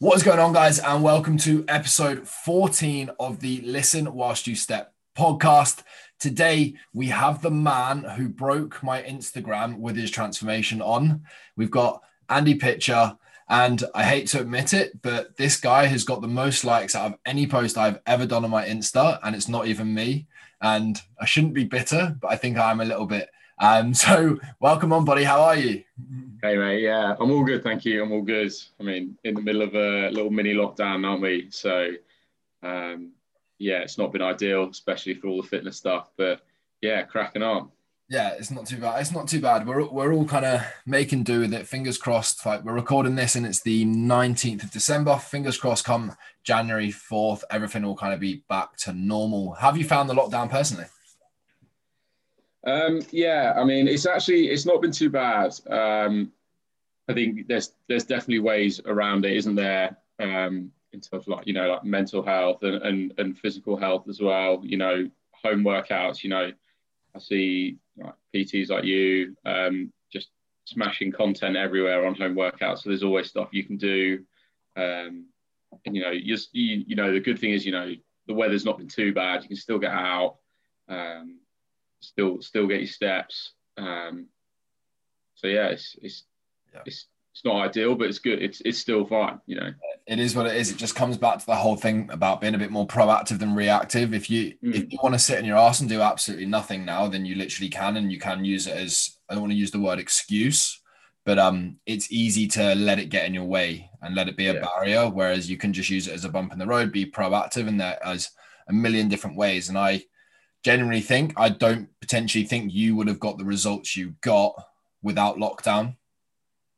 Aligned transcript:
What 0.00 0.16
is 0.16 0.24
going 0.24 0.40
on, 0.40 0.52
guys? 0.52 0.80
And 0.80 1.04
welcome 1.04 1.38
to 1.38 1.64
episode 1.68 2.26
14 2.26 3.12
of 3.20 3.38
the 3.38 3.60
Listen 3.60 4.12
Whilst 4.12 4.48
You 4.48 4.56
Step 4.56 4.92
podcast. 5.16 5.84
Today, 6.18 6.74
we 6.92 7.06
have 7.06 7.40
the 7.40 7.52
man 7.52 8.02
who 8.02 8.28
broke 8.28 8.82
my 8.82 9.02
Instagram 9.02 9.78
with 9.78 9.94
his 9.94 10.10
transformation 10.10 10.82
on. 10.82 11.22
We've 11.54 11.70
got 11.70 12.02
Andy 12.28 12.56
Pitcher. 12.56 13.16
And 13.48 13.84
I 13.94 14.02
hate 14.02 14.26
to 14.28 14.40
admit 14.40 14.74
it, 14.74 15.00
but 15.00 15.36
this 15.36 15.60
guy 15.60 15.86
has 15.86 16.02
got 16.02 16.22
the 16.22 16.28
most 16.28 16.64
likes 16.64 16.96
out 16.96 17.12
of 17.12 17.18
any 17.24 17.46
post 17.46 17.78
I've 17.78 18.00
ever 18.04 18.26
done 18.26 18.44
on 18.44 18.50
my 18.50 18.66
Insta. 18.66 19.20
And 19.22 19.36
it's 19.36 19.48
not 19.48 19.68
even 19.68 19.94
me. 19.94 20.26
And 20.60 21.00
I 21.20 21.24
shouldn't 21.24 21.54
be 21.54 21.64
bitter, 21.64 22.16
but 22.20 22.32
I 22.32 22.36
think 22.36 22.58
I'm 22.58 22.80
a 22.80 22.84
little 22.84 23.06
bit. 23.06 23.28
Um, 23.58 23.94
so, 23.94 24.38
welcome 24.60 24.92
on, 24.92 25.04
buddy. 25.04 25.24
How 25.24 25.42
are 25.42 25.56
you? 25.56 25.84
Hey 26.42 26.56
mate, 26.56 26.82
yeah, 26.82 27.14
I'm 27.18 27.30
all 27.30 27.44
good, 27.44 27.62
thank 27.62 27.84
you. 27.84 28.02
I'm 28.02 28.12
all 28.12 28.22
good. 28.22 28.52
I 28.78 28.82
mean, 28.82 29.16
in 29.24 29.34
the 29.34 29.40
middle 29.40 29.62
of 29.62 29.74
a 29.74 30.10
little 30.10 30.30
mini 30.30 30.54
lockdown, 30.54 31.06
aren't 31.06 31.22
we? 31.22 31.48
So, 31.50 31.90
um, 32.62 33.12
yeah, 33.58 33.78
it's 33.78 33.96
not 33.96 34.12
been 34.12 34.22
ideal, 34.22 34.68
especially 34.68 35.14
for 35.14 35.28
all 35.28 35.40
the 35.40 35.48
fitness 35.48 35.78
stuff. 35.78 36.10
But 36.16 36.42
yeah, 36.82 37.02
cracking 37.02 37.42
on. 37.42 37.70
Yeah, 38.10 38.34
it's 38.34 38.50
not 38.50 38.66
too 38.66 38.76
bad. 38.76 39.00
It's 39.00 39.12
not 39.12 39.26
too 39.26 39.40
bad. 39.40 39.66
We're 39.66 39.88
we're 39.88 40.12
all 40.12 40.26
kind 40.26 40.44
of 40.44 40.60
making 40.84 41.22
do 41.22 41.40
with 41.40 41.54
it. 41.54 41.66
Fingers 41.66 41.96
crossed. 41.96 42.44
Like 42.44 42.62
we're 42.62 42.74
recording 42.74 43.14
this, 43.14 43.34
and 43.34 43.46
it's 43.46 43.62
the 43.62 43.86
19th 43.86 44.64
of 44.64 44.70
December. 44.70 45.16
Fingers 45.16 45.56
crossed. 45.56 45.86
Come 45.86 46.14
January 46.42 46.90
4th, 46.90 47.42
everything 47.50 47.82
will 47.82 47.96
kind 47.96 48.12
of 48.12 48.20
be 48.20 48.44
back 48.48 48.76
to 48.76 48.92
normal. 48.92 49.54
Have 49.54 49.78
you 49.78 49.84
found 49.84 50.10
the 50.10 50.14
lockdown 50.14 50.50
personally? 50.50 50.84
Um, 52.66 53.02
yeah, 53.10 53.54
I 53.56 53.64
mean, 53.64 53.88
it's 53.88 54.06
actually 54.06 54.48
it's 54.48 54.66
not 54.66 54.80
been 54.80 54.92
too 54.92 55.10
bad. 55.10 55.54
Um, 55.68 56.32
I 57.08 57.12
think 57.12 57.46
there's 57.46 57.72
there's 57.88 58.04
definitely 58.04 58.40
ways 58.40 58.80
around 58.84 59.24
it, 59.24 59.36
isn't 59.36 59.54
there? 59.54 59.98
Um, 60.18 60.72
in 60.92 61.00
terms 61.00 61.24
of 61.24 61.28
like 61.28 61.46
you 61.46 61.52
know 61.52 61.68
like 61.68 61.84
mental 61.84 62.22
health 62.22 62.62
and, 62.62 62.82
and 62.82 63.14
and 63.18 63.38
physical 63.38 63.76
health 63.76 64.08
as 64.08 64.20
well. 64.20 64.62
You 64.64 64.78
know, 64.78 65.10
home 65.32 65.62
workouts. 65.62 66.22
You 66.22 66.30
know, 66.30 66.52
I 67.14 67.18
see 67.18 67.76
like 67.96 68.14
PTs 68.34 68.70
like 68.70 68.84
you 68.84 69.36
um, 69.44 69.92
just 70.10 70.28
smashing 70.64 71.12
content 71.12 71.56
everywhere 71.56 72.06
on 72.06 72.14
home 72.14 72.34
workouts. 72.34 72.78
So 72.78 72.88
there's 72.88 73.02
always 73.02 73.28
stuff 73.28 73.48
you 73.52 73.64
can 73.64 73.76
do. 73.76 74.24
Um, 74.76 75.26
and 75.84 75.94
you 75.94 76.02
know, 76.02 76.10
you, 76.10 76.36
you 76.52 76.96
know, 76.96 77.12
the 77.12 77.20
good 77.20 77.38
thing 77.38 77.50
is 77.50 77.66
you 77.66 77.72
know 77.72 77.92
the 78.26 78.34
weather's 78.34 78.64
not 78.64 78.78
been 78.78 78.88
too 78.88 79.12
bad. 79.12 79.42
You 79.42 79.48
can 79.48 79.56
still 79.56 79.78
get 79.78 79.92
out. 79.92 80.36
Um, 80.88 81.40
still 82.04 82.40
still 82.42 82.66
get 82.66 82.80
your 82.80 82.86
steps. 82.86 83.52
Um, 83.76 84.26
so 85.34 85.46
yeah, 85.46 85.68
it's 85.68 85.96
it's, 86.00 86.24
yeah. 86.72 86.80
it's 86.86 87.06
it's 87.34 87.44
not 87.44 87.56
ideal, 87.56 87.96
but 87.96 88.08
it's 88.08 88.20
good. 88.20 88.40
It's 88.40 88.62
it's 88.64 88.78
still 88.78 89.04
fine, 89.04 89.40
you 89.46 89.56
know. 89.56 89.72
It 90.06 90.20
is 90.20 90.36
what 90.36 90.46
it 90.46 90.56
is. 90.56 90.70
It 90.70 90.76
just 90.76 90.94
comes 90.94 91.16
back 91.16 91.38
to 91.38 91.46
the 91.46 91.56
whole 91.56 91.74
thing 91.74 92.08
about 92.12 92.40
being 92.40 92.54
a 92.54 92.58
bit 92.58 92.70
more 92.70 92.86
proactive 92.86 93.40
than 93.40 93.56
reactive. 93.56 94.14
If 94.14 94.30
you 94.30 94.54
mm. 94.62 94.74
if 94.74 94.92
you 94.92 94.98
want 95.02 95.16
to 95.16 95.18
sit 95.18 95.40
in 95.40 95.44
your 95.44 95.56
ass 95.56 95.80
and 95.80 95.88
do 95.88 96.00
absolutely 96.00 96.46
nothing 96.46 96.84
now, 96.84 97.08
then 97.08 97.26
you 97.26 97.34
literally 97.34 97.68
can, 97.68 97.96
and 97.96 98.12
you 98.12 98.20
can 98.20 98.44
use 98.44 98.68
it 98.68 98.76
as 98.76 99.18
I 99.28 99.34
don't 99.34 99.42
want 99.42 99.52
to 99.52 99.58
use 99.58 99.72
the 99.72 99.80
word 99.80 99.98
excuse, 99.98 100.80
but 101.24 101.38
um, 101.40 101.78
it's 101.86 102.12
easy 102.12 102.46
to 102.48 102.74
let 102.76 103.00
it 103.00 103.08
get 103.08 103.26
in 103.26 103.34
your 103.34 103.46
way 103.46 103.90
and 104.00 104.14
let 104.14 104.28
it 104.28 104.36
be 104.36 104.46
a 104.46 104.54
yeah. 104.54 104.60
barrier. 104.60 105.10
Whereas 105.10 105.50
you 105.50 105.56
can 105.56 105.72
just 105.72 105.90
use 105.90 106.06
it 106.06 106.14
as 106.14 106.24
a 106.24 106.28
bump 106.28 106.52
in 106.52 106.60
the 106.60 106.66
road, 106.66 106.92
be 106.92 107.04
proactive, 107.04 107.66
and 107.66 107.80
there 107.80 107.98
as 108.06 108.30
a 108.68 108.72
million 108.72 109.08
different 109.08 109.36
ways. 109.36 109.68
And 109.68 109.76
I 109.76 110.04
genuinely 110.64 111.02
think 111.02 111.34
I 111.36 111.50
don't 111.50 111.88
potentially 112.00 112.44
think 112.44 112.72
you 112.72 112.96
would 112.96 113.06
have 113.06 113.20
got 113.20 113.38
the 113.38 113.44
results 113.44 113.96
you 113.96 114.14
got 114.22 114.54
without 115.02 115.36
lockdown. 115.36 115.96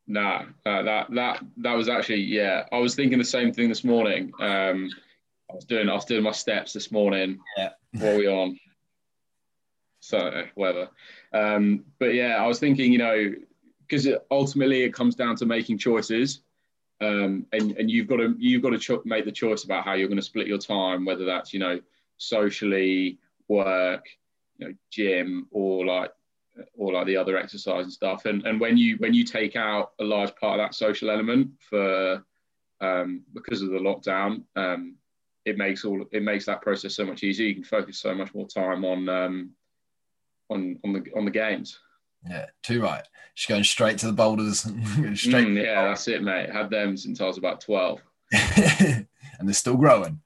Nah, 0.08 0.42
uh, 0.66 0.82
that 0.82 1.10
that 1.12 1.44
that 1.58 1.72
was 1.72 1.88
actually 1.88 2.22
yeah. 2.22 2.64
I 2.72 2.78
was 2.78 2.94
thinking 2.94 3.18
the 3.18 3.24
same 3.24 3.52
thing 3.52 3.68
this 3.68 3.84
morning. 3.84 4.32
Um, 4.40 4.90
I 5.50 5.54
was 5.54 5.64
doing 5.64 5.88
I 5.88 5.94
was 5.94 6.04
doing 6.04 6.22
my 6.22 6.32
steps 6.32 6.72
this 6.72 6.92
morning. 6.92 7.38
Yeah. 7.56 7.70
What 7.92 8.14
are 8.14 8.18
we 8.18 8.28
on? 8.28 8.58
So 10.00 10.44
whatever. 10.54 10.88
Um, 11.32 11.84
but 11.98 12.14
yeah, 12.14 12.36
I 12.36 12.46
was 12.46 12.60
thinking, 12.60 12.92
you 12.92 12.98
know, 12.98 13.34
because 13.80 14.08
ultimately 14.30 14.82
it 14.82 14.92
comes 14.92 15.14
down 15.14 15.36
to 15.36 15.46
making 15.46 15.78
choices, 15.78 16.42
um, 17.00 17.46
and 17.52 17.72
and 17.72 17.90
you've 17.90 18.06
got 18.06 18.18
to 18.18 18.34
you've 18.38 18.62
got 18.62 18.70
to 18.70 18.78
cho- 18.78 19.02
make 19.04 19.24
the 19.24 19.32
choice 19.32 19.64
about 19.64 19.84
how 19.84 19.94
you're 19.94 20.08
going 20.08 20.16
to 20.18 20.22
split 20.22 20.46
your 20.46 20.58
time, 20.58 21.04
whether 21.04 21.24
that's 21.24 21.52
you 21.52 21.58
know 21.58 21.80
socially 22.18 23.18
work, 23.48 24.06
you 24.58 24.68
know, 24.68 24.74
gym, 24.90 25.48
or 25.50 25.86
like 25.86 26.10
or 26.74 26.92
like 26.92 27.06
the 27.06 27.16
other 27.16 27.36
exercise 27.36 27.84
and 27.84 27.92
stuff. 27.92 28.24
And 28.24 28.46
and 28.46 28.60
when 28.60 28.76
you 28.76 28.96
when 28.98 29.14
you 29.14 29.24
take 29.24 29.56
out 29.56 29.92
a 30.00 30.04
large 30.04 30.34
part 30.36 30.58
of 30.58 30.64
that 30.64 30.74
social 30.74 31.10
element 31.10 31.50
for 31.68 32.24
um, 32.80 33.22
because 33.34 33.62
of 33.62 33.70
the 33.70 33.78
lockdown, 33.78 34.42
um, 34.56 34.96
it 35.44 35.56
makes 35.56 35.84
all 35.84 36.04
it 36.12 36.22
makes 36.22 36.46
that 36.46 36.62
process 36.62 36.94
so 36.94 37.04
much 37.04 37.22
easier. 37.22 37.48
You 37.48 37.54
can 37.54 37.64
focus 37.64 37.98
so 37.98 38.14
much 38.14 38.34
more 38.34 38.46
time 38.46 38.84
on 38.84 39.08
um, 39.08 39.50
on 40.50 40.78
on 40.84 40.92
the 40.92 41.04
on 41.16 41.24
the 41.24 41.30
games. 41.30 41.78
Yeah, 42.28 42.46
too 42.62 42.82
right. 42.82 43.04
She's 43.34 43.48
going 43.48 43.64
straight 43.64 43.98
to 43.98 44.06
the 44.06 44.12
boulders. 44.12 44.60
straight. 45.14 45.46
Mm, 45.46 45.62
yeah, 45.62 45.84
that's 45.84 46.08
it, 46.08 46.22
mate. 46.22 46.50
Had 46.50 46.70
them 46.70 46.96
since 46.96 47.20
I 47.20 47.26
was 47.26 47.38
about 47.38 47.60
twelve, 47.60 48.00
and 48.32 49.06
they're 49.42 49.52
still 49.52 49.76
growing. 49.76 50.20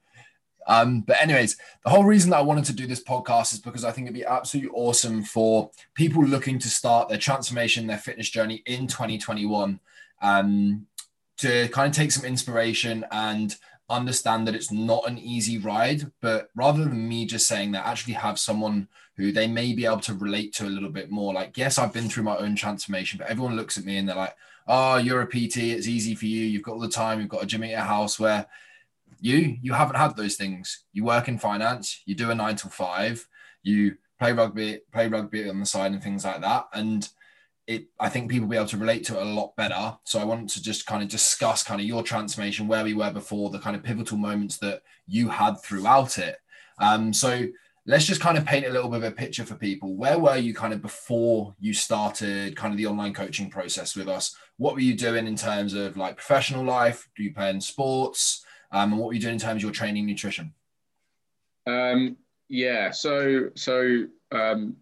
Um, 0.67 1.01
but 1.01 1.21
anyways, 1.21 1.57
the 1.83 1.89
whole 1.89 2.03
reason 2.03 2.29
that 2.31 2.37
I 2.37 2.43
wanted 2.43 2.65
to 2.65 2.73
do 2.73 2.87
this 2.87 3.03
podcast 3.03 3.53
is 3.53 3.59
because 3.59 3.83
I 3.83 3.91
think 3.91 4.05
it'd 4.05 4.15
be 4.15 4.25
absolutely 4.25 4.71
awesome 4.73 5.23
for 5.23 5.71
people 5.93 6.23
looking 6.23 6.59
to 6.59 6.69
start 6.69 7.09
their 7.09 7.17
transformation, 7.17 7.87
their 7.87 7.97
fitness 7.97 8.29
journey 8.29 8.63
in 8.65 8.87
2021, 8.87 9.79
um, 10.21 10.85
to 11.37 11.67
kind 11.69 11.89
of 11.89 11.95
take 11.95 12.11
some 12.11 12.25
inspiration 12.25 13.05
and 13.11 13.55
understand 13.89 14.47
that 14.47 14.55
it's 14.55 14.71
not 14.71 15.07
an 15.07 15.17
easy 15.17 15.57
ride. 15.57 16.11
But 16.21 16.49
rather 16.55 16.83
than 16.83 17.07
me 17.07 17.25
just 17.25 17.47
saying 17.47 17.71
that, 17.71 17.85
actually 17.85 18.13
have 18.13 18.39
someone 18.39 18.87
who 19.17 19.31
they 19.31 19.47
may 19.47 19.73
be 19.73 19.85
able 19.85 19.99
to 19.99 20.13
relate 20.13 20.53
to 20.53 20.65
a 20.65 20.69
little 20.69 20.89
bit 20.89 21.11
more. 21.11 21.33
Like, 21.33 21.57
yes, 21.57 21.77
I've 21.77 21.93
been 21.93 22.09
through 22.09 22.23
my 22.23 22.37
own 22.37 22.55
transformation, 22.55 23.17
but 23.19 23.29
everyone 23.29 23.55
looks 23.55 23.77
at 23.77 23.85
me 23.85 23.97
and 23.97 24.07
they're 24.07 24.15
like, 24.15 24.35
"Oh, 24.67 24.97
you're 24.97 25.21
a 25.21 25.27
PT. 25.27 25.57
It's 25.71 25.87
easy 25.87 26.15
for 26.15 26.25
you. 26.25 26.45
You've 26.45 26.63
got 26.63 26.73
all 26.73 26.79
the 26.79 26.87
time. 26.87 27.19
You've 27.19 27.29
got 27.29 27.43
a 27.43 27.45
gym 27.45 27.63
at 27.63 27.69
your 27.69 27.79
house." 27.79 28.19
Where 28.19 28.45
you 29.21 29.57
you 29.61 29.73
haven't 29.73 29.95
had 29.95 30.17
those 30.17 30.35
things. 30.35 30.85
You 30.91 31.05
work 31.05 31.27
in 31.27 31.37
finance, 31.37 32.01
you 32.05 32.15
do 32.15 32.31
a 32.31 32.35
nine 32.35 32.55
to 32.57 32.67
five, 32.67 33.25
you 33.63 33.95
play 34.19 34.33
rugby, 34.33 34.79
play 34.91 35.07
rugby 35.07 35.49
on 35.49 35.59
the 35.59 35.65
side 35.65 35.91
and 35.91 36.03
things 36.03 36.25
like 36.25 36.41
that. 36.41 36.67
And 36.73 37.07
it 37.67 37.85
I 37.99 38.09
think 38.09 38.29
people 38.29 38.47
will 38.47 38.51
be 38.51 38.57
able 38.57 38.67
to 38.67 38.77
relate 38.77 39.05
to 39.05 39.19
it 39.19 39.21
a 39.21 39.29
lot 39.29 39.55
better. 39.55 39.97
So 40.03 40.19
I 40.19 40.25
want 40.25 40.49
to 40.51 40.61
just 40.61 40.85
kind 40.85 41.03
of 41.03 41.09
discuss 41.09 41.63
kind 41.63 41.79
of 41.79 41.87
your 41.87 42.03
transformation, 42.03 42.67
where 42.67 42.83
we 42.83 42.95
were 42.95 43.11
before, 43.11 43.49
the 43.49 43.59
kind 43.59 43.75
of 43.75 43.83
pivotal 43.83 44.17
moments 44.17 44.57
that 44.57 44.81
you 45.07 45.29
had 45.29 45.61
throughout 45.61 46.17
it. 46.17 46.37
Um, 46.79 47.13
so 47.13 47.45
let's 47.85 48.05
just 48.05 48.21
kind 48.21 48.37
of 48.37 48.45
paint 48.45 48.65
a 48.65 48.69
little 48.69 48.89
bit 48.89 48.97
of 48.97 49.03
a 49.03 49.11
picture 49.11 49.45
for 49.45 49.55
people. 49.55 49.95
Where 49.95 50.17
were 50.17 50.37
you 50.37 50.53
kind 50.53 50.73
of 50.73 50.81
before 50.81 51.55
you 51.59 51.73
started 51.73 52.55
kind 52.55 52.73
of 52.73 52.77
the 52.77 52.87
online 52.87 53.13
coaching 53.13 53.49
process 53.49 53.95
with 53.95 54.07
us? 54.07 54.35
What 54.57 54.73
were 54.73 54.81
you 54.81 54.95
doing 54.95 55.27
in 55.27 55.35
terms 55.35 55.73
of 55.73 55.97
like 55.97 56.17
professional 56.17 56.63
life? 56.63 57.07
Do 57.15 57.23
you 57.23 57.33
play 57.33 57.49
in 57.49 57.61
sports? 57.61 58.43
Um, 58.71 58.93
and 58.93 58.99
what 58.99 59.07
were 59.07 59.13
you 59.13 59.19
doing 59.19 59.33
in 59.33 59.39
terms 59.39 59.57
of 59.57 59.63
your 59.63 59.71
training 59.71 60.05
nutrition? 60.05 60.53
Um, 61.67 62.17
yeah, 62.47 62.91
so 62.91 63.49
so 63.55 64.05
um, 64.31 64.75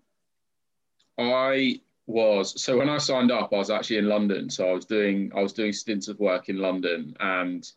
I 1.18 1.82
was 2.08 2.60
so 2.62 2.78
when 2.78 2.90
I 2.90 2.98
signed 2.98 3.32
up, 3.32 3.54
I 3.54 3.58
was 3.58 3.70
actually 3.70 3.98
in 3.98 4.10
London. 4.10 4.50
So 4.50 4.70
I 4.70 4.74
was 4.74 4.86
doing 4.86 5.32
I 5.36 5.42
was 5.42 5.54
doing 5.54 5.74
stints 5.74 6.08
of 6.08 6.20
work 6.20 6.50
in 6.50 6.58
London 6.58 7.16
and 7.20 7.70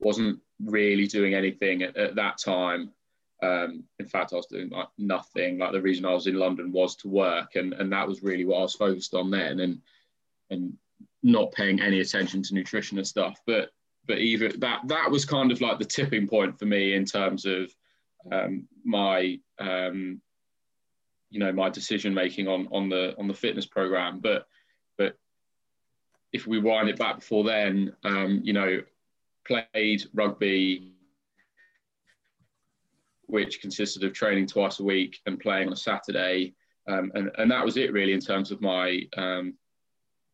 wasn't 0.00 0.40
really 0.62 1.06
doing 1.06 1.34
anything 1.34 1.82
at, 1.82 1.96
at 1.96 2.14
that 2.16 2.38
time. 2.38 2.90
Um, 3.42 3.84
in 3.98 4.06
fact, 4.06 4.32
I 4.32 4.36
was 4.36 4.46
doing 4.46 4.68
like 4.70 4.88
nothing. 4.98 5.58
Like 5.58 5.72
the 5.72 5.80
reason 5.80 6.04
I 6.04 6.12
was 6.12 6.26
in 6.26 6.34
London 6.34 6.72
was 6.72 6.96
to 6.96 7.08
work, 7.08 7.56
and 7.56 7.72
and 7.74 7.92
that 7.92 8.08
was 8.08 8.22
really 8.22 8.44
what 8.44 8.58
I 8.58 8.62
was 8.62 8.74
focused 8.74 9.14
on 9.14 9.30
then, 9.30 9.60
and 9.60 9.80
and 10.50 10.76
not 11.22 11.52
paying 11.52 11.80
any 11.80 12.00
attention 12.00 12.42
to 12.42 12.54
nutrition 12.54 12.98
and 12.98 13.06
stuff. 13.06 13.40
But 13.46 13.70
but 14.08 14.18
even 14.18 14.58
that 14.58 14.80
that 14.86 15.10
was 15.10 15.24
kind 15.24 15.52
of 15.52 15.60
like 15.60 15.78
the 15.78 15.84
tipping 15.84 16.26
point 16.26 16.58
for 16.58 16.64
me 16.64 16.94
in 16.94 17.04
terms 17.04 17.44
of 17.44 17.72
um, 18.32 18.66
my 18.84 19.38
um, 19.58 20.20
you 21.30 21.38
know 21.38 21.52
my 21.52 21.68
decision 21.68 22.12
making 22.12 22.48
on 22.48 22.68
on 22.72 22.88
the 22.88 23.14
on 23.18 23.28
the 23.28 23.34
fitness 23.34 23.66
program. 23.66 24.18
But 24.18 24.48
but 24.96 25.16
if 26.32 26.46
we 26.46 26.58
wind 26.58 26.88
it 26.88 26.98
back 26.98 27.16
before 27.16 27.44
then 27.44 27.94
um, 28.02 28.40
you 28.42 28.54
know 28.54 28.82
played 29.46 30.04
rugby 30.14 30.92
which 33.26 33.60
consisted 33.60 34.02
of 34.04 34.14
training 34.14 34.46
twice 34.46 34.80
a 34.80 34.84
week 34.84 35.20
and 35.26 35.38
playing 35.38 35.66
on 35.66 35.72
a 35.72 35.76
saturday 35.76 36.54
um, 36.86 37.12
and, 37.14 37.30
and 37.36 37.50
that 37.50 37.64
was 37.64 37.76
it 37.76 37.92
really 37.92 38.14
in 38.14 38.20
terms 38.20 38.50
of 38.50 38.60
my 38.60 39.02
um, 39.16 39.54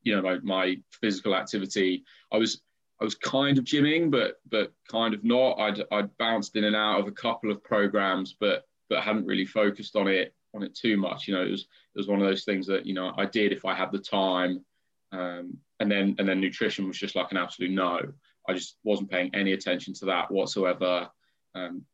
you 0.05 0.15
know 0.15 0.23
my, 0.23 0.39
my 0.43 0.77
physical 1.01 1.35
activity. 1.35 2.05
I 2.33 2.37
was 2.37 2.61
I 3.01 3.05
was 3.05 3.15
kind 3.15 3.59
of 3.59 3.65
gymming, 3.65 4.11
but 4.11 4.41
but 4.49 4.73
kind 4.91 5.15
of 5.15 5.25
not. 5.25 5.59
I'd 5.59 5.83
I'd 5.91 6.17
bounced 6.19 6.57
in 6.57 6.65
and 6.65 6.77
out 6.77 7.01
of 7.01 7.09
a 7.09 7.13
couple 7.13 7.51
of 7.51 7.63
programs, 7.65 8.37
but 8.39 8.65
but 8.89 9.03
hadn't 9.03 9.27
really 9.27 9.47
focused 9.47 9.97
on 9.97 10.09
it 10.09 10.35
on 10.55 10.63
it 10.63 10.75
too 10.75 10.97
much. 10.97 11.27
You 11.27 11.35
know, 11.35 11.43
it 11.43 11.51
was 11.51 11.63
it 11.63 11.99
was 11.99 12.09
one 12.09 12.21
of 12.21 12.27
those 12.27 12.45
things 12.45 12.67
that 12.69 12.87
you 12.87 12.95
know 12.95 13.13
I 13.17 13.27
did 13.27 13.53
if 13.53 13.65
I 13.65 13.75
had 13.75 13.93
the 13.93 13.99
time. 13.99 14.65
Um, 15.13 15.59
and 15.81 15.91
then 15.91 16.17
and 16.19 16.29
then 16.29 16.41
nutrition 16.41 16.87
was 16.87 16.99
just 16.99 17.17
like 17.17 17.31
an 17.31 17.37
absolute 17.37 17.73
no. 17.73 18.01
I 18.49 18.53
just 18.53 18.77
wasn't 18.85 19.11
paying 19.11 19.35
any 19.35 19.53
attention 19.53 19.95
to 19.95 20.07
that 20.07 20.31
whatsoever. 20.31 21.09
Um, 21.55 21.85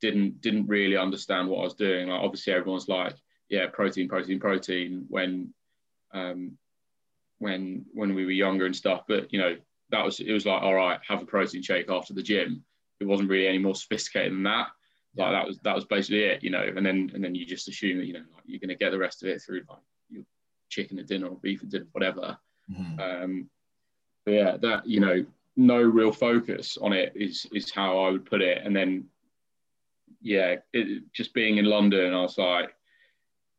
didn't 0.00 0.40
didn't 0.40 0.66
really 0.66 0.96
understand 0.96 1.48
what 1.48 1.60
I 1.60 1.64
was 1.64 1.74
doing. 1.74 2.08
Like 2.08 2.20
obviously 2.20 2.52
everyone's 2.52 2.88
like, 2.88 3.14
yeah, 3.48 3.66
protein, 3.72 4.08
protein, 4.08 4.40
protein 4.40 5.04
when 5.08 5.52
um, 6.12 6.58
when 7.38 7.84
when 7.92 8.14
we 8.14 8.24
were 8.24 8.30
younger 8.30 8.66
and 8.66 8.74
stuff. 8.74 9.02
But 9.06 9.32
you 9.32 9.38
know, 9.38 9.56
that 9.90 10.04
was 10.04 10.20
it 10.20 10.32
was 10.32 10.46
like, 10.46 10.62
all 10.62 10.74
right, 10.74 11.00
have 11.06 11.22
a 11.22 11.26
protein 11.26 11.62
shake 11.62 11.90
after 11.90 12.14
the 12.14 12.22
gym. 12.22 12.64
It 13.00 13.06
wasn't 13.06 13.30
really 13.30 13.48
any 13.48 13.58
more 13.58 13.74
sophisticated 13.74 14.32
than 14.32 14.42
that. 14.44 14.68
Like 15.16 15.32
that 15.32 15.46
was 15.46 15.58
that 15.60 15.74
was 15.74 15.84
basically 15.84 16.24
it, 16.24 16.42
you 16.42 16.50
know. 16.50 16.62
And 16.62 16.84
then 16.84 17.10
and 17.14 17.22
then 17.22 17.34
you 17.34 17.44
just 17.44 17.68
assume 17.68 17.98
that 17.98 18.06
you 18.06 18.12
know 18.12 18.20
like, 18.34 18.44
you're 18.46 18.60
going 18.60 18.68
to 18.68 18.76
get 18.76 18.90
the 18.90 18.98
rest 18.98 19.22
of 19.22 19.28
it 19.28 19.42
through 19.42 19.62
like 19.68 19.78
your 20.08 20.22
chicken 20.68 20.98
at 20.98 21.06
dinner 21.06 21.26
or 21.26 21.36
beef 21.36 21.62
at 21.62 21.70
dinner, 21.70 21.86
whatever. 21.92 22.38
Mm-hmm. 22.70 23.00
Um, 23.00 23.50
but 24.24 24.32
yeah, 24.32 24.56
that 24.58 24.86
you 24.86 25.00
know, 25.00 25.24
no 25.56 25.80
real 25.80 26.12
focus 26.12 26.78
on 26.80 26.92
it 26.92 27.12
is 27.16 27.46
is 27.52 27.70
how 27.70 27.98
I 27.98 28.10
would 28.10 28.24
put 28.24 28.42
it. 28.42 28.62
And 28.64 28.74
then 28.74 29.06
yeah, 30.22 30.56
it, 30.72 31.12
just 31.12 31.34
being 31.34 31.56
in 31.56 31.64
London, 31.64 32.12
I 32.12 32.20
was 32.20 32.38
like, 32.38 32.74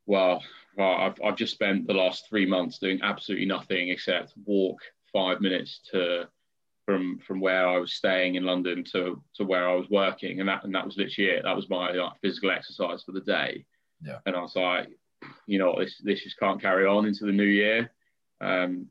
well, 0.05 0.43
well 0.77 0.93
I've, 0.93 1.19
I've 1.23 1.35
just 1.35 1.53
spent 1.53 1.87
the 1.87 1.93
last 1.93 2.29
three 2.29 2.45
months 2.45 2.77
doing 2.77 2.99
absolutely 3.01 3.47
nothing 3.47 3.89
except 3.89 4.33
walk 4.45 4.79
five 5.13 5.41
minutes 5.41 5.81
to 5.91 6.27
from 6.85 7.19
from 7.25 7.39
where 7.39 7.67
I 7.67 7.77
was 7.77 7.93
staying 7.93 8.35
in 8.35 8.43
London 8.43 8.83
to 8.91 9.21
to 9.35 9.43
where 9.43 9.69
I 9.69 9.75
was 9.75 9.89
working, 9.89 10.39
and 10.39 10.49
that 10.49 10.63
and 10.63 10.73
that 10.75 10.85
was 10.85 10.97
literally 10.97 11.31
it. 11.31 11.43
That 11.43 11.55
was 11.55 11.69
my 11.69 11.91
like, 11.91 12.13
physical 12.21 12.51
exercise 12.51 13.03
for 13.03 13.11
the 13.11 13.21
day. 13.21 13.65
Yeah. 14.01 14.17
And 14.25 14.35
I 14.35 14.41
was 14.41 14.55
like, 14.55 14.89
you 15.45 15.59
know, 15.59 15.75
this 15.77 16.01
this 16.03 16.23
just 16.23 16.39
can't 16.39 16.61
carry 16.61 16.85
on 16.85 17.05
into 17.05 17.25
the 17.25 17.31
new 17.31 17.43
year. 17.43 17.91
Um, 18.41 18.87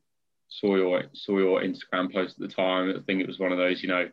saw 0.47 0.75
your 0.75 1.03
saw 1.13 1.37
your 1.37 1.61
Instagram 1.61 2.13
post 2.13 2.35
at 2.39 2.47
the 2.47 2.53
time. 2.53 2.89
I 2.89 3.01
think 3.05 3.21
it 3.21 3.27
was 3.27 3.39
one 3.39 3.51
of 3.51 3.57
those, 3.57 3.81
you 3.81 3.89
know, 3.89 4.09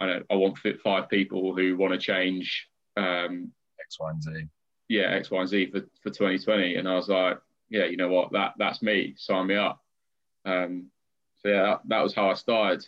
I 0.00 0.06
know 0.06 0.22
I 0.30 0.34
want 0.34 0.58
fit 0.58 0.80
five 0.80 1.08
people 1.08 1.54
who 1.54 1.76
want 1.76 1.92
to 1.92 1.98
change 1.98 2.68
um, 2.96 3.52
X, 3.80 3.98
Y, 4.00 4.10
and 4.10 4.22
Z. 4.22 4.30
Yeah, 4.88 5.10
X, 5.10 5.30
Y, 5.30 5.40
and 5.40 5.48
Z 5.48 5.70
for, 5.70 5.80
for 6.02 6.10
2020. 6.10 6.76
And 6.76 6.88
I 6.88 6.94
was 6.94 7.08
like, 7.08 7.38
yeah, 7.70 7.84
you 7.86 7.96
know 7.96 8.08
what, 8.08 8.32
that 8.32 8.54
that's 8.58 8.82
me. 8.82 9.14
Sign 9.16 9.46
me 9.46 9.56
up. 9.56 9.80
Um, 10.44 10.90
so 11.44 11.52
yeah, 11.52 11.76
that, 11.86 12.02
was 12.02 12.14
how 12.14 12.30
I 12.30 12.34
started. 12.34 12.86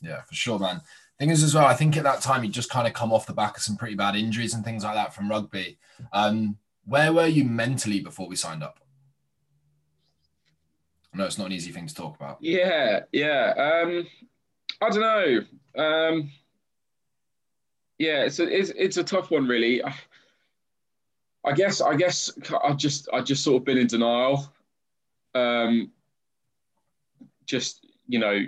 Yeah, 0.00 0.22
for 0.22 0.34
sure, 0.34 0.58
man. 0.58 0.80
Thing 1.18 1.30
is, 1.30 1.42
as 1.42 1.54
well, 1.54 1.66
I 1.66 1.74
think 1.74 1.96
at 1.96 2.04
that 2.04 2.20
time 2.20 2.44
you 2.44 2.50
just 2.50 2.70
kind 2.70 2.86
of 2.86 2.92
come 2.92 3.12
off 3.12 3.26
the 3.26 3.32
back 3.32 3.56
of 3.56 3.62
some 3.62 3.76
pretty 3.76 3.94
bad 3.94 4.16
injuries 4.16 4.54
and 4.54 4.64
things 4.64 4.84
like 4.84 4.94
that 4.94 5.14
from 5.14 5.30
rugby. 5.30 5.78
Um, 6.12 6.58
where 6.84 7.12
were 7.12 7.26
you 7.26 7.44
mentally 7.44 8.00
before 8.00 8.28
we 8.28 8.36
signed 8.36 8.62
up? 8.62 8.80
I 11.12 11.18
know 11.18 11.24
it's 11.24 11.38
not 11.38 11.46
an 11.46 11.52
easy 11.52 11.72
thing 11.72 11.86
to 11.86 11.94
talk 11.94 12.16
about. 12.16 12.38
Yeah, 12.40 13.00
yeah. 13.12 13.54
Um, 13.56 14.06
I 14.80 14.90
don't 14.90 15.00
know. 15.00 15.82
Um, 15.82 16.30
yeah, 17.98 18.24
it's 18.24 18.38
a 18.38 18.48
it's, 18.48 18.70
it's 18.76 18.96
a 18.98 19.04
tough 19.04 19.30
one, 19.30 19.46
really. 19.46 19.82
I 21.44 21.52
guess 21.52 21.80
I 21.80 21.94
guess 21.94 22.30
I 22.62 22.72
just 22.72 23.08
I 23.12 23.20
just 23.20 23.42
sort 23.42 23.62
of 23.62 23.64
been 23.64 23.78
in 23.78 23.86
denial. 23.86 24.52
Um, 25.34 25.90
just 27.46 27.86
you 28.06 28.18
know, 28.18 28.44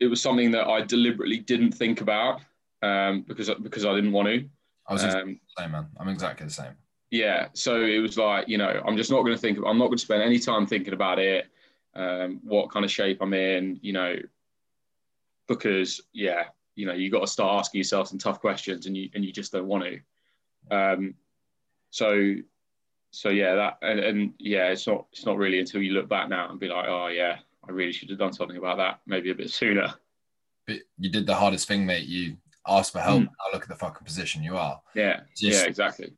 it 0.00 0.06
was 0.06 0.20
something 0.20 0.50
that 0.52 0.66
I 0.66 0.80
deliberately 0.82 1.38
didn't 1.38 1.72
think 1.72 2.00
about 2.00 2.40
um, 2.82 3.24
because 3.26 3.50
because 3.62 3.84
I 3.84 3.94
didn't 3.94 4.12
want 4.12 4.28
to. 4.28 4.48
I 4.88 4.92
was 4.92 5.04
um, 5.04 5.10
the 5.56 5.62
same, 5.62 5.72
man. 5.72 5.86
I'm 5.98 6.08
exactly 6.08 6.46
the 6.46 6.52
same. 6.52 6.72
Yeah, 7.10 7.48
so 7.52 7.82
it 7.82 7.98
was 7.98 8.18
like 8.18 8.48
you 8.48 8.58
know, 8.58 8.82
I'm 8.86 8.96
just 8.96 9.10
not 9.10 9.22
going 9.22 9.34
to 9.34 9.40
think. 9.40 9.58
I'm 9.58 9.78
not 9.78 9.86
going 9.86 9.98
to 9.98 10.04
spend 10.04 10.22
any 10.22 10.38
time 10.38 10.66
thinking 10.66 10.94
about 10.94 11.18
it. 11.18 11.46
Um, 11.94 12.40
what 12.42 12.70
kind 12.70 12.84
of 12.84 12.90
shape 12.90 13.18
I'm 13.20 13.34
in, 13.34 13.78
you 13.80 13.92
know, 13.92 14.16
because 15.46 16.00
yeah, 16.12 16.46
you 16.74 16.86
know 16.86 16.92
you 16.92 17.10
got 17.10 17.20
to 17.20 17.26
start 17.26 17.60
asking 17.60 17.78
yourself 17.78 18.08
some 18.08 18.18
tough 18.18 18.40
questions 18.40 18.86
and 18.86 18.96
you 18.96 19.08
and 19.14 19.24
you 19.24 19.32
just 19.32 19.52
don't 19.52 19.66
want 19.66 19.84
to 19.84 20.76
um, 20.76 21.14
so 21.90 22.34
so 23.10 23.28
yeah 23.28 23.54
that 23.54 23.78
and, 23.82 24.00
and 24.00 24.34
yeah 24.38 24.68
it's 24.68 24.86
not 24.86 25.06
it's 25.12 25.26
not 25.26 25.36
really 25.36 25.60
until 25.60 25.82
you 25.82 25.92
look 25.92 26.08
back 26.08 26.28
now 26.28 26.50
and 26.50 26.58
be 26.58 26.68
like 26.68 26.86
oh 26.88 27.08
yeah 27.08 27.38
i 27.68 27.72
really 27.72 27.92
should 27.92 28.10
have 28.10 28.18
done 28.18 28.32
something 28.32 28.56
about 28.56 28.76
that 28.78 29.00
maybe 29.06 29.30
a 29.30 29.34
bit 29.34 29.50
sooner. 29.50 29.92
But 30.66 30.78
you 30.98 31.10
did 31.10 31.26
the 31.26 31.34
hardest 31.34 31.68
thing 31.68 31.84
mate. 31.84 32.06
You 32.06 32.36
asked 32.66 32.92
for 32.92 33.00
help. 33.00 33.22
Mm. 33.22 33.26
now 33.26 33.52
look 33.52 33.62
at 33.62 33.68
the 33.68 33.74
fucking 33.74 34.04
position 34.04 34.42
you 34.42 34.56
are. 34.56 34.80
Yeah. 34.94 35.20
Just, 35.36 35.42
yeah 35.42 35.68
exactly. 35.68 36.12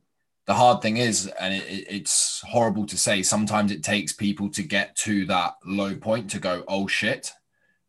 the 0.46 0.54
hard 0.54 0.82
thing 0.82 0.98
is 0.98 1.26
and 1.40 1.54
it, 1.54 1.64
it, 1.64 1.86
it's 1.88 2.42
horrible 2.46 2.86
to 2.86 2.96
say 2.96 3.22
sometimes 3.22 3.72
it 3.72 3.82
takes 3.82 4.12
people 4.12 4.48
to 4.50 4.62
get 4.62 4.94
to 4.96 5.26
that 5.26 5.54
low 5.64 5.96
point 5.96 6.30
to 6.30 6.38
go 6.38 6.64
oh 6.68 6.86
shit 6.86 7.32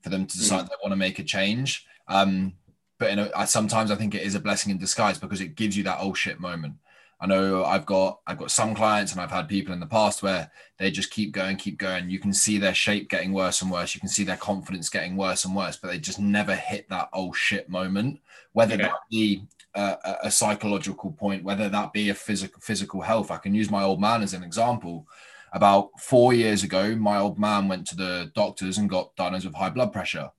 for 0.02 0.10
them 0.10 0.26
to 0.26 0.38
decide 0.38 0.66
mm. 0.66 0.70
they 0.70 0.76
want 0.82 0.92
to 0.92 0.98
make 0.98 1.20
a 1.20 1.24
change. 1.24 1.86
Um, 2.08 2.54
but 3.00 3.12
in 3.12 3.20
a, 3.20 3.48
sometimes 3.48 3.92
I 3.92 3.96
think 3.96 4.16
it 4.16 4.24
is 4.24 4.36
a 4.36 4.40
blessing 4.40 4.72
in 4.72 4.78
disguise 4.78 5.20
because 5.20 5.42
it 5.42 5.56
gives 5.56 5.78
you 5.78 5.84
that 5.84 6.00
oh 6.02 6.14
shit 6.14 6.40
moment. 6.40 6.76
I 7.20 7.26
know 7.26 7.64
I've 7.64 7.86
got 7.86 8.20
I've 8.28 8.38
got 8.38 8.52
some 8.52 8.76
clients 8.76 9.12
and 9.12 9.20
I've 9.20 9.32
had 9.32 9.48
people 9.48 9.74
in 9.74 9.80
the 9.80 9.88
past 9.88 10.22
where 10.22 10.52
they 10.78 10.92
just 10.92 11.10
keep 11.10 11.32
going, 11.32 11.58
keep 11.58 11.80
going. 11.80 12.10
You 12.10 12.20
can 12.20 12.32
see 12.32 12.60
their 12.60 12.76
shape 12.76 13.10
getting 13.10 13.34
worse 13.34 13.62
and 13.62 13.72
worse. 13.72 13.96
You 13.96 14.02
can 14.02 14.10
see 14.10 14.24
their 14.24 14.38
confidence 14.38 14.90
getting 14.90 15.18
worse 15.18 15.44
and 15.44 15.56
worse, 15.56 15.78
but 15.78 15.88
they 15.88 15.98
just 15.98 16.20
never 16.20 16.56
hit 16.56 16.88
that 16.90 17.10
oh 17.14 17.34
shit 17.34 17.70
moment. 17.70 18.20
Whether 18.54 18.76
yeah. 18.76 18.84
that 18.84 19.00
be 19.10 19.48
a, 19.74 20.18
a, 20.24 20.32
psychological 20.32 21.12
point, 21.12 21.44
whether 21.44 21.70
that 21.70 21.94
be 21.94 22.10
a 22.10 22.14
physical 22.14 22.62
physical 22.62 23.02
health. 23.02 23.32
I 23.32 23.38
can 23.38 23.54
use 23.54 23.70
my 23.70 23.84
old 23.84 24.02
man 24.02 24.24
as 24.24 24.34
an 24.34 24.44
example. 24.44 25.08
About 25.54 25.90
four 26.00 26.34
years 26.34 26.64
ago, 26.64 26.96
my 26.96 27.18
old 27.18 27.40
man 27.40 27.68
went 27.68 27.88
to 27.88 27.96
the 27.96 28.32
doctors 28.36 28.78
and 28.78 28.90
got 28.90 29.16
diagnosed 29.16 29.46
with 29.46 29.56
high 29.56 29.70
blood 29.70 29.94
pressure 29.94 30.30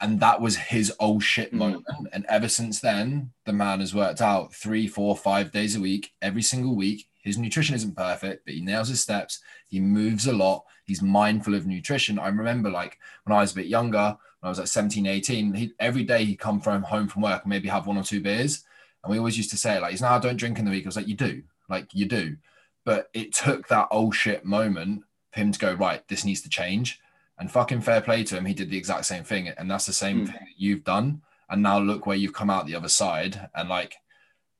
and 0.00 0.20
that 0.20 0.40
was 0.40 0.56
his 0.56 0.92
oh 1.00 1.18
shit 1.20 1.52
mm. 1.52 1.58
moment. 1.58 1.86
Mm. 1.86 2.06
And 2.12 2.26
ever 2.28 2.48
since 2.48 2.80
then, 2.80 3.32
the 3.44 3.52
man 3.52 3.80
has 3.80 3.94
worked 3.94 4.20
out 4.20 4.54
three, 4.54 4.86
four, 4.86 5.16
five 5.16 5.52
days 5.52 5.76
a 5.76 5.80
week, 5.80 6.12
every 6.22 6.42
single 6.42 6.76
week. 6.76 7.08
His 7.20 7.36
nutrition 7.36 7.74
isn't 7.74 7.96
perfect, 7.96 8.44
but 8.44 8.54
he 8.54 8.60
nails 8.60 8.88
his 8.88 9.02
steps. 9.02 9.40
He 9.66 9.80
moves 9.80 10.26
a 10.26 10.32
lot. 10.32 10.64
He's 10.86 11.02
mindful 11.02 11.54
of 11.54 11.66
nutrition. 11.66 12.18
I 12.18 12.28
remember 12.28 12.70
like 12.70 12.98
when 13.24 13.36
I 13.36 13.40
was 13.40 13.52
a 13.52 13.56
bit 13.56 13.66
younger, 13.66 14.16
when 14.40 14.46
I 14.46 14.48
was 14.48 14.58
like 14.58 14.68
17, 14.68 15.06
18, 15.06 15.54
he, 15.54 15.72
every 15.78 16.04
day 16.04 16.24
he'd 16.24 16.38
come 16.38 16.60
from 16.60 16.82
home 16.82 17.08
from 17.08 17.22
work 17.22 17.42
and 17.42 17.50
maybe 17.50 17.68
have 17.68 17.86
one 17.86 17.98
or 17.98 18.02
two 18.02 18.20
beers. 18.20 18.64
And 19.02 19.10
we 19.10 19.18
always 19.18 19.36
used 19.36 19.50
to 19.50 19.56
say, 19.56 19.78
like, 19.78 19.90
he's 19.90 20.00
now 20.00 20.14
I 20.14 20.18
don't 20.20 20.36
drink 20.36 20.58
in 20.58 20.64
the 20.64 20.70
week. 20.70 20.84
I 20.84 20.88
was 20.88 20.96
like, 20.96 21.08
you 21.08 21.16
do, 21.16 21.42
like 21.68 21.88
you 21.92 22.06
do. 22.06 22.36
But 22.84 23.10
it 23.12 23.34
took 23.34 23.68
that 23.68 23.88
oh 23.90 24.10
shit 24.10 24.44
moment 24.44 25.02
for 25.32 25.40
him 25.40 25.52
to 25.52 25.58
go, 25.58 25.74
right, 25.74 26.06
this 26.08 26.24
needs 26.24 26.40
to 26.42 26.48
change 26.48 27.00
and 27.38 27.50
fucking 27.50 27.82
fair 27.82 28.00
play 28.00 28.24
to 28.24 28.36
him, 28.36 28.44
he 28.44 28.54
did 28.54 28.70
the 28.70 28.76
exact 28.76 29.06
same 29.06 29.24
thing. 29.24 29.48
And 29.48 29.70
that's 29.70 29.86
the 29.86 29.92
same 29.92 30.22
mm. 30.22 30.26
thing 30.26 30.40
that 30.40 30.58
you've 30.58 30.84
done. 30.84 31.22
And 31.48 31.62
now 31.62 31.78
look 31.78 32.06
where 32.06 32.16
you've 32.16 32.34
come 32.34 32.50
out 32.50 32.66
the 32.66 32.74
other 32.74 32.88
side. 32.88 33.48
And 33.54 33.68
like, 33.68 33.96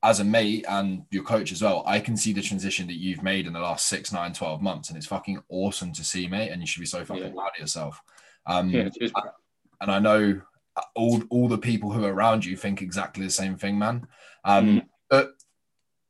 as 0.01 0.21
a 0.21 0.23
mate 0.23 0.65
and 0.67 1.03
your 1.11 1.23
coach 1.23 1.51
as 1.51 1.61
well, 1.61 1.83
I 1.85 1.99
can 1.99 2.15
see 2.15 2.31
the 2.31 2.41
transition 2.41 2.87
that 2.87 2.95
you've 2.95 3.21
made 3.21 3.47
in 3.47 3.53
the 3.53 3.59
last 3.59 3.87
six, 3.87 4.13
nine, 4.13 4.33
12 4.33 4.61
months. 4.61 4.89
And 4.89 4.97
it's 4.97 5.07
fucking 5.07 5.43
awesome 5.49 5.91
to 5.93 6.03
see, 6.03 6.27
mate. 6.27 6.49
And 6.49 6.61
you 6.61 6.67
should 6.67 6.79
be 6.79 6.85
so 6.85 7.03
fucking 7.03 7.23
yeah. 7.23 7.31
proud 7.31 7.51
of 7.53 7.59
yourself. 7.59 8.01
Um, 8.45 8.69
yeah, 8.69 8.89
and 9.81 9.91
I 9.91 9.99
know 9.99 10.41
all, 10.95 11.21
all 11.29 11.47
the 11.49 11.57
people 11.57 11.91
who 11.91 12.05
are 12.05 12.13
around 12.13 12.45
you 12.45 12.55
think 12.55 12.81
exactly 12.81 13.25
the 13.25 13.31
same 13.31 13.57
thing, 13.57 13.77
man. 13.77 14.07
Um, 14.45 14.67
mm. 14.67 14.85
But 15.09 15.33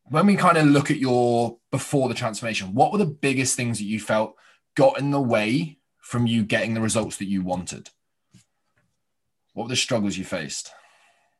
when 0.03 0.27
we 0.27 0.35
kind 0.35 0.57
of 0.57 0.67
look 0.67 0.91
at 0.91 0.97
your 0.97 1.57
before 1.71 2.09
the 2.09 2.15
transformation, 2.15 2.75
what 2.75 2.91
were 2.91 2.99
the 2.99 3.05
biggest 3.05 3.55
things 3.55 3.79
that 3.79 3.85
you 3.85 3.99
felt 3.99 4.35
got 4.75 4.99
in 4.99 5.11
the 5.11 5.21
way 5.21 5.78
from 6.09 6.25
you 6.25 6.43
getting 6.43 6.73
the 6.73 6.81
results 6.81 7.17
that 7.17 7.27
you 7.27 7.43
wanted? 7.43 7.91
What 9.53 9.65
were 9.65 9.69
the 9.69 9.75
struggles 9.75 10.17
you 10.17 10.25
faced? 10.25 10.71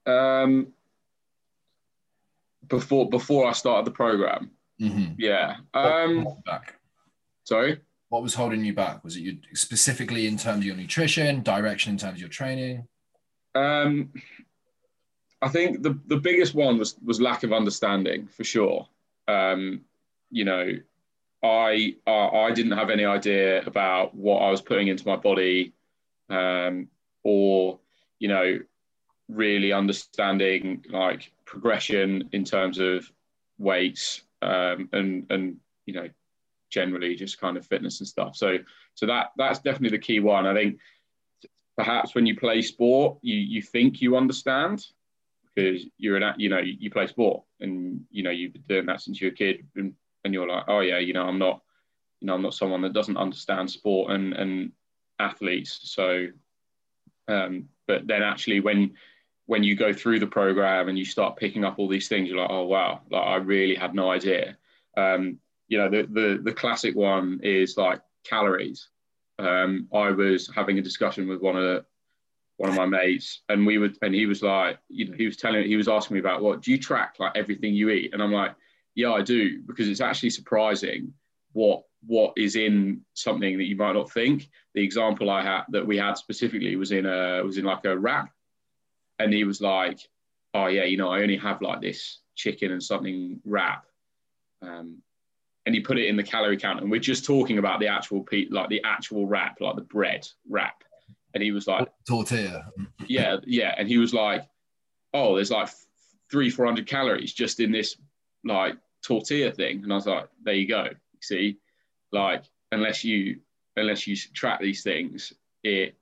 Um, 0.05 0.73
before 2.67 3.09
before 3.09 3.49
I 3.49 3.53
started 3.53 3.87
the 3.87 3.95
program. 3.95 4.51
Mm-hmm. 4.79 5.13
Yeah. 5.17 5.55
Um, 5.73 6.27
back. 6.45 6.75
Sorry. 7.45 7.81
What 8.09 8.21
was 8.21 8.35
holding 8.35 8.63
you 8.63 8.73
back? 8.73 9.03
Was 9.03 9.17
it 9.17 9.21
you 9.21 9.37
specifically 9.55 10.27
in 10.27 10.37
terms 10.37 10.59
of 10.59 10.65
your 10.65 10.75
nutrition, 10.75 11.41
direction 11.41 11.93
in 11.93 11.97
terms 11.97 12.13
of 12.13 12.19
your 12.19 12.29
training? 12.29 12.87
Um, 13.55 14.13
I 15.41 15.49
think 15.49 15.81
the 15.81 15.99
the 16.05 16.17
biggest 16.17 16.53
one 16.53 16.77
was 16.77 16.95
was 17.03 17.19
lack 17.19 17.41
of 17.41 17.53
understanding 17.53 18.27
for 18.27 18.43
sure. 18.43 18.87
Um, 19.27 19.81
you 20.29 20.45
know, 20.45 20.73
I 21.41 21.95
uh, 22.05 22.29
I 22.29 22.51
didn't 22.51 22.77
have 22.77 22.89
any 22.89 23.05
idea 23.05 23.65
about 23.65 24.13
what 24.13 24.39
I 24.39 24.51
was 24.51 24.61
putting 24.61 24.87
into 24.87 25.07
my 25.07 25.15
body, 25.15 25.73
um, 26.29 26.89
or 27.23 27.79
you 28.19 28.27
know, 28.27 28.59
really 29.29 29.71
understanding 29.71 30.85
like 30.89 31.31
progression 31.45 32.29
in 32.33 32.43
terms 32.43 32.79
of 32.79 33.09
weights 33.57 34.21
um, 34.41 34.89
and 34.91 35.25
and 35.29 35.57
you 35.85 35.93
know, 35.93 36.09
generally 36.69 37.15
just 37.15 37.39
kind 37.39 37.57
of 37.57 37.65
fitness 37.65 37.99
and 37.99 38.07
stuff. 38.07 38.35
So 38.35 38.57
so 38.95 39.05
that 39.05 39.27
that's 39.37 39.59
definitely 39.59 39.97
the 39.97 40.03
key 40.03 40.19
one. 40.19 40.45
I 40.45 40.53
think 40.53 40.79
perhaps 41.77 42.13
when 42.13 42.25
you 42.25 42.35
play 42.35 42.61
sport, 42.61 43.17
you 43.21 43.35
you 43.35 43.61
think 43.61 44.01
you 44.01 44.17
understand 44.17 44.85
because 45.55 45.85
you're 45.97 46.17
an 46.17 46.33
you 46.37 46.49
know 46.49 46.59
you 46.59 46.91
play 46.91 47.07
sport 47.07 47.43
and 47.61 48.01
you 48.11 48.23
know 48.23 48.29
you've 48.29 48.53
been 48.53 48.63
doing 48.67 48.85
that 48.87 49.01
since 49.01 49.19
you're 49.19 49.31
a 49.31 49.35
kid 49.35 49.65
and 49.75 49.93
and 50.29 50.33
you're 50.35 50.47
like, 50.47 50.65
oh 50.67 50.81
yeah, 50.81 50.99
you 50.99 51.13
know, 51.13 51.25
I'm 51.25 51.39
not, 51.39 51.63
you 52.19 52.27
know, 52.27 52.35
I'm 52.35 52.43
not 52.43 52.53
someone 52.53 52.83
that 52.83 52.93
doesn't 52.93 53.17
understand 53.17 53.71
sport 53.71 54.11
and 54.11 54.33
and 54.33 54.71
athletes. 55.17 55.79
So, 55.83 56.27
um, 57.27 57.69
but 57.87 58.05
then 58.05 58.21
actually 58.21 58.59
when 58.59 58.91
when 59.47 59.63
you 59.63 59.75
go 59.75 59.91
through 59.91 60.19
the 60.19 60.27
program 60.27 60.87
and 60.87 60.99
you 60.99 61.03
start 61.03 61.35
picking 61.35 61.65
up 61.65 61.79
all 61.79 61.87
these 61.87 62.07
things, 62.07 62.29
you're 62.29 62.37
like, 62.37 62.51
oh 62.51 62.65
wow, 62.65 63.01
like 63.09 63.25
I 63.25 63.37
really 63.37 63.73
had 63.73 63.95
no 63.95 64.11
idea. 64.11 64.55
Um, 64.95 65.39
you 65.67 65.79
know, 65.79 65.89
the 65.89 66.03
the 66.03 66.39
the 66.43 66.53
classic 66.53 66.95
one 66.95 67.39
is 67.41 67.75
like 67.75 68.01
calories. 68.23 68.87
Um, 69.39 69.87
I 69.91 70.11
was 70.11 70.51
having 70.53 70.77
a 70.77 70.83
discussion 70.83 71.27
with 71.27 71.41
one 71.41 71.55
of 71.55 71.63
the, 71.63 71.85
one 72.57 72.69
of 72.69 72.75
my 72.75 72.85
mates, 72.85 73.41
and 73.49 73.65
we 73.65 73.79
would, 73.79 73.97
and 74.03 74.13
he 74.13 74.27
was 74.27 74.43
like, 74.43 74.77
you 74.89 75.05
know, 75.07 75.15
he 75.15 75.25
was 75.25 75.37
telling, 75.37 75.65
he 75.65 75.77
was 75.77 75.87
asking 75.87 76.15
me 76.15 76.19
about 76.19 76.43
what 76.43 76.61
do 76.61 76.71
you 76.71 76.77
track 76.77 77.15
like 77.17 77.31
everything 77.35 77.73
you 77.73 77.89
eat, 77.89 78.13
and 78.13 78.21
I'm 78.21 78.33
like, 78.33 78.53
yeah, 78.99 79.13
I 79.13 79.21
do, 79.21 79.61
because 79.61 79.87
it's 79.87 80.01
actually 80.01 80.31
surprising 80.31 81.13
what 81.53 81.83
what 82.05 82.33
is 82.35 82.57
in 82.57 83.01
something 83.13 83.57
that 83.57 83.63
you 83.63 83.77
might 83.77 83.93
not 83.93 84.11
think. 84.11 84.49
The 84.75 84.83
example 84.83 85.29
I 85.29 85.41
had 85.41 85.61
that 85.69 85.87
we 85.87 85.97
had 85.97 86.17
specifically 86.17 86.75
was 86.75 86.91
in 86.91 87.05
a 87.05 87.41
was 87.41 87.57
in 87.57 87.63
like 87.63 87.85
a 87.85 87.97
wrap, 87.97 88.29
and 89.17 89.33
he 89.33 89.45
was 89.45 89.61
like, 89.61 90.01
"Oh 90.53 90.67
yeah, 90.67 90.83
you 90.83 90.97
know, 90.97 91.09
I 91.09 91.21
only 91.21 91.37
have 91.37 91.61
like 91.61 91.79
this 91.79 92.19
chicken 92.35 92.73
and 92.73 92.83
something 92.83 93.39
wrap," 93.45 93.85
um, 94.61 95.01
and 95.65 95.73
he 95.73 95.79
put 95.79 95.97
it 95.97 96.07
in 96.07 96.17
the 96.17 96.23
calorie 96.23 96.57
count, 96.57 96.81
and 96.81 96.91
we're 96.91 96.99
just 96.99 97.23
talking 97.23 97.57
about 97.57 97.79
the 97.79 97.87
actual 97.87 98.23
pe- 98.23 98.49
like 98.49 98.67
the 98.67 98.83
actual 98.83 99.27
wrap, 99.27 99.61
like 99.61 99.77
the 99.77 99.81
bread 99.81 100.27
wrap, 100.49 100.83
and 101.33 101.41
he 101.41 101.53
was 101.53 101.67
like, 101.67 101.87
tortilla. 102.05 102.69
"Yeah, 103.07 103.37
yeah," 103.45 103.75
and 103.77 103.87
he 103.87 103.97
was 103.97 104.13
like, 104.13 104.45
"Oh, 105.13 105.35
there's 105.35 105.51
like 105.51 105.69
three, 106.29 106.49
four 106.49 106.65
hundred 106.65 106.85
calories 106.85 107.31
just 107.31 107.61
in 107.61 107.71
this 107.71 107.95
like 108.43 108.75
tortilla 109.03 109.51
thing," 109.51 109.83
and 109.83 109.91
I 109.91 109.95
was 109.95 110.07
like, 110.07 110.29
"There 110.43 110.53
you 110.53 110.67
go." 110.67 110.87
See, 111.21 111.57
like 112.11 112.43
unless 112.71 113.03
you 113.03 113.39
unless 113.75 114.07
you 114.07 114.15
track 114.15 114.59
these 114.59 114.83
things, 114.83 115.33
it 115.63 115.95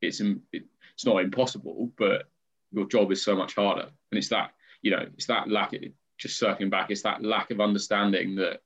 it's 0.00 0.20
it's 0.52 1.04
not 1.04 1.22
impossible, 1.22 1.92
but 1.96 2.28
your 2.70 2.86
job 2.86 3.12
is 3.12 3.24
so 3.24 3.34
much 3.34 3.54
harder. 3.54 3.88
And 4.10 4.18
it's 4.18 4.28
that 4.28 4.52
you 4.82 4.90
know 4.90 5.06
it's 5.16 5.26
that 5.26 5.50
lack. 5.50 5.72
Of, 5.72 5.82
just 6.18 6.38
circling 6.38 6.70
back, 6.70 6.90
it's 6.90 7.02
that 7.02 7.22
lack 7.22 7.50
of 7.50 7.60
understanding 7.60 8.36
that 8.36 8.62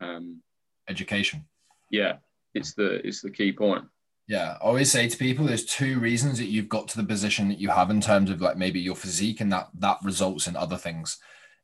um, 0.00 0.40
education. 0.88 1.44
Yeah, 1.90 2.14
it's 2.54 2.74
the 2.74 3.06
it's 3.06 3.20
the 3.20 3.30
key 3.30 3.52
point. 3.52 3.84
Yeah, 4.28 4.56
I 4.60 4.64
always 4.64 4.90
say 4.90 5.08
to 5.08 5.16
people, 5.16 5.44
there's 5.44 5.64
two 5.64 6.00
reasons 6.00 6.38
that 6.38 6.46
you've 6.46 6.68
got 6.68 6.88
to 6.88 6.96
the 6.96 7.06
position 7.06 7.48
that 7.48 7.60
you 7.60 7.68
have 7.68 7.90
in 7.90 8.00
terms 8.00 8.28
of 8.28 8.40
like 8.40 8.56
maybe 8.56 8.80
your 8.80 8.96
physique, 8.96 9.40
and 9.40 9.52
that 9.52 9.68
that 9.78 9.98
results 10.02 10.46
in 10.46 10.56
other 10.56 10.76
things. 10.76 11.18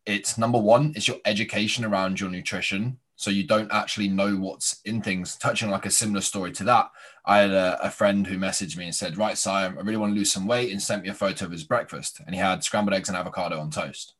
It's 0.05 0.37
number 0.37 0.59
one, 0.59 0.93
it's 0.97 1.09
your 1.09 1.19
education 1.25 1.85
around 1.85 2.21
your 2.21 2.31
nutrition 2.31 2.99
so 3.23 3.31
you 3.31 3.45
don't 3.45 3.71
actually 3.71 4.09
know 4.09 4.35
what's 4.35 4.81
in 4.85 5.01
things. 5.01 5.37
Touching 5.37 5.71
like 5.71 5.87
a 5.87 5.93
similar 5.93 6.21
story 6.21 6.51
to 6.51 6.65
that, 6.65 6.91
I 7.25 7.39
had 7.39 7.51
a, 7.53 7.79
a 7.81 7.89
friend 7.89 8.27
who 8.27 8.37
messaged 8.37 8.77
me 8.77 8.87
and 8.87 8.95
said, 8.95 9.17
"Right, 9.17 9.39
Si, 9.39 9.49
I 9.49 9.67
really 9.69 9.97
want 9.97 10.13
to 10.13 10.19
lose 10.19 10.33
some 10.33 10.49
weight," 10.49 10.73
and 10.73 10.83
sent 10.83 11.05
me 11.05 11.09
a 11.09 11.15
photo 11.15 11.45
of 11.45 11.53
his 11.53 11.63
breakfast, 11.63 12.21
and 12.27 12.35
he 12.35 12.41
had 12.41 12.65
scrambled 12.65 12.95
eggs 12.95 13.09
and 13.09 13.17
avocado 13.17 13.61
on 13.61 13.71
toast. 13.71 14.15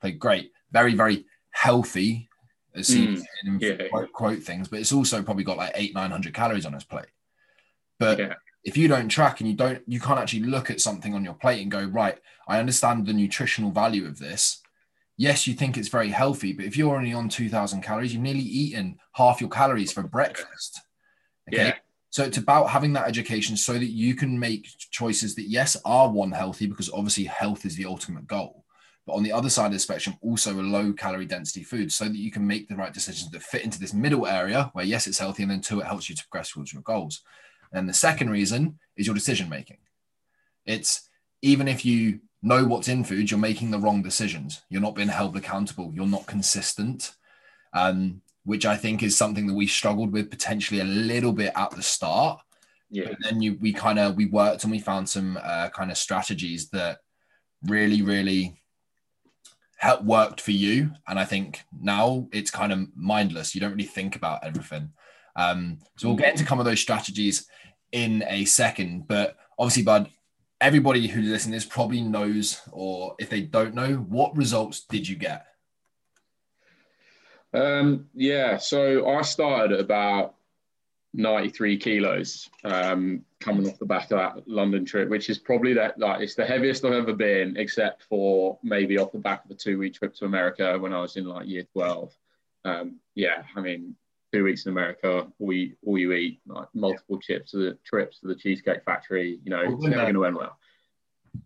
Like, 0.00 0.20
great, 0.20 0.52
very, 0.70 0.94
very 0.94 1.24
healthy. 1.50 2.28
Mm, 2.76 3.24
in 3.44 3.58
yeah. 3.60 3.88
quote, 3.88 4.12
quote, 4.12 4.42
things, 4.44 4.68
but 4.68 4.78
it's 4.78 4.92
also 4.92 5.20
probably 5.22 5.42
got 5.42 5.56
like 5.56 5.72
eight, 5.74 5.92
nine 5.92 6.12
hundred 6.12 6.34
calories 6.34 6.66
on 6.66 6.72
his 6.72 6.84
plate. 6.84 7.10
But 7.98 8.20
yeah. 8.20 8.34
if 8.62 8.76
you 8.76 8.86
don't 8.86 9.08
track 9.08 9.40
and 9.40 9.48
you 9.48 9.56
don't, 9.56 9.82
you 9.88 9.98
can't 9.98 10.20
actually 10.20 10.44
look 10.44 10.70
at 10.70 10.80
something 10.80 11.14
on 11.14 11.24
your 11.24 11.34
plate 11.34 11.62
and 11.62 11.70
go, 11.70 11.84
right, 11.84 12.18
I 12.46 12.60
understand 12.60 13.06
the 13.06 13.12
nutritional 13.12 13.72
value 13.72 14.06
of 14.06 14.20
this 14.20 14.60
yes, 15.16 15.46
you 15.46 15.54
think 15.54 15.76
it's 15.76 15.88
very 15.88 16.10
healthy, 16.10 16.52
but 16.52 16.64
if 16.64 16.76
you're 16.76 16.96
only 16.96 17.12
on 17.12 17.28
2000 17.28 17.82
calories, 17.82 18.12
you've 18.12 18.22
nearly 18.22 18.40
eaten 18.40 18.98
half 19.12 19.40
your 19.40 19.50
calories 19.50 19.92
for 19.92 20.02
breakfast. 20.02 20.80
Okay. 21.52 21.66
Yeah. 21.66 21.74
So 22.10 22.22
it's 22.22 22.38
about 22.38 22.70
having 22.70 22.92
that 22.92 23.08
education 23.08 23.56
so 23.56 23.72
that 23.72 23.90
you 23.90 24.14
can 24.14 24.38
make 24.38 24.68
choices 24.90 25.34
that, 25.34 25.48
yes, 25.48 25.76
are 25.84 26.08
one 26.08 26.30
healthy, 26.30 26.66
because 26.66 26.90
obviously 26.90 27.24
health 27.24 27.66
is 27.66 27.74
the 27.74 27.86
ultimate 27.86 28.26
goal. 28.26 28.64
But 29.06 29.14
on 29.14 29.22
the 29.22 29.32
other 29.32 29.50
side 29.50 29.66
of 29.66 29.72
the 29.72 29.78
spectrum, 29.80 30.16
also 30.22 30.54
a 30.54 30.62
low 30.62 30.92
calorie 30.92 31.26
density 31.26 31.62
food 31.64 31.92
so 31.92 32.04
that 32.04 32.16
you 32.16 32.30
can 32.30 32.46
make 32.46 32.68
the 32.68 32.76
right 32.76 32.94
decisions 32.94 33.30
that 33.32 33.42
fit 33.42 33.64
into 33.64 33.80
this 33.80 33.92
middle 33.92 34.26
area 34.26 34.70
where, 34.72 34.84
yes, 34.84 35.06
it's 35.06 35.18
healthy. 35.18 35.42
And 35.42 35.50
then 35.50 35.60
two, 35.60 35.80
it 35.80 35.86
helps 35.86 36.08
you 36.08 36.14
to 36.14 36.22
progress 36.28 36.52
towards 36.52 36.72
your 36.72 36.82
goals. 36.82 37.22
And 37.72 37.88
the 37.88 37.92
second 37.92 38.30
reason 38.30 38.78
is 38.96 39.06
your 39.06 39.14
decision 39.14 39.48
making. 39.48 39.78
It's 40.64 41.08
even 41.42 41.68
if 41.68 41.84
you 41.84 42.20
know 42.44 42.64
what's 42.64 42.88
in 42.88 43.02
food, 43.02 43.30
you're 43.30 43.40
making 43.40 43.70
the 43.70 43.78
wrong 43.78 44.02
decisions. 44.02 44.62
You're 44.68 44.82
not 44.82 44.94
being 44.94 45.08
held 45.08 45.36
accountable. 45.36 45.90
You're 45.94 46.06
not 46.06 46.26
consistent, 46.26 47.12
um, 47.72 48.20
which 48.44 48.66
I 48.66 48.76
think 48.76 49.02
is 49.02 49.16
something 49.16 49.46
that 49.46 49.54
we 49.54 49.66
struggled 49.66 50.12
with 50.12 50.30
potentially 50.30 50.80
a 50.80 50.84
little 50.84 51.32
bit 51.32 51.52
at 51.56 51.70
the 51.70 51.82
start. 51.82 52.40
Yeah. 52.90 53.08
But 53.08 53.16
then 53.22 53.40
you, 53.40 53.56
we 53.60 53.72
kind 53.72 53.98
of 53.98 54.14
we 54.14 54.26
worked 54.26 54.62
and 54.62 54.70
we 54.70 54.78
found 54.78 55.08
some 55.08 55.38
uh, 55.42 55.70
kind 55.70 55.90
of 55.90 55.96
strategies 55.96 56.68
that 56.70 56.98
really, 57.62 58.02
really 58.02 58.60
helped 59.78 60.04
worked 60.04 60.40
for 60.42 60.52
you. 60.52 60.92
And 61.08 61.18
I 61.18 61.24
think 61.24 61.62
now 61.80 62.28
it's 62.30 62.50
kind 62.50 62.72
of 62.72 62.86
mindless. 62.94 63.54
You 63.54 63.62
don't 63.62 63.72
really 63.72 63.84
think 63.84 64.16
about 64.16 64.44
everything. 64.44 64.90
Um, 65.34 65.78
so 65.96 66.08
we'll 66.08 66.16
get 66.18 66.32
into 66.32 66.46
some 66.46 66.60
of 66.60 66.66
those 66.66 66.80
strategies 66.80 67.46
in 67.90 68.22
a 68.28 68.44
second. 68.44 69.08
But 69.08 69.36
obviously, 69.58 69.82
Bud, 69.82 70.10
everybody 70.64 71.06
who 71.06 71.20
listens 71.20 71.66
probably 71.66 72.00
knows, 72.00 72.62
or 72.72 73.14
if 73.18 73.28
they 73.28 73.42
don't 73.42 73.74
know, 73.74 73.96
what 73.96 74.34
results 74.34 74.86
did 74.88 75.06
you 75.06 75.14
get? 75.14 75.44
Um, 77.52 78.06
yeah, 78.14 78.56
so 78.56 79.06
I 79.06 79.20
started 79.20 79.74
at 79.74 79.80
about 79.80 80.36
93 81.12 81.76
kilos 81.76 82.48
um, 82.64 83.26
coming 83.40 83.68
off 83.68 83.78
the 83.78 83.84
back 83.84 84.10
of 84.10 84.18
that 84.18 84.48
London 84.48 84.86
trip, 84.86 85.10
which 85.10 85.28
is 85.28 85.38
probably 85.38 85.74
that 85.74 85.98
like 85.98 86.22
it's 86.22 86.34
the 86.34 86.46
heaviest 86.46 86.82
I've 86.86 86.94
ever 86.94 87.12
been, 87.12 87.58
except 87.58 88.04
for 88.04 88.58
maybe 88.62 88.98
off 88.98 89.12
the 89.12 89.18
back 89.18 89.44
of 89.44 89.50
a 89.50 89.54
two 89.54 89.78
week 89.78 89.94
trip 89.94 90.14
to 90.16 90.24
America 90.24 90.78
when 90.78 90.94
I 90.94 91.00
was 91.02 91.16
in 91.16 91.26
like 91.26 91.46
year 91.46 91.66
12. 91.74 92.10
Um, 92.64 93.00
yeah, 93.14 93.42
I 93.54 93.60
mean, 93.60 93.96
two 94.34 94.44
weeks 94.44 94.66
in 94.66 94.72
America, 94.72 95.26
all 95.38 95.52
you, 95.52 95.74
all 95.86 95.96
you 95.96 96.12
eat, 96.12 96.40
like 96.46 96.66
multiple 96.74 97.20
trips 97.22 97.52
to 97.52 97.58
the 97.58 97.78
trips 97.84 98.18
to 98.20 98.26
the 98.26 98.34
Cheesecake 98.34 98.84
Factory. 98.84 99.38
You 99.44 99.50
know, 99.50 99.62
it's 99.62 99.82
never 99.84 100.02
going 100.02 100.14
to 100.14 100.24
end 100.24 100.36
well. 100.36 100.58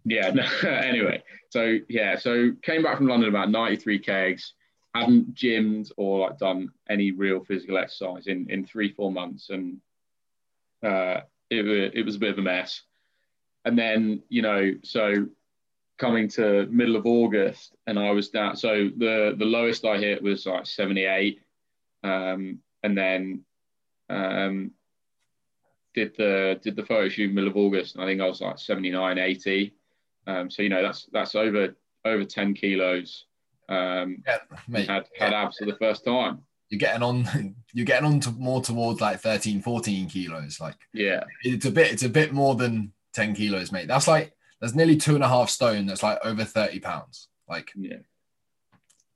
Yeah. 0.04 0.30
No, 0.62 0.70
anyway, 0.70 1.22
so 1.50 1.78
yeah, 1.88 2.16
so 2.16 2.52
came 2.62 2.82
back 2.82 2.96
from 2.96 3.06
London 3.06 3.28
about 3.28 3.50
93 3.50 3.98
kegs. 3.98 4.54
Hadn't 4.94 5.34
gymmed 5.34 5.92
or 5.96 6.20
like 6.20 6.38
done 6.38 6.70
any 6.88 7.12
real 7.12 7.44
physical 7.44 7.76
exercise 7.76 8.26
in 8.26 8.50
in 8.50 8.64
three 8.64 8.92
four 8.92 9.12
months, 9.12 9.50
and 9.50 9.80
uh, 10.82 11.20
it 11.50 11.66
it 11.94 12.04
was 12.04 12.16
a 12.16 12.18
bit 12.18 12.30
of 12.30 12.38
a 12.38 12.42
mess. 12.42 12.82
And 13.64 13.78
then 13.78 14.22
you 14.30 14.40
know, 14.40 14.74
so 14.82 15.26
coming 15.98 16.28
to 16.28 16.66
middle 16.70 16.96
of 16.96 17.06
August, 17.06 17.76
and 17.86 17.98
I 17.98 18.10
was 18.12 18.30
down. 18.30 18.56
So 18.56 18.88
the 18.96 19.34
the 19.38 19.44
lowest 19.44 19.84
I 19.84 19.98
hit 19.98 20.22
was 20.22 20.46
like 20.46 20.66
78. 20.66 21.40
Um, 22.02 22.60
and 22.82 22.96
then 22.96 23.44
um, 24.08 24.72
did 25.94 26.16
the 26.16 26.60
did 26.62 26.76
the 26.76 26.84
photo 26.84 27.08
shoot 27.08 27.32
middle 27.32 27.50
of 27.50 27.56
August, 27.56 27.94
and 27.94 28.04
I 28.04 28.06
think 28.06 28.20
I 28.20 28.26
was 28.26 28.40
like 28.40 28.58
79, 28.58 29.18
80. 29.18 29.74
Um, 30.26 30.50
so 30.50 30.62
you 30.62 30.68
know 30.68 30.82
that's 30.82 31.08
that's 31.12 31.34
over 31.34 31.74
over 32.04 32.24
10 32.24 32.54
kilos. 32.54 33.24
Um, 33.68 34.22
yeah, 34.26 34.38
mate, 34.66 34.88
had 34.88 35.08
had 35.18 35.32
yeah. 35.32 35.42
abs 35.42 35.58
for 35.58 35.66
the 35.66 35.76
first 35.76 36.04
time. 36.04 36.42
You're 36.70 36.78
getting 36.78 37.02
on. 37.02 37.54
You're 37.72 37.86
getting 37.86 38.06
on 38.06 38.20
to 38.20 38.30
more 38.32 38.62
towards 38.62 39.00
like 39.00 39.20
13, 39.20 39.62
14 39.62 40.08
kilos. 40.08 40.60
Like 40.60 40.76
yeah, 40.92 41.24
it's 41.42 41.66
a 41.66 41.70
bit. 41.70 41.92
It's 41.92 42.02
a 42.02 42.08
bit 42.08 42.32
more 42.32 42.54
than 42.54 42.92
10 43.14 43.34
kilos, 43.34 43.72
mate. 43.72 43.88
That's 43.88 44.08
like 44.08 44.32
that's 44.60 44.74
nearly 44.74 44.96
two 44.96 45.14
and 45.14 45.24
a 45.24 45.28
half 45.28 45.50
stone. 45.50 45.86
That's 45.86 46.02
like 46.02 46.18
over 46.24 46.44
30 46.44 46.80
pounds. 46.80 47.28
Like 47.48 47.72
yeah. 47.74 47.98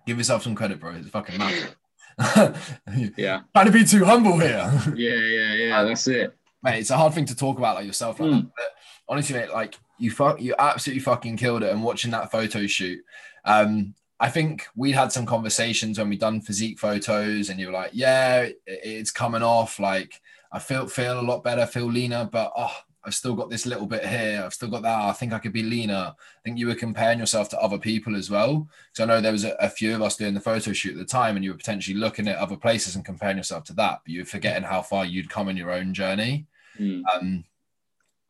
Give 0.06 0.18
yourself 0.18 0.42
some 0.42 0.54
credit, 0.54 0.80
bro. 0.80 0.94
It's 0.94 1.08
fucking 1.08 1.38
massive. 1.38 1.76
yeah. 3.16 3.40
Trying 3.54 3.66
to 3.66 3.72
be 3.72 3.84
too 3.84 4.04
humble 4.04 4.38
here. 4.38 4.70
yeah, 4.96 5.14
yeah, 5.14 5.54
yeah. 5.54 5.82
That's 5.84 6.06
it. 6.08 6.36
Mate, 6.62 6.80
it's 6.80 6.90
a 6.90 6.96
hard 6.96 7.14
thing 7.14 7.24
to 7.26 7.36
talk 7.36 7.58
about 7.58 7.76
like 7.76 7.86
yourself. 7.86 8.20
Like 8.20 8.30
mm. 8.30 8.50
But 8.56 8.66
honestly, 9.08 9.36
mate, 9.36 9.50
like 9.50 9.76
you 9.98 10.10
fuck 10.10 10.40
you 10.40 10.54
absolutely 10.58 11.02
fucking 11.02 11.36
killed 11.36 11.62
it 11.62 11.72
and 11.72 11.82
watching 11.82 12.10
that 12.12 12.30
photo 12.30 12.66
shoot. 12.66 13.00
Um, 13.44 13.94
I 14.20 14.30
think 14.30 14.66
we 14.76 14.92
had 14.92 15.10
some 15.10 15.26
conversations 15.26 15.98
when 15.98 16.08
we 16.08 16.16
done 16.16 16.40
physique 16.40 16.78
photos, 16.78 17.48
and 17.48 17.58
you 17.58 17.66
were 17.66 17.72
like, 17.72 17.90
"Yeah, 17.92 18.48
it's 18.66 19.10
coming 19.10 19.42
off. 19.42 19.80
Like 19.80 20.20
I 20.52 20.60
feel 20.60 20.86
feel 20.86 21.18
a 21.18 21.22
lot 21.22 21.42
better, 21.42 21.66
feel 21.66 21.86
leaner, 21.86 22.28
but 22.30 22.52
oh, 22.56 22.76
I've 23.04 23.14
still 23.14 23.34
got 23.34 23.50
this 23.50 23.66
little 23.66 23.86
bit 23.86 24.06
here. 24.06 24.42
I've 24.44 24.54
still 24.54 24.68
got 24.68 24.82
that. 24.82 25.00
I 25.00 25.12
think 25.12 25.32
I 25.32 25.38
could 25.38 25.52
be 25.52 25.62
leaner. 25.62 26.14
I 26.16 26.40
think 26.44 26.58
you 26.58 26.68
were 26.68 26.74
comparing 26.74 27.18
yourself 27.18 27.48
to 27.50 27.60
other 27.60 27.78
people 27.78 28.14
as 28.14 28.30
well. 28.30 28.68
So 28.92 29.02
I 29.02 29.06
know 29.06 29.20
there 29.20 29.32
was 29.32 29.44
a, 29.44 29.52
a, 29.54 29.68
few 29.68 29.94
of 29.94 30.02
us 30.02 30.16
doing 30.16 30.34
the 30.34 30.40
photo 30.40 30.72
shoot 30.72 30.92
at 30.92 30.98
the 30.98 31.04
time, 31.04 31.34
and 31.34 31.44
you 31.44 31.50
were 31.50 31.56
potentially 31.56 31.96
looking 31.96 32.28
at 32.28 32.36
other 32.36 32.56
places 32.56 32.94
and 32.94 33.04
comparing 33.04 33.36
yourself 33.36 33.64
to 33.64 33.72
that, 33.74 34.00
but 34.04 34.12
you 34.12 34.20
were 34.20 34.26
forgetting 34.26 34.62
how 34.62 34.82
far 34.82 35.04
you'd 35.04 35.30
come 35.30 35.48
in 35.48 35.56
your 35.56 35.72
own 35.72 35.92
journey. 35.92 36.46
Mm. 36.78 37.02
Um, 37.12 37.44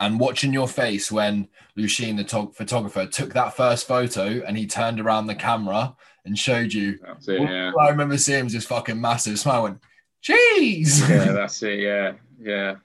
and 0.00 0.18
watching 0.18 0.52
your 0.52 0.68
face 0.68 1.12
when 1.12 1.48
Lucien, 1.76 2.16
the 2.16 2.24
to- 2.24 2.52
photographer, 2.54 3.06
took 3.06 3.34
that 3.34 3.54
first 3.54 3.86
photo 3.86 4.42
and 4.46 4.56
he 4.56 4.66
turned 4.66 5.00
around 5.00 5.26
the 5.26 5.34
camera 5.34 5.94
and 6.24 6.38
showed 6.38 6.72
you. 6.72 6.98
That's 7.06 7.28
it, 7.28 7.42
yeah. 7.42 7.72
I 7.78 7.90
remember 7.90 8.16
seeing 8.16 8.40
him 8.40 8.48
just 8.48 8.68
fucking 8.68 9.00
massive 9.00 9.38
smile. 9.38 9.64
Went, 9.64 9.80
jeez. 10.22 11.08
Yeah, 11.08 11.32
that's 11.32 11.62
it. 11.62 11.80
Yeah, 11.80 12.12
yeah 12.40 12.76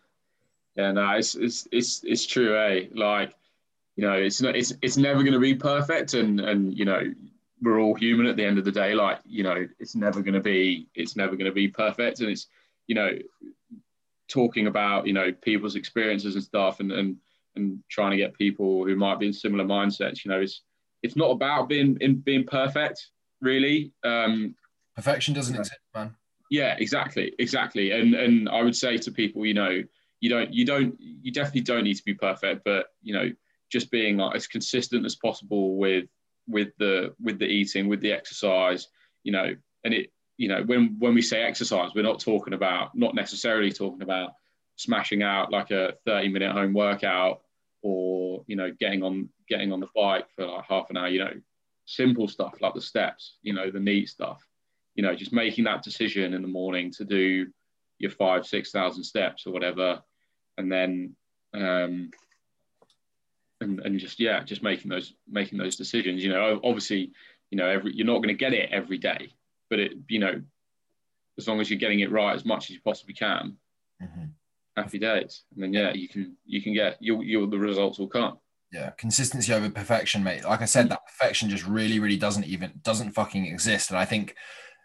Yeah, 0.78 0.92
no, 0.92 1.10
it's 1.14 1.34
it's 1.34 1.68
it's 1.72 2.04
it's 2.04 2.26
true, 2.26 2.56
eh? 2.56 2.86
Like, 2.94 3.34
you 3.96 4.06
know, 4.06 4.14
it's 4.14 4.42
not 4.42 4.56
it's 4.56 4.74
it's 4.84 4.96
never 4.96 5.24
going 5.24 5.34
to 5.34 5.40
be 5.40 5.56
perfect, 5.56 6.14
and 6.14 6.40
and 6.40 6.78
you 6.78 6.86
know, 6.86 7.02
we're 7.62 7.80
all 7.80 7.96
human 7.96 8.28
at 8.28 8.36
the 8.36 8.46
end 8.46 8.60
of 8.60 8.66
the 8.66 8.72
day. 8.72 8.94
Like, 8.94 9.20
you 9.26 9.44
know, 9.44 9.68
it's 9.80 9.96
never 9.96 10.22
going 10.22 10.36
to 10.36 10.40
be 10.40 10.88
it's 10.94 11.16
never 11.16 11.36
going 11.36 11.48
to 11.48 11.52
be 11.52 11.68
perfect, 11.68 12.20
and 12.20 12.30
it's 12.30 12.46
you 12.86 12.94
know, 12.94 13.10
talking 14.28 14.68
about 14.68 15.08
you 15.08 15.14
know 15.14 15.34
people's 15.42 15.76
experiences 15.76 16.36
and 16.36 16.44
stuff, 16.44 16.80
and 16.80 16.92
and 16.92 17.18
and 17.56 17.80
trying 17.90 18.12
to 18.12 18.18
get 18.18 18.36
people 18.36 18.86
who 18.86 18.96
might 18.96 19.20
be 19.20 19.26
in 19.26 19.34
similar 19.34 19.66
mindsets. 19.66 20.24
You 20.24 20.30
know, 20.30 20.42
it's 20.42 20.62
it's 21.02 21.16
not 21.16 21.32
about 21.32 21.70
being 21.70 21.98
in 22.02 22.20
being 22.20 22.46
perfect, 22.46 23.10
really. 23.42 23.94
Um, 24.04 24.54
Perfection 24.96 25.34
doesn't 25.34 25.56
exist, 25.56 25.80
man. 25.96 26.16
Yeah, 26.52 26.76
exactly, 26.78 27.34
exactly. 27.40 27.92
And 27.92 28.14
and 28.14 28.48
I 28.48 28.62
would 28.62 28.76
say 28.76 28.98
to 28.98 29.12
people, 29.12 29.44
you 29.44 29.56
know, 29.56 29.82
you 30.20 30.30
don't 30.30 30.54
you 30.54 30.66
don't 30.66 30.96
you 31.00 31.32
definitely 31.32 31.62
don't 31.62 31.84
need 31.84 31.96
to 31.96 32.06
be 32.06 32.14
perfect, 32.14 32.64
but 32.66 32.88
you 33.02 33.14
know, 33.14 33.32
just 33.72 33.92
being 33.92 34.18
like 34.18 34.36
as 34.36 34.48
consistent 34.48 35.06
as 35.06 35.16
possible 35.16 35.78
with 35.78 36.06
with 36.48 36.70
the 36.80 37.14
with 37.22 37.40
the 37.40 37.46
eating, 37.46 37.88
with 37.88 38.02
the 38.02 38.12
exercise, 38.12 38.88
you 39.24 39.32
know, 39.32 39.56
and 39.84 39.94
it 39.94 40.12
you 40.38 40.48
know 40.48 40.64
when 40.64 40.96
when 41.00 41.14
we 41.14 41.22
say 41.22 41.44
exercise, 41.44 41.92
we're 41.94 42.04
not 42.04 42.20
talking 42.20 42.54
about 42.54 42.96
not 42.96 43.16
necessarily 43.16 43.72
talking 43.72 44.02
about 44.02 44.32
smashing 44.78 45.24
out 45.24 45.52
like 45.52 45.72
a 45.72 45.94
30 46.06 46.30
minute 46.30 46.52
home 46.52 46.74
workout 46.74 47.42
or 47.82 48.44
you 48.48 48.56
know 48.56 48.72
getting 48.80 49.04
on 49.04 49.30
getting 49.50 49.72
on 49.72 49.80
the 49.80 49.88
bike 49.96 50.28
for 50.36 50.46
like 50.46 50.66
half 50.68 50.90
an 50.90 50.98
hour 50.98 51.08
you 51.08 51.20
know 51.20 51.34
simple 51.86 52.28
stuff 52.28 52.54
like 52.62 52.74
the 52.74 52.82
steps 52.82 53.38
you 53.42 53.54
know 53.54 53.72
the 53.72 53.80
NEAT 53.80 54.08
stuff 54.08 54.46
you 54.96 55.04
know 55.04 55.16
just 55.16 55.34
making 55.34 55.64
that 55.64 55.84
decision 55.84 56.34
in 56.34 56.42
the 56.42 56.48
morning 56.48 56.92
to 56.92 57.06
do 57.06 57.48
your 57.98 58.12
five 58.12 58.46
six 58.46 58.72
thousand 58.72 59.04
steps 59.04 59.48
or 59.48 59.52
whatever 59.52 60.02
and 60.58 60.72
then 60.72 61.16
um 61.54 62.12
and, 63.60 63.80
and 63.80 64.00
just 64.00 64.20
yeah 64.20 64.44
just 64.44 64.64
making 64.64 64.90
those 64.90 65.14
making 65.28 65.58
those 65.58 65.76
decisions 65.76 66.24
you 66.24 66.30
know 66.30 66.60
obviously 66.64 67.12
you 67.50 67.58
know 67.58 67.68
every 67.68 67.96
you're 67.96 68.06
not 68.06 68.18
going 68.18 68.28
to 68.28 68.34
get 68.34 68.54
it 68.54 68.70
every 68.72 68.98
day 68.98 69.30
but 69.70 69.80
it 69.80 69.94
you 70.08 70.20
know 70.20 70.42
as 71.38 71.48
long 71.48 71.60
as 71.60 71.70
you're 71.70 71.80
getting 71.80 72.00
it 72.00 72.12
right 72.12 72.36
as 72.36 72.46
much 72.46 72.66
as 72.66 72.72
you 72.72 72.82
possibly 72.84 73.14
can 73.14 73.58
mm-hmm 74.02 74.26
happy 74.78 75.00
days. 75.00 75.44
And 75.54 75.64
then 75.64 75.74
yeah, 75.74 75.94
you 75.94 76.08
can 76.08 76.38
you 76.46 76.62
can 76.62 76.74
get 76.74 76.98
you 77.02 77.22
you 77.22 77.48
the 77.48 77.58
results 77.58 78.00
will 78.00 78.08
come. 78.08 78.38
Yeah, 78.72 78.92
consistency 78.92 79.54
over 79.54 79.70
perfection, 79.70 80.24
mate. 80.24 80.44
Like 80.44 80.62
I 80.62 80.66
said, 80.66 80.90
that 80.90 81.06
perfection 81.06 81.50
just 81.50 81.66
really, 81.66 82.00
really 82.00 82.18
doesn't 82.18 82.46
even 82.46 82.80
doesn't 82.84 83.12
fucking 83.12 83.46
exist. 83.46 83.90
And 83.90 84.00
I 84.00 84.06
think 84.06 84.36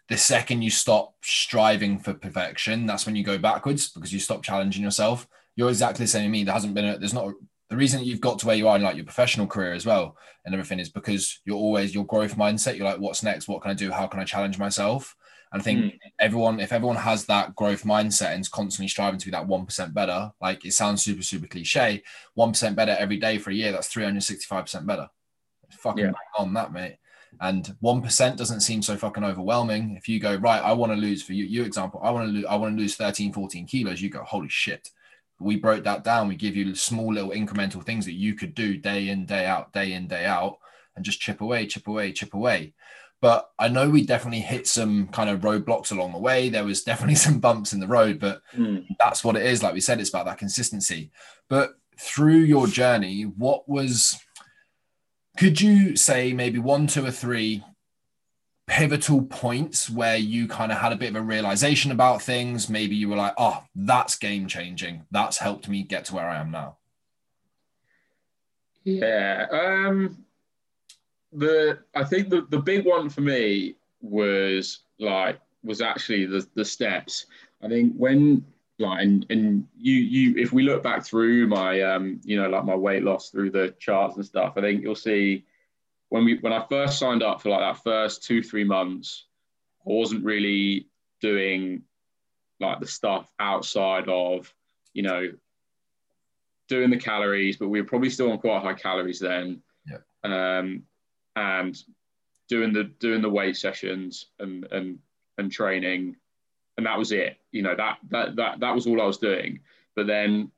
the 0.08 0.16
second 0.16 0.62
you 0.62 0.70
stop 0.70 1.14
striving 1.22 1.98
for 1.98 2.14
perfection, 2.14 2.86
that's 2.86 3.06
when 3.06 3.16
you 3.16 3.24
go 3.24 3.38
backwards 3.38 3.90
because 3.90 4.12
you 4.12 4.20
stop 4.20 4.42
challenging 4.42 4.82
yourself. 4.82 5.28
You're 5.56 5.68
exactly 5.68 6.04
the 6.04 6.10
same 6.10 6.26
as 6.26 6.30
me. 6.30 6.44
There 6.44 6.54
hasn't 6.54 6.74
been 6.74 6.86
a, 6.86 6.98
there's 6.98 7.14
not 7.14 7.28
a, 7.28 7.32
the 7.70 7.76
reason 7.76 8.04
you've 8.04 8.20
got 8.20 8.38
to 8.40 8.46
where 8.46 8.56
you 8.56 8.68
are 8.68 8.76
in 8.76 8.82
like 8.82 8.96
your 8.96 9.04
professional 9.04 9.46
career 9.46 9.72
as 9.72 9.86
well 9.86 10.16
and 10.44 10.54
everything 10.54 10.78
is 10.78 10.88
because 10.88 11.40
you're 11.44 11.56
always 11.56 11.94
your 11.94 12.04
growth 12.04 12.36
mindset. 12.36 12.76
You're 12.76 12.86
like, 12.86 12.98
what's 12.98 13.22
next? 13.22 13.48
What 13.48 13.62
can 13.62 13.70
I 13.70 13.74
do? 13.74 13.90
How 13.90 14.06
can 14.06 14.20
I 14.20 14.24
challenge 14.24 14.58
myself? 14.58 15.14
And 15.52 15.60
I 15.60 15.64
think 15.64 15.84
mm. 15.84 15.98
everyone, 16.18 16.60
if 16.60 16.72
everyone 16.72 16.96
has 16.96 17.26
that 17.26 17.54
growth 17.54 17.84
mindset 17.84 18.32
and 18.32 18.40
is 18.40 18.48
constantly 18.48 18.88
striving 18.88 19.18
to 19.20 19.26
be 19.26 19.30
that 19.32 19.46
1% 19.46 19.94
better, 19.94 20.32
like 20.40 20.64
it 20.64 20.72
sounds 20.72 21.02
super, 21.02 21.22
super 21.22 21.46
cliche, 21.46 22.02
1% 22.36 22.74
better 22.74 22.96
every 22.98 23.18
day 23.18 23.38
for 23.38 23.50
a 23.50 23.54
year, 23.54 23.70
that's 23.70 23.92
365% 23.92 24.86
better. 24.86 25.08
It's 25.68 25.76
fucking 25.76 26.06
yeah. 26.06 26.12
on 26.38 26.54
that, 26.54 26.72
mate. 26.72 26.96
And 27.40 27.74
1% 27.82 28.36
doesn't 28.36 28.60
seem 28.60 28.82
so 28.82 28.96
fucking 28.96 29.24
overwhelming. 29.24 29.96
If 29.96 30.08
you 30.08 30.20
go, 30.20 30.34
right, 30.36 30.62
I 30.62 30.72
want 30.72 30.92
to 30.92 30.98
lose 30.98 31.22
for 31.22 31.34
you, 31.34 31.44
you 31.44 31.64
example, 31.64 32.00
I 32.02 32.10
want 32.10 32.28
to 32.28 32.32
lose, 32.32 32.44
I 32.46 32.56
want 32.56 32.76
to 32.76 32.80
lose 32.80 32.96
13, 32.96 33.32
14 33.32 33.66
kilos, 33.66 34.02
you 34.02 34.10
go, 34.10 34.22
holy 34.22 34.48
shit. 34.48 34.90
We 35.42 35.56
broke 35.56 35.84
that 35.84 36.04
down. 36.04 36.28
We 36.28 36.36
give 36.36 36.56
you 36.56 36.74
small 36.74 37.12
little 37.12 37.30
incremental 37.30 37.84
things 37.84 38.04
that 38.06 38.12
you 38.14 38.34
could 38.34 38.54
do 38.54 38.76
day 38.76 39.08
in, 39.08 39.26
day 39.26 39.46
out, 39.46 39.72
day 39.72 39.92
in, 39.92 40.06
day 40.08 40.24
out, 40.24 40.58
and 40.96 41.04
just 41.04 41.20
chip 41.20 41.40
away, 41.40 41.66
chip 41.66 41.86
away, 41.86 42.12
chip 42.12 42.34
away. 42.34 42.74
But 43.20 43.50
I 43.56 43.68
know 43.68 43.88
we 43.88 44.04
definitely 44.04 44.40
hit 44.40 44.66
some 44.66 45.06
kind 45.08 45.30
of 45.30 45.40
roadblocks 45.40 45.92
along 45.92 46.12
the 46.12 46.18
way. 46.18 46.48
There 46.48 46.64
was 46.64 46.82
definitely 46.84 47.14
some 47.14 47.38
bumps 47.38 47.72
in 47.72 47.80
the 47.80 47.86
road, 47.86 48.18
but 48.18 48.42
mm. 48.54 48.84
that's 48.98 49.24
what 49.24 49.36
it 49.36 49.46
is. 49.46 49.62
Like 49.62 49.74
we 49.74 49.80
said, 49.80 50.00
it's 50.00 50.10
about 50.10 50.26
that 50.26 50.38
consistency. 50.38 51.10
But 51.48 51.74
through 51.98 52.38
your 52.38 52.66
journey, 52.66 53.22
what 53.22 53.68
was, 53.68 54.18
could 55.38 55.60
you 55.60 55.96
say 55.96 56.32
maybe 56.32 56.58
one, 56.58 56.86
two, 56.86 57.06
or 57.06 57.10
three 57.10 57.62
pivotal 58.66 59.22
points 59.22 59.90
where 59.90 60.16
you 60.16 60.46
kind 60.46 60.72
of 60.72 60.78
had 60.78 60.92
a 60.92 60.96
bit 60.96 61.10
of 61.10 61.16
a 61.16 61.22
realization 61.22 61.90
about 61.90 62.22
things? 62.22 62.68
Maybe 62.68 62.94
you 62.94 63.08
were 63.08 63.16
like, 63.16 63.34
oh, 63.38 63.64
that's 63.74 64.16
game 64.16 64.46
changing. 64.46 65.04
That's 65.10 65.38
helped 65.38 65.68
me 65.68 65.82
get 65.82 66.06
to 66.06 66.14
where 66.14 66.28
I 66.28 66.40
am 66.40 66.50
now. 66.50 66.76
Yeah. 68.84 69.46
Um, 69.50 70.24
the 71.32 71.78
I 71.94 72.04
think 72.04 72.28
the, 72.28 72.46
the 72.50 72.58
big 72.58 72.84
one 72.84 73.08
for 73.08 73.22
me 73.22 73.76
was 74.00 74.80
like 74.98 75.40
was 75.62 75.80
actually 75.80 76.26
the 76.26 76.46
the 76.54 76.64
steps. 76.64 77.26
I 77.62 77.68
think 77.68 77.94
when 77.96 78.44
like 78.78 79.02
and, 79.02 79.24
and 79.30 79.66
you 79.78 79.94
you 79.94 80.36
if 80.36 80.52
we 80.52 80.62
look 80.62 80.82
back 80.82 81.04
through 81.04 81.46
my 81.46 81.80
um 81.82 82.20
you 82.24 82.40
know 82.40 82.48
like 82.48 82.64
my 82.64 82.74
weight 82.74 83.02
loss 83.02 83.30
through 83.30 83.50
the 83.50 83.74
charts 83.78 84.16
and 84.16 84.26
stuff, 84.26 84.54
I 84.56 84.60
think 84.60 84.82
you'll 84.82 84.94
see 84.94 85.44
when 86.12 86.26
we 86.26 86.36
when 86.40 86.52
I 86.52 86.62
first 86.68 86.98
signed 86.98 87.22
up 87.22 87.40
for 87.40 87.48
like 87.48 87.60
that 87.60 87.82
first 87.82 88.22
two 88.22 88.42
three 88.42 88.64
months, 88.64 89.24
I 89.86 89.92
wasn't 89.92 90.26
really 90.26 90.88
doing 91.22 91.84
like 92.60 92.80
the 92.80 92.86
stuff 92.86 93.32
outside 93.40 94.10
of 94.10 94.52
you 94.92 95.04
know 95.04 95.32
doing 96.68 96.90
the 96.90 96.98
calories, 96.98 97.56
but 97.56 97.68
we 97.68 97.80
were 97.80 97.88
probably 97.88 98.10
still 98.10 98.30
on 98.30 98.38
quite 98.38 98.62
high 98.62 98.74
calories 98.74 99.20
then. 99.20 99.62
Yeah. 99.90 99.98
Um, 100.22 100.82
and 101.34 101.82
doing 102.46 102.74
the 102.74 102.84
doing 102.84 103.22
the 103.22 103.30
weight 103.30 103.56
sessions 103.56 104.26
and 104.38 104.70
and 104.70 104.98
and 105.38 105.50
training 105.50 106.16
and 106.76 106.84
that 106.84 106.98
was 106.98 107.10
it 107.10 107.38
you 107.52 107.62
know 107.62 107.74
that 107.74 107.96
that 108.10 108.36
that 108.36 108.60
that 108.60 108.74
was 108.74 108.86
all 108.86 109.00
I 109.00 109.06
was 109.06 109.16
doing 109.16 109.60
but 109.96 110.06
then 110.06 110.50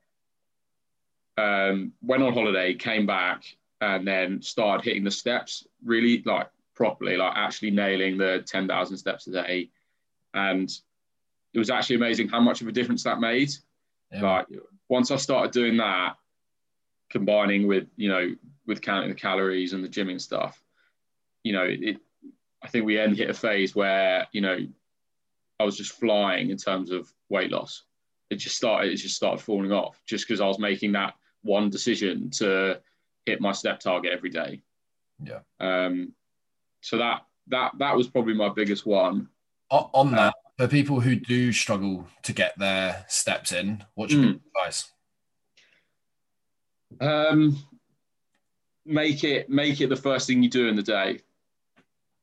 um, 1.37 1.93
went 2.01 2.23
on 2.23 2.33
holiday 2.33 2.73
came 2.73 3.05
back 3.05 3.45
and 3.85 4.07
then 4.07 4.41
started 4.41 4.83
hitting 4.83 5.03
the 5.03 5.11
steps 5.11 5.65
really 5.83 6.21
like 6.25 6.49
properly 6.75 7.15
like 7.17 7.33
actually 7.35 7.71
nailing 7.71 8.17
the 8.17 8.43
10,000 8.45 8.97
steps 8.97 9.27
a 9.27 9.31
day 9.31 9.69
and 10.33 10.69
it 11.53 11.59
was 11.59 11.69
actually 11.69 11.95
amazing 11.95 12.27
how 12.27 12.39
much 12.39 12.61
of 12.61 12.67
a 12.67 12.71
difference 12.71 13.03
that 13.03 13.19
made 13.19 13.51
yeah. 14.11 14.21
like 14.21 14.47
once 14.89 15.11
I 15.11 15.15
started 15.15 15.51
doing 15.51 15.77
that 15.77 16.15
combining 17.09 17.67
with 17.67 17.87
you 17.95 18.09
know 18.09 18.35
with 18.65 18.81
counting 18.81 19.09
the 19.09 19.15
calories 19.15 19.73
and 19.73 19.83
the 19.83 19.89
gymming 19.89 20.19
stuff 20.19 20.61
you 21.45 21.53
know, 21.53 21.65
it, 21.69 21.97
I 22.61 22.67
think 22.67 22.85
we 22.85 22.95
then 22.95 23.15
hit 23.15 23.29
a 23.29 23.33
phase 23.33 23.75
where, 23.75 24.27
you 24.33 24.41
know, 24.41 24.57
I 25.59 25.63
was 25.63 25.77
just 25.77 25.91
flying 25.91 26.49
in 26.49 26.57
terms 26.57 26.91
of 26.91 27.13
weight 27.29 27.51
loss. 27.51 27.83
It 28.31 28.37
just 28.37 28.57
started, 28.57 28.91
it 28.91 28.97
just 28.97 29.15
started 29.15 29.41
falling 29.41 29.71
off 29.71 30.01
just 30.05 30.27
because 30.27 30.41
I 30.41 30.47
was 30.47 30.57
making 30.57 30.93
that 30.93 31.13
one 31.43 31.69
decision 31.69 32.31
to 32.31 32.81
hit 33.25 33.41
my 33.41 33.51
step 33.51 33.79
target 33.79 34.11
every 34.13 34.29
day. 34.29 34.61
Yeah. 35.23 35.39
Um, 35.59 36.13
so 36.81 36.97
that 36.97 37.25
that 37.47 37.73
that 37.79 37.95
was 37.95 38.07
probably 38.07 38.33
my 38.33 38.49
biggest 38.49 38.85
one. 38.85 39.29
On 39.71 40.11
that, 40.11 40.19
uh, 40.19 40.31
for 40.57 40.67
people 40.67 40.99
who 40.99 41.15
do 41.15 41.51
struggle 41.51 42.07
to 42.23 42.33
get 42.33 42.57
their 42.57 43.05
steps 43.07 43.51
in, 43.51 43.83
what 43.95 44.11
should 44.11 44.19
mm, 44.19 44.33
be 44.33 44.41
advice? 44.55 44.91
Um, 47.01 47.57
make 48.85 49.23
it 49.23 49.49
make 49.49 49.81
it 49.81 49.87
the 49.87 49.95
first 49.95 50.27
thing 50.27 50.43
you 50.43 50.49
do 50.49 50.67
in 50.67 50.75
the 50.75 50.83
day 50.83 51.21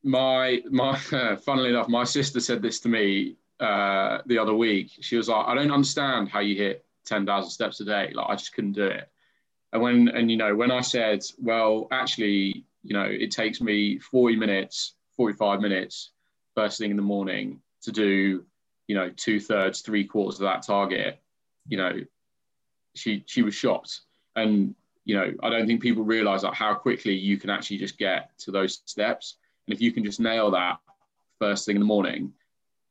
my 0.02 0.62
my 0.70 0.96
funnily 1.44 1.70
enough, 1.70 1.88
my 1.88 2.04
sister 2.04 2.40
said 2.40 2.62
this 2.62 2.80
to 2.80 2.88
me 2.88 3.36
uh, 3.60 4.18
the 4.26 4.38
other 4.38 4.54
week. 4.54 4.90
She 5.00 5.16
was 5.16 5.28
like, 5.28 5.46
"I 5.46 5.54
don't 5.54 5.70
understand 5.70 6.28
how 6.28 6.40
you 6.40 6.56
hit 6.56 6.84
ten 7.04 7.26
thousand 7.26 7.50
steps 7.50 7.80
a 7.80 7.84
day. 7.84 8.10
Like 8.12 8.28
I 8.28 8.36
just 8.36 8.54
couldn't 8.54 8.72
do 8.72 8.86
it." 8.86 9.08
And 9.72 9.82
when 9.82 10.08
and 10.08 10.30
you 10.30 10.36
know 10.36 10.54
when 10.54 10.70
I 10.70 10.80
said, 10.80 11.24
"Well, 11.38 11.88
actually, 11.90 12.64
you 12.82 12.94
know, 12.94 13.04
it 13.04 13.30
takes 13.30 13.60
me 13.60 13.98
forty 13.98 14.36
minutes, 14.36 14.94
forty-five 15.16 15.60
minutes, 15.60 16.10
first 16.54 16.78
thing 16.78 16.90
in 16.90 16.96
the 16.96 17.02
morning 17.02 17.60
to 17.82 17.92
do, 17.92 18.44
you 18.86 18.94
know, 18.94 19.10
two 19.16 19.40
thirds, 19.40 19.80
three 19.80 20.04
quarters 20.04 20.40
of 20.40 20.44
that 20.44 20.62
target," 20.62 21.20
you 21.68 21.76
know, 21.76 22.00
she 22.94 23.24
she 23.26 23.42
was 23.42 23.54
shocked. 23.54 24.00
And 24.36 24.74
you 25.04 25.16
know, 25.16 25.32
I 25.42 25.50
don't 25.50 25.66
think 25.66 25.82
people 25.82 26.04
realize 26.04 26.44
like 26.44 26.54
how 26.54 26.74
quickly 26.74 27.14
you 27.14 27.36
can 27.36 27.50
actually 27.50 27.78
just 27.78 27.98
get 27.98 28.38
to 28.38 28.50
those 28.52 28.82
steps 28.86 29.36
and 29.66 29.74
if 29.74 29.80
you 29.80 29.92
can 29.92 30.04
just 30.04 30.20
nail 30.20 30.50
that 30.52 30.78
first 31.38 31.66
thing 31.66 31.76
in 31.76 31.80
the 31.80 31.86
morning, 31.86 32.32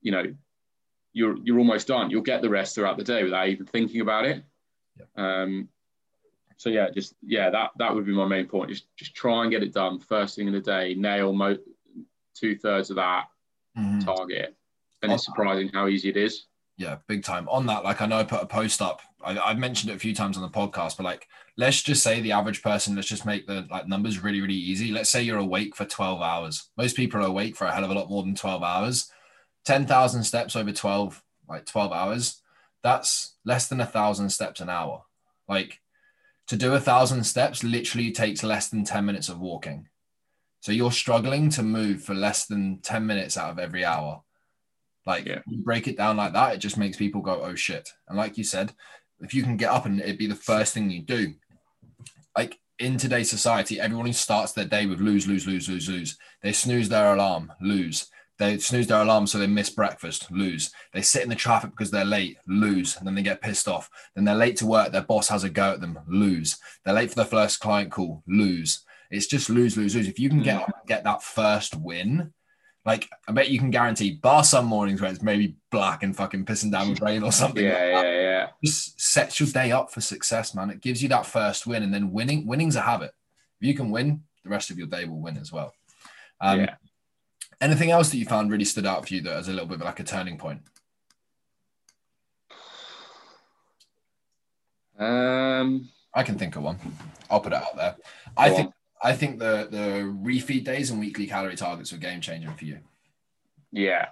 you 0.01 0.11
know, 0.11 0.33
you're 1.13 1.37
you're 1.43 1.59
almost 1.59 1.87
done. 1.87 2.09
You'll 2.09 2.21
get 2.21 2.41
the 2.41 2.49
rest 2.49 2.75
throughout 2.75 2.97
the 2.97 3.03
day 3.03 3.23
without 3.23 3.49
even 3.49 3.65
thinking 3.65 4.01
about 4.01 4.25
it. 4.25 4.43
Um, 5.15 5.67
so 6.61 6.69
yeah, 6.69 6.89
just 6.89 7.15
yeah, 7.21 7.49
that 7.49 7.71
that 7.77 7.93
would 7.93 8.05
be 8.05 8.13
my 8.13 8.27
main 8.27 8.47
point. 8.47 8.69
Just 8.69 8.85
just 8.95 9.15
try 9.15 9.41
and 9.41 9.51
get 9.51 9.63
it 9.63 9.73
done 9.73 9.99
first 9.99 10.35
thing 10.35 10.47
in 10.47 10.53
the 10.53 10.61
day. 10.61 10.93
Nail 10.93 11.33
mo- 11.33 11.57
two 12.35 12.55
thirds 12.57 12.89
of 12.89 12.97
that 12.97 13.25
mm-hmm. 13.77 13.99
target, 13.99 14.55
and 15.01 15.11
it's 15.11 15.25
surprising 15.25 15.69
how 15.69 15.87
easy 15.87 16.09
it 16.09 16.17
is. 16.17 16.45
Yeah, 16.77 16.97
big 17.07 17.23
time 17.23 17.47
on 17.49 17.65
that. 17.67 17.83
Like 17.83 18.01
I 18.01 18.05
know 18.05 18.17
I 18.17 18.23
put 18.23 18.43
a 18.43 18.45
post 18.45 18.81
up 18.81 19.01
I, 19.23 19.37
I've 19.39 19.59
mentioned 19.59 19.91
it 19.91 19.95
a 19.95 19.99
few 19.99 20.13
times 20.13 20.37
on 20.37 20.43
the 20.43 20.49
podcast, 20.49 20.97
but 20.97 21.03
like, 21.03 21.27
let's 21.57 21.81
just 21.81 22.03
say 22.03 22.21
the 22.21 22.31
average 22.31 22.61
person, 22.61 22.95
let's 22.95 23.07
just 23.07 23.25
make 23.25 23.47
the 23.47 23.67
like 23.69 23.87
numbers 23.87 24.23
really, 24.23 24.41
really 24.41 24.53
easy. 24.53 24.91
Let's 24.91 25.09
say 25.09 25.21
you're 25.21 25.37
awake 25.37 25.75
for 25.75 25.85
12 25.85 26.21
hours. 26.21 26.69
Most 26.77 26.95
people 26.95 27.21
are 27.21 27.27
awake 27.27 27.55
for 27.55 27.65
a 27.65 27.73
hell 27.73 27.83
of 27.83 27.91
a 27.91 27.93
lot 27.93 28.09
more 28.09 28.23
than 28.23 28.35
12 28.35 28.63
hours. 28.63 29.11
10,000 29.65 30.23
steps 30.23 30.55
over 30.55 30.71
12, 30.71 31.23
like 31.47 31.65
12 31.65 31.91
hours. 31.91 32.41
That's 32.83 33.35
less 33.45 33.67
than 33.67 33.81
a 33.81 33.85
thousand 33.85 34.29
steps 34.29 34.59
an 34.59 34.69
hour. 34.69 35.03
Like 35.47 35.81
to 36.47 36.55
do 36.55 36.73
a 36.73 36.79
thousand 36.79 37.23
steps 37.23 37.63
literally 37.63 38.11
takes 38.11 38.43
less 38.43 38.69
than 38.69 38.83
10 38.83 39.05
minutes 39.05 39.29
of 39.29 39.39
walking. 39.39 39.87
So 40.59 40.71
you're 40.71 40.91
struggling 40.91 41.49
to 41.51 41.63
move 41.63 42.03
for 42.03 42.13
less 42.13 42.45
than 42.45 42.79
10 42.81 43.05
minutes 43.05 43.37
out 43.37 43.51
of 43.51 43.59
every 43.59 43.83
hour. 43.83 44.21
Like 45.05 45.25
yeah. 45.25 45.39
you 45.47 45.63
break 45.63 45.87
it 45.87 45.97
down 45.97 46.17
like 46.17 46.33
that, 46.33 46.53
it 46.53 46.59
just 46.59 46.77
makes 46.77 46.97
people 46.97 47.21
go, 47.21 47.41
oh 47.41 47.55
shit. 47.55 47.89
And 48.07 48.17
like 48.17 48.37
you 48.37 48.43
said, 48.43 48.73
if 49.19 49.33
you 49.33 49.43
can 49.43 49.57
get 49.57 49.71
up 49.71 49.85
and 49.85 49.99
it'd 49.99 50.17
be 50.17 50.27
the 50.27 50.35
first 50.35 50.73
thing 50.73 50.89
you 50.89 51.01
do. 51.01 51.33
Like 52.37 52.59
in 52.79 52.97
today's 52.97 53.29
society, 53.29 53.79
everyone 53.79 54.05
who 54.07 54.13
starts 54.13 54.51
their 54.51 54.65
day 54.65 54.85
with 54.85 54.99
lose, 54.99 55.27
lose, 55.27 55.47
lose, 55.47 55.69
lose, 55.69 55.89
lose. 55.89 56.17
They 56.41 56.51
snooze 56.51 56.89
their 56.89 57.13
alarm, 57.13 57.51
lose. 57.61 58.07
They 58.41 58.57
snooze 58.57 58.87
their 58.87 59.03
alarm 59.03 59.27
so 59.27 59.37
they 59.37 59.45
miss 59.45 59.69
breakfast, 59.69 60.31
lose. 60.31 60.71
They 60.95 61.03
sit 61.03 61.21
in 61.21 61.29
the 61.29 61.35
traffic 61.35 61.69
because 61.69 61.91
they're 61.91 62.03
late, 62.03 62.39
lose. 62.47 62.97
And 62.97 63.05
then 63.05 63.13
they 63.13 63.21
get 63.21 63.39
pissed 63.39 63.67
off. 63.67 63.87
Then 64.15 64.23
they're 64.23 64.33
late 64.33 64.55
to 64.57 64.65
work, 64.65 64.91
their 64.91 65.03
boss 65.03 65.29
has 65.29 65.43
a 65.43 65.49
go 65.49 65.73
at 65.73 65.79
them, 65.79 65.99
lose. 66.07 66.57
They're 66.83 66.95
late 66.95 67.09
for 67.09 67.17
their 67.17 67.25
first 67.25 67.59
client 67.59 67.91
call, 67.91 68.23
lose. 68.25 68.83
It's 69.11 69.27
just 69.27 69.51
lose, 69.51 69.77
lose, 69.77 69.95
lose. 69.95 70.07
If 70.07 70.17
you 70.17 70.27
can 70.27 70.41
get 70.41 70.65
mm. 70.65 70.71
get 70.87 71.03
that 71.03 71.21
first 71.21 71.75
win, 71.75 72.33
like 72.83 73.07
I 73.27 73.31
bet 73.31 73.51
you 73.51 73.59
can 73.59 73.69
guarantee, 73.69 74.13
bar 74.13 74.43
some 74.43 74.65
mornings 74.65 75.01
where 75.01 75.11
it's 75.11 75.21
maybe 75.21 75.57
black 75.69 76.01
and 76.01 76.17
fucking 76.17 76.45
pissing 76.45 76.71
down 76.71 76.89
with 76.89 77.01
rain 77.01 77.21
or 77.21 77.31
something. 77.31 77.63
yeah, 77.63 77.73
like 77.73 78.05
yeah, 78.05 78.21
yeah. 78.21 78.47
Just 78.65 78.99
sets 78.99 79.39
your 79.39 79.49
day 79.49 79.71
up 79.71 79.91
for 79.91 80.01
success, 80.01 80.55
man. 80.55 80.71
It 80.71 80.81
gives 80.81 81.03
you 81.03 81.09
that 81.09 81.27
first 81.27 81.67
win, 81.67 81.83
and 81.83 81.93
then 81.93 82.11
winning. 82.11 82.47
Winning's 82.47 82.75
a 82.75 82.81
habit. 82.81 83.11
If 83.59 83.67
you 83.67 83.75
can 83.75 83.91
win, 83.91 84.23
the 84.43 84.49
rest 84.49 84.71
of 84.71 84.79
your 84.79 84.87
day 84.87 85.05
will 85.05 85.21
win 85.21 85.37
as 85.37 85.51
well. 85.51 85.75
Um, 86.39 86.61
yeah. 86.61 86.75
Anything 87.61 87.91
else 87.91 88.09
that 88.09 88.17
you 88.17 88.25
found 88.25 88.51
really 88.51 88.65
stood 88.65 88.87
out 88.87 89.07
for 89.07 89.13
you 89.13 89.21
that 89.21 89.37
as 89.37 89.47
a 89.47 89.51
little 89.51 89.67
bit 89.67 89.79
like 89.79 89.99
a 89.99 90.03
turning 90.03 90.37
point? 90.37 90.61
Um, 94.97 95.89
I 96.13 96.23
can 96.23 96.37
think 96.37 96.55
of 96.55 96.63
one. 96.63 96.77
I'll 97.29 97.39
put 97.39 97.53
it 97.53 97.61
out 97.61 97.75
there. 97.77 97.95
I 98.35 98.49
think 98.49 98.67
on. 98.67 98.73
I 99.03 99.13
think 99.13 99.39
the 99.39 99.67
the 99.69 100.11
refeed 100.23 100.65
days 100.65 100.89
and 100.91 100.99
weekly 100.99 101.27
calorie 101.27 101.55
targets 101.55 101.91
were 101.91 101.97
game 101.97 102.19
changing 102.19 102.53
for 102.53 102.65
you. 102.65 102.79
Yeah, 103.71 104.07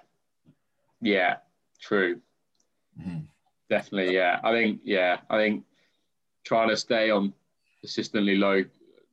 yeah, 1.00 1.36
true. 1.80 2.20
Mm-hmm. 3.00 3.20
Definitely, 3.68 4.14
yeah. 4.14 4.40
I 4.42 4.52
think, 4.52 4.80
yeah, 4.84 5.18
I 5.28 5.36
think 5.38 5.64
trying 6.44 6.68
to 6.70 6.76
stay 6.76 7.10
on 7.10 7.32
consistently 7.80 8.36
low, 8.36 8.64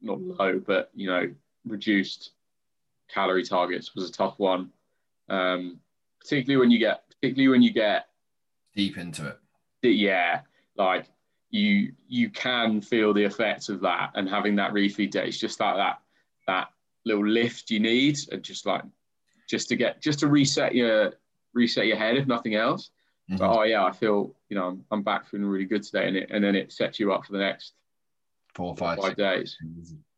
not 0.01 0.19
low, 0.19 0.59
but 0.65 0.89
you 0.95 1.07
know, 1.07 1.31
reduced 1.65 2.31
calorie 3.07 3.43
targets 3.43 3.95
was 3.95 4.09
a 4.09 4.11
tough 4.11 4.39
one. 4.39 4.71
Um, 5.29 5.79
particularly 6.19 6.59
when 6.59 6.71
you 6.71 6.79
get, 6.79 7.03
particularly 7.09 7.49
when 7.49 7.61
you 7.61 7.71
get 7.71 8.07
deep 8.75 8.97
into 8.97 9.27
it. 9.27 9.39
Yeah, 9.81 10.41
like 10.75 11.05
you 11.49 11.93
you 12.07 12.29
can 12.29 12.81
feel 12.81 13.13
the 13.13 13.23
effects 13.23 13.69
of 13.69 13.81
that, 13.81 14.11
and 14.15 14.27
having 14.27 14.55
that 14.57 14.73
refeed 14.73 15.11
day 15.11 15.27
is 15.27 15.39
just 15.39 15.59
like 15.59 15.75
that 15.75 15.99
that 16.47 16.69
little 17.05 17.27
lift 17.27 17.69
you 17.71 17.79
need, 17.79 18.17
and 18.31 18.43
just 18.43 18.65
like 18.65 18.83
just 19.49 19.69
to 19.69 19.75
get 19.75 20.01
just 20.01 20.19
to 20.19 20.27
reset 20.27 20.75
your 20.75 21.13
reset 21.53 21.87
your 21.87 21.97
head 21.97 22.17
if 22.17 22.27
nothing 22.27 22.55
else. 22.55 22.91
Mm-hmm. 23.29 23.37
But 23.37 23.57
oh 23.57 23.63
yeah, 23.63 23.85
I 23.85 23.91
feel 23.91 24.35
you 24.49 24.57
know 24.57 24.67
I'm, 24.67 24.85
I'm 24.91 25.03
back 25.03 25.27
feeling 25.27 25.45
really 25.45 25.65
good 25.65 25.83
today, 25.83 26.07
and 26.07 26.17
it 26.17 26.29
and 26.31 26.43
then 26.43 26.55
it 26.55 26.71
sets 26.71 26.99
you 26.99 27.13
up 27.13 27.25
for 27.25 27.33
the 27.33 27.39
next 27.39 27.73
four 28.57 28.69
or 28.69 28.75
five, 28.75 28.99
five 28.99 29.15
days. 29.15 29.55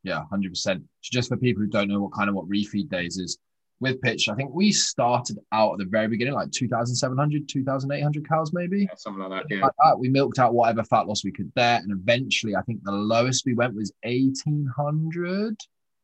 Yeah, 0.03 0.23
hundred 0.29 0.51
percent. 0.51 0.83
Just 1.03 1.29
for 1.29 1.37
people 1.37 1.61
who 1.61 1.69
don't 1.69 1.89
know 1.89 2.01
what 2.01 2.13
kind 2.13 2.29
of 2.29 2.35
what 2.35 2.49
refeed 2.49 2.89
days 2.89 3.17
is, 3.17 3.37
with 3.81 4.01
pitch, 4.01 4.29
I 4.29 4.35
think 4.35 4.53
we 4.53 4.71
started 4.71 5.37
out 5.51 5.73
at 5.73 5.79
the 5.79 5.85
very 5.85 6.07
beginning, 6.07 6.33
like 6.33 6.51
2,700, 6.51 7.47
2,800 7.47 8.27
cows, 8.27 8.51
maybe. 8.53 8.81
Yeah, 8.81 8.95
something 8.97 9.23
like 9.23 9.43
that. 9.43 9.55
Yeah. 9.55 9.63
Like 9.63 9.71
that. 9.83 9.99
We 9.99 10.09
milked 10.09 10.39
out 10.39 10.53
whatever 10.53 10.83
fat 10.83 11.07
loss 11.07 11.23
we 11.23 11.31
could 11.31 11.51
there. 11.55 11.77
And 11.77 11.91
eventually, 11.91 12.55
I 12.55 12.61
think 12.63 12.83
the 12.83 12.91
lowest 12.91 13.45
we 13.45 13.53
went 13.53 13.75
was 13.75 13.93
1,800. 14.03 15.55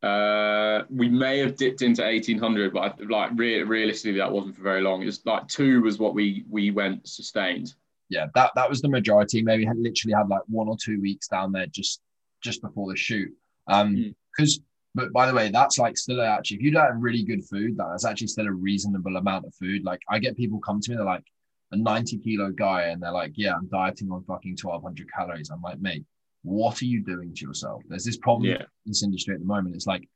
Uh, 0.04 0.86
we 0.90 1.10
may 1.10 1.40
have 1.40 1.56
dipped 1.56 1.82
into 1.82 2.02
1800, 2.02 2.74
but 2.74 2.80
I, 2.80 3.04
like 3.10 3.32
re- 3.36 3.64
realistically, 3.64 4.20
that 4.20 4.32
wasn't 4.32 4.56
for 4.56 4.62
very 4.62 4.82
long. 4.82 5.04
It's 5.04 5.26
like 5.26 5.48
two 5.48 5.82
was 5.82 6.00
what 6.00 6.14
we 6.14 6.46
we 6.50 6.72
went 6.72 7.08
sustained. 7.08 7.74
Yeah, 8.10 8.28
that 8.36 8.52
that 8.56 8.70
was 8.70 8.82
the 8.82 8.90
majority. 8.90 9.42
Maybe 9.42 9.66
had 9.66 9.78
literally 9.78 10.14
had 10.14 10.30
like 10.30 10.44
one 10.48 10.68
or 10.68 10.78
two 10.80 11.02
weeks 11.02 11.28
down 11.28 11.52
there 11.52 11.66
just 11.66 12.02
just 12.46 12.62
before 12.62 12.90
the 12.90 12.98
shoot. 12.98 13.32
Um, 13.68 14.16
because. 14.36 14.60
Mm. 14.60 14.64
But 14.98 15.12
by 15.12 15.28
the 15.28 15.34
way, 15.34 15.50
that's 15.50 15.78
like 15.78 15.98
still 15.98 16.22
actually, 16.22 16.56
if 16.56 16.64
you 16.64 16.72
don't 16.72 16.86
have 16.86 16.96
really 16.96 17.22
good 17.22 17.44
food, 17.44 17.76
that's 17.76 18.06
actually 18.06 18.28
still 18.28 18.48
a 18.48 18.52
reasonable 18.54 19.18
amount 19.18 19.46
of 19.46 19.54
food. 19.54 19.84
Like 19.84 20.00
I 20.10 20.20
get 20.20 20.38
people 20.38 20.58
come 20.60 20.80
to 20.80 20.90
me, 20.90 20.96
they're 20.96 21.04
like 21.04 21.26
a 21.74 21.76
90 21.76 22.20
kilo 22.20 22.52
guy, 22.52 22.84
and 22.84 23.04
they're 23.04 23.12
like, 23.12 23.34
yeah, 23.36 23.56
I'm 23.56 23.68
dieting 23.68 24.10
on 24.10 24.24
fucking 24.24 24.56
1200 24.62 25.12
calories. 25.12 25.50
I'm 25.50 25.62
like, 25.62 25.82
mate, 25.82 26.06
what 26.44 26.82
are 26.82 26.86
you 26.86 27.04
doing 27.04 27.34
to 27.34 27.46
yourself? 27.46 27.84
There's 27.90 28.06
this 28.06 28.18
problem 28.18 28.52
yeah. 28.52 28.62
in 28.62 28.68
this 28.86 29.04
industry 29.04 29.34
at 29.34 29.42
the 29.42 29.46
moment. 29.46 29.76
It's 29.76 29.88
like, 29.88 30.08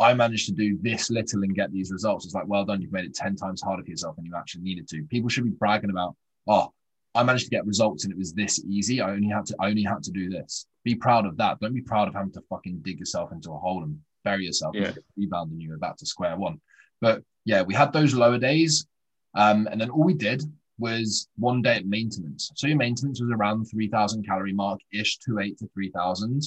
I 0.00 0.14
managed 0.14 0.46
to 0.46 0.52
do 0.52 0.78
this 0.82 1.10
little 1.10 1.42
and 1.42 1.54
get 1.54 1.72
these 1.72 1.92
results. 1.92 2.24
It's 2.24 2.34
like, 2.34 2.48
well 2.48 2.64
done, 2.64 2.82
you've 2.82 2.92
made 2.92 3.04
it 3.04 3.14
10 3.14 3.36
times 3.36 3.62
harder 3.62 3.84
for 3.84 3.90
yourself 3.90 4.16
than 4.16 4.24
you 4.24 4.34
actually 4.36 4.62
needed 4.62 4.88
to. 4.88 5.04
People 5.04 5.28
should 5.28 5.44
be 5.44 5.50
bragging 5.50 5.90
about, 5.90 6.16
oh, 6.48 6.72
I 7.14 7.22
managed 7.22 7.44
to 7.44 7.50
get 7.50 7.64
results 7.66 8.04
and 8.04 8.12
it 8.12 8.18
was 8.18 8.32
this 8.32 8.64
easy. 8.64 9.00
I 9.00 9.10
only 9.10 9.28
had 9.28 9.46
to, 9.46 9.56
I 9.60 9.68
only 9.68 9.84
had 9.84 10.02
to 10.02 10.10
do 10.10 10.28
this. 10.28 10.66
Be 10.84 10.94
proud 10.94 11.26
of 11.26 11.36
that. 11.38 11.60
Don't 11.60 11.74
be 11.74 11.80
proud 11.80 12.08
of 12.08 12.14
having 12.14 12.32
to 12.32 12.42
fucking 12.50 12.80
dig 12.82 12.98
yourself 12.98 13.32
into 13.32 13.50
a 13.50 13.58
hole 13.58 13.82
and 13.82 13.98
bury 14.24 14.44
yourself, 14.44 14.74
yeah. 14.74 14.92
rebound, 15.16 15.52
and 15.52 15.62
you're 15.62 15.78
back 15.78 15.96
to 15.96 16.06
square 16.06 16.36
one. 16.36 16.60
But 17.00 17.22
yeah, 17.44 17.62
we 17.62 17.74
had 17.74 17.92
those 17.92 18.14
lower 18.14 18.38
days. 18.38 18.86
Um, 19.34 19.66
and 19.70 19.80
then 19.80 19.90
all 19.90 20.04
we 20.04 20.14
did 20.14 20.42
was 20.78 21.28
one 21.36 21.62
day 21.62 21.76
at 21.76 21.86
maintenance. 21.86 22.50
So 22.54 22.66
your 22.66 22.76
maintenance 22.76 23.20
was 23.20 23.30
around 23.30 23.66
3,000 23.66 24.24
calorie 24.26 24.52
mark 24.52 24.80
ish, 24.92 25.18
to 25.18 25.38
eight 25.40 25.58
to 25.58 25.68
3,000. 25.74 26.42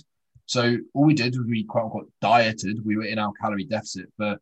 So 0.46 0.78
all 0.94 1.06
we 1.06 1.14
did 1.14 1.38
was 1.38 1.46
we 1.48 1.64
quote 1.64 1.86
unquote 1.86 2.12
dieted. 2.22 2.84
We 2.86 2.98
were 2.98 3.06
in 3.06 3.20
our 3.20 3.34
calorie 3.42 3.66
deficit 3.66 4.12
for 4.18 4.38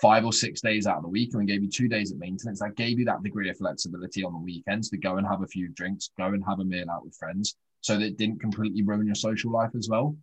five 0.00 0.24
or 0.24 0.32
six 0.32 0.60
days 0.60 0.86
out 0.86 0.98
of 0.98 1.02
the 1.02 1.08
week, 1.08 1.30
and 1.32 1.40
we 1.40 1.46
gave 1.46 1.62
you 1.62 1.70
two 1.70 1.88
days 1.88 2.12
at 2.12 2.18
maintenance. 2.18 2.60
That 2.60 2.76
gave 2.76 2.98
you 2.98 3.06
that 3.06 3.22
degree 3.22 3.48
of 3.48 3.56
flexibility 3.56 4.22
on 4.22 4.32
the 4.32 4.38
weekends 4.38 4.90
to 4.90 4.98
go 4.98 5.16
and 5.16 5.26
have 5.26 5.42
a 5.42 5.46
few 5.46 5.68
drinks, 5.68 6.10
go 6.18 6.26
and 6.26 6.44
have 6.44 6.60
a 6.60 6.64
meal 6.64 6.90
out 6.90 7.04
with 7.04 7.16
friends, 7.16 7.56
so 7.80 7.96
that 7.96 8.04
it 8.04 8.16
didn't 8.16 8.40
completely 8.40 8.82
ruin 8.82 9.06
your 9.06 9.14
social 9.14 9.50
life 9.50 9.70
as 9.76 9.88
well. 9.88 10.16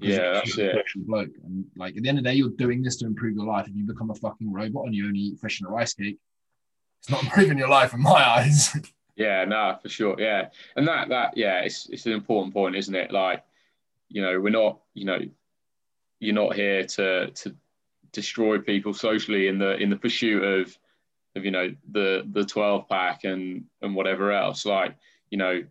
Yeah, 0.00 0.32
that's 0.34 0.56
it. 0.56 0.76
Bloke. 0.96 1.30
And 1.44 1.64
like 1.76 1.96
at 1.96 2.02
the 2.02 2.08
end 2.08 2.18
of 2.18 2.24
the 2.24 2.30
day, 2.30 2.36
you're 2.36 2.50
doing 2.50 2.82
this 2.82 2.96
to 2.98 3.06
improve 3.06 3.36
your 3.36 3.46
life. 3.46 3.68
If 3.68 3.74
you 3.74 3.84
become 3.84 4.10
a 4.10 4.14
fucking 4.14 4.52
robot 4.52 4.86
and 4.86 4.94
you 4.94 5.06
only 5.06 5.20
eat 5.20 5.40
fish 5.40 5.60
and 5.60 5.68
a 5.68 5.72
rice 5.72 5.94
cake, 5.94 6.18
it's 7.00 7.10
not 7.10 7.22
improving 7.24 7.58
your 7.58 7.68
life 7.68 7.92
in 7.92 8.00
my 8.00 8.26
eyes. 8.26 8.76
yeah, 9.16 9.44
no, 9.44 9.76
for 9.82 9.88
sure. 9.88 10.16
Yeah. 10.18 10.48
And 10.76 10.86
that 10.88 11.08
that 11.10 11.36
yeah, 11.36 11.60
it's 11.60 11.88
it's 11.90 12.06
an 12.06 12.12
important 12.12 12.54
point, 12.54 12.76
isn't 12.76 12.94
it? 12.94 13.10
Like, 13.10 13.44
you 14.08 14.22
know, 14.22 14.40
we're 14.40 14.50
not, 14.50 14.80
you 14.94 15.04
know, 15.04 15.18
you're 16.20 16.34
not 16.34 16.54
here 16.54 16.84
to 16.84 17.30
to 17.30 17.54
destroy 18.12 18.58
people 18.58 18.94
socially 18.94 19.48
in 19.48 19.58
the 19.58 19.76
in 19.76 19.90
the 19.90 19.96
pursuit 19.96 20.42
of 20.42 20.76
of 21.36 21.44
you 21.44 21.50
know 21.50 21.74
the 21.92 22.26
the 22.32 22.44
12 22.44 22.88
pack 22.88 23.24
and 23.24 23.64
and 23.82 23.94
whatever 23.94 24.32
else 24.32 24.66
like 24.66 24.96
you 25.30 25.38
know 25.38 25.62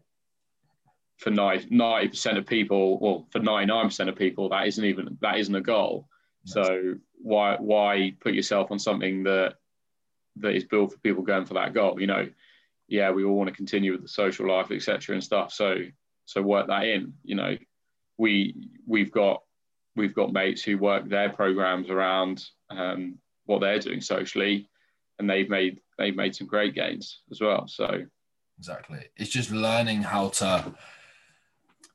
for 1.19 1.31
90 1.31 2.07
percent 2.07 2.37
of 2.37 2.47
people, 2.47 2.97
well, 2.99 3.27
for 3.29 3.39
99 3.39 3.85
percent 3.85 4.09
of 4.09 4.15
people, 4.15 4.49
that 4.49 4.67
isn't 4.67 4.85
even 4.85 5.17
that 5.21 5.37
isn't 5.37 5.55
a 5.55 5.61
goal. 5.61 6.07
So 6.45 6.95
why 7.21 7.57
why 7.59 8.13
put 8.21 8.33
yourself 8.33 8.71
on 8.71 8.79
something 8.79 9.23
that 9.23 9.55
that 10.37 10.55
is 10.55 10.63
built 10.63 10.93
for 10.93 10.99
people 10.99 11.23
going 11.23 11.45
for 11.45 11.55
that 11.55 11.73
goal? 11.73 11.99
You 11.99 12.07
know, 12.07 12.29
yeah, 12.87 13.11
we 13.11 13.25
all 13.25 13.35
want 13.35 13.49
to 13.49 13.55
continue 13.55 13.91
with 13.91 14.01
the 14.01 14.07
social 14.07 14.47
life, 14.47 14.71
etc. 14.71 15.13
and 15.13 15.23
stuff. 15.23 15.51
So 15.51 15.75
so 16.25 16.41
work 16.41 16.67
that 16.67 16.85
in. 16.85 17.13
You 17.23 17.35
know, 17.35 17.57
we 18.17 18.69
we've 18.87 19.11
got 19.11 19.43
we've 19.97 20.15
got 20.15 20.31
mates 20.31 20.63
who 20.63 20.77
work 20.77 21.09
their 21.09 21.29
programs 21.29 21.89
around 21.89 22.45
um, 22.69 23.17
what 23.45 23.59
they're 23.59 23.79
doing 23.79 23.99
socially, 23.99 24.69
and 25.19 25.29
they've 25.29 25.49
made 25.49 25.81
they've 25.97 26.15
made 26.15 26.33
some 26.33 26.47
great 26.47 26.75
gains 26.75 27.19
as 27.29 27.41
well. 27.41 27.67
So 27.67 28.05
exactly, 28.57 29.09
it's 29.17 29.31
just 29.31 29.51
learning 29.51 30.03
how 30.03 30.29
to 30.29 30.73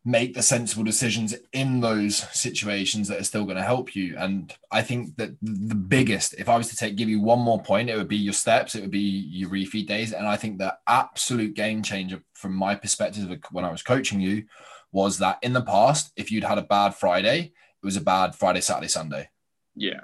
make 0.04 0.34
the 0.34 0.42
sensible 0.42 0.84
decisions 0.84 1.34
in 1.52 1.80
those 1.80 2.16
situations 2.38 3.08
that 3.08 3.18
are 3.18 3.24
still 3.24 3.44
going 3.44 3.56
to 3.56 3.62
help 3.62 3.96
you. 3.96 4.14
And 4.18 4.54
I 4.70 4.82
think 4.82 5.16
that 5.16 5.30
the 5.40 5.74
biggest, 5.74 6.34
if 6.34 6.48
I 6.48 6.58
was 6.58 6.68
to 6.68 6.76
take 6.76 6.96
give 6.96 7.08
you 7.08 7.20
one 7.20 7.38
more 7.38 7.62
point, 7.62 7.88
it 7.88 7.96
would 7.96 8.08
be 8.08 8.16
your 8.16 8.34
steps, 8.34 8.74
it 8.74 8.82
would 8.82 8.90
be 8.90 8.98
your 9.00 9.48
refeed 9.48 9.86
days. 9.86 10.12
And 10.12 10.26
I 10.26 10.36
think 10.36 10.58
the 10.58 10.76
absolute 10.86 11.54
game 11.54 11.82
changer 11.82 12.22
from 12.34 12.54
my 12.54 12.74
perspective 12.74 13.38
when 13.50 13.64
I 13.64 13.70
was 13.70 13.82
coaching 13.82 14.20
you 14.20 14.44
was 14.92 15.18
that 15.18 15.38
in 15.42 15.54
the 15.54 15.62
past, 15.62 16.12
if 16.16 16.30
you'd 16.30 16.44
had 16.44 16.58
a 16.58 16.62
bad 16.62 16.94
Friday, 16.94 17.52
it 17.82 17.86
was 17.86 17.96
a 17.96 18.02
bad 18.02 18.34
Friday, 18.34 18.60
Saturday, 18.60 18.88
Sunday. 18.88 19.30
Yeah. 19.74 20.00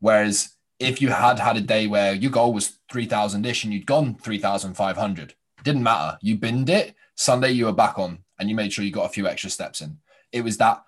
Whereas 0.00 0.56
if 0.80 1.00
you 1.00 1.08
had 1.08 1.38
had 1.38 1.56
a 1.56 1.60
day 1.60 1.86
where 1.86 2.14
your 2.14 2.32
goal 2.32 2.52
was 2.52 2.78
3000 2.90 3.46
ish 3.46 3.62
and 3.62 3.72
you'd 3.72 3.86
gone 3.86 4.16
3500, 4.16 5.34
didn't 5.62 5.82
matter. 5.84 6.18
You 6.20 6.36
binned 6.36 6.68
it. 6.68 6.96
Sunday, 7.14 7.50
you 7.50 7.66
were 7.66 7.72
back 7.72 7.98
on 7.98 8.18
and 8.38 8.48
you 8.48 8.54
made 8.54 8.72
sure 8.72 8.84
you 8.84 8.90
got 8.90 9.06
a 9.06 9.12
few 9.12 9.26
extra 9.26 9.50
steps 9.50 9.80
in. 9.80 9.98
It 10.32 10.42
was 10.42 10.58
that 10.58 10.82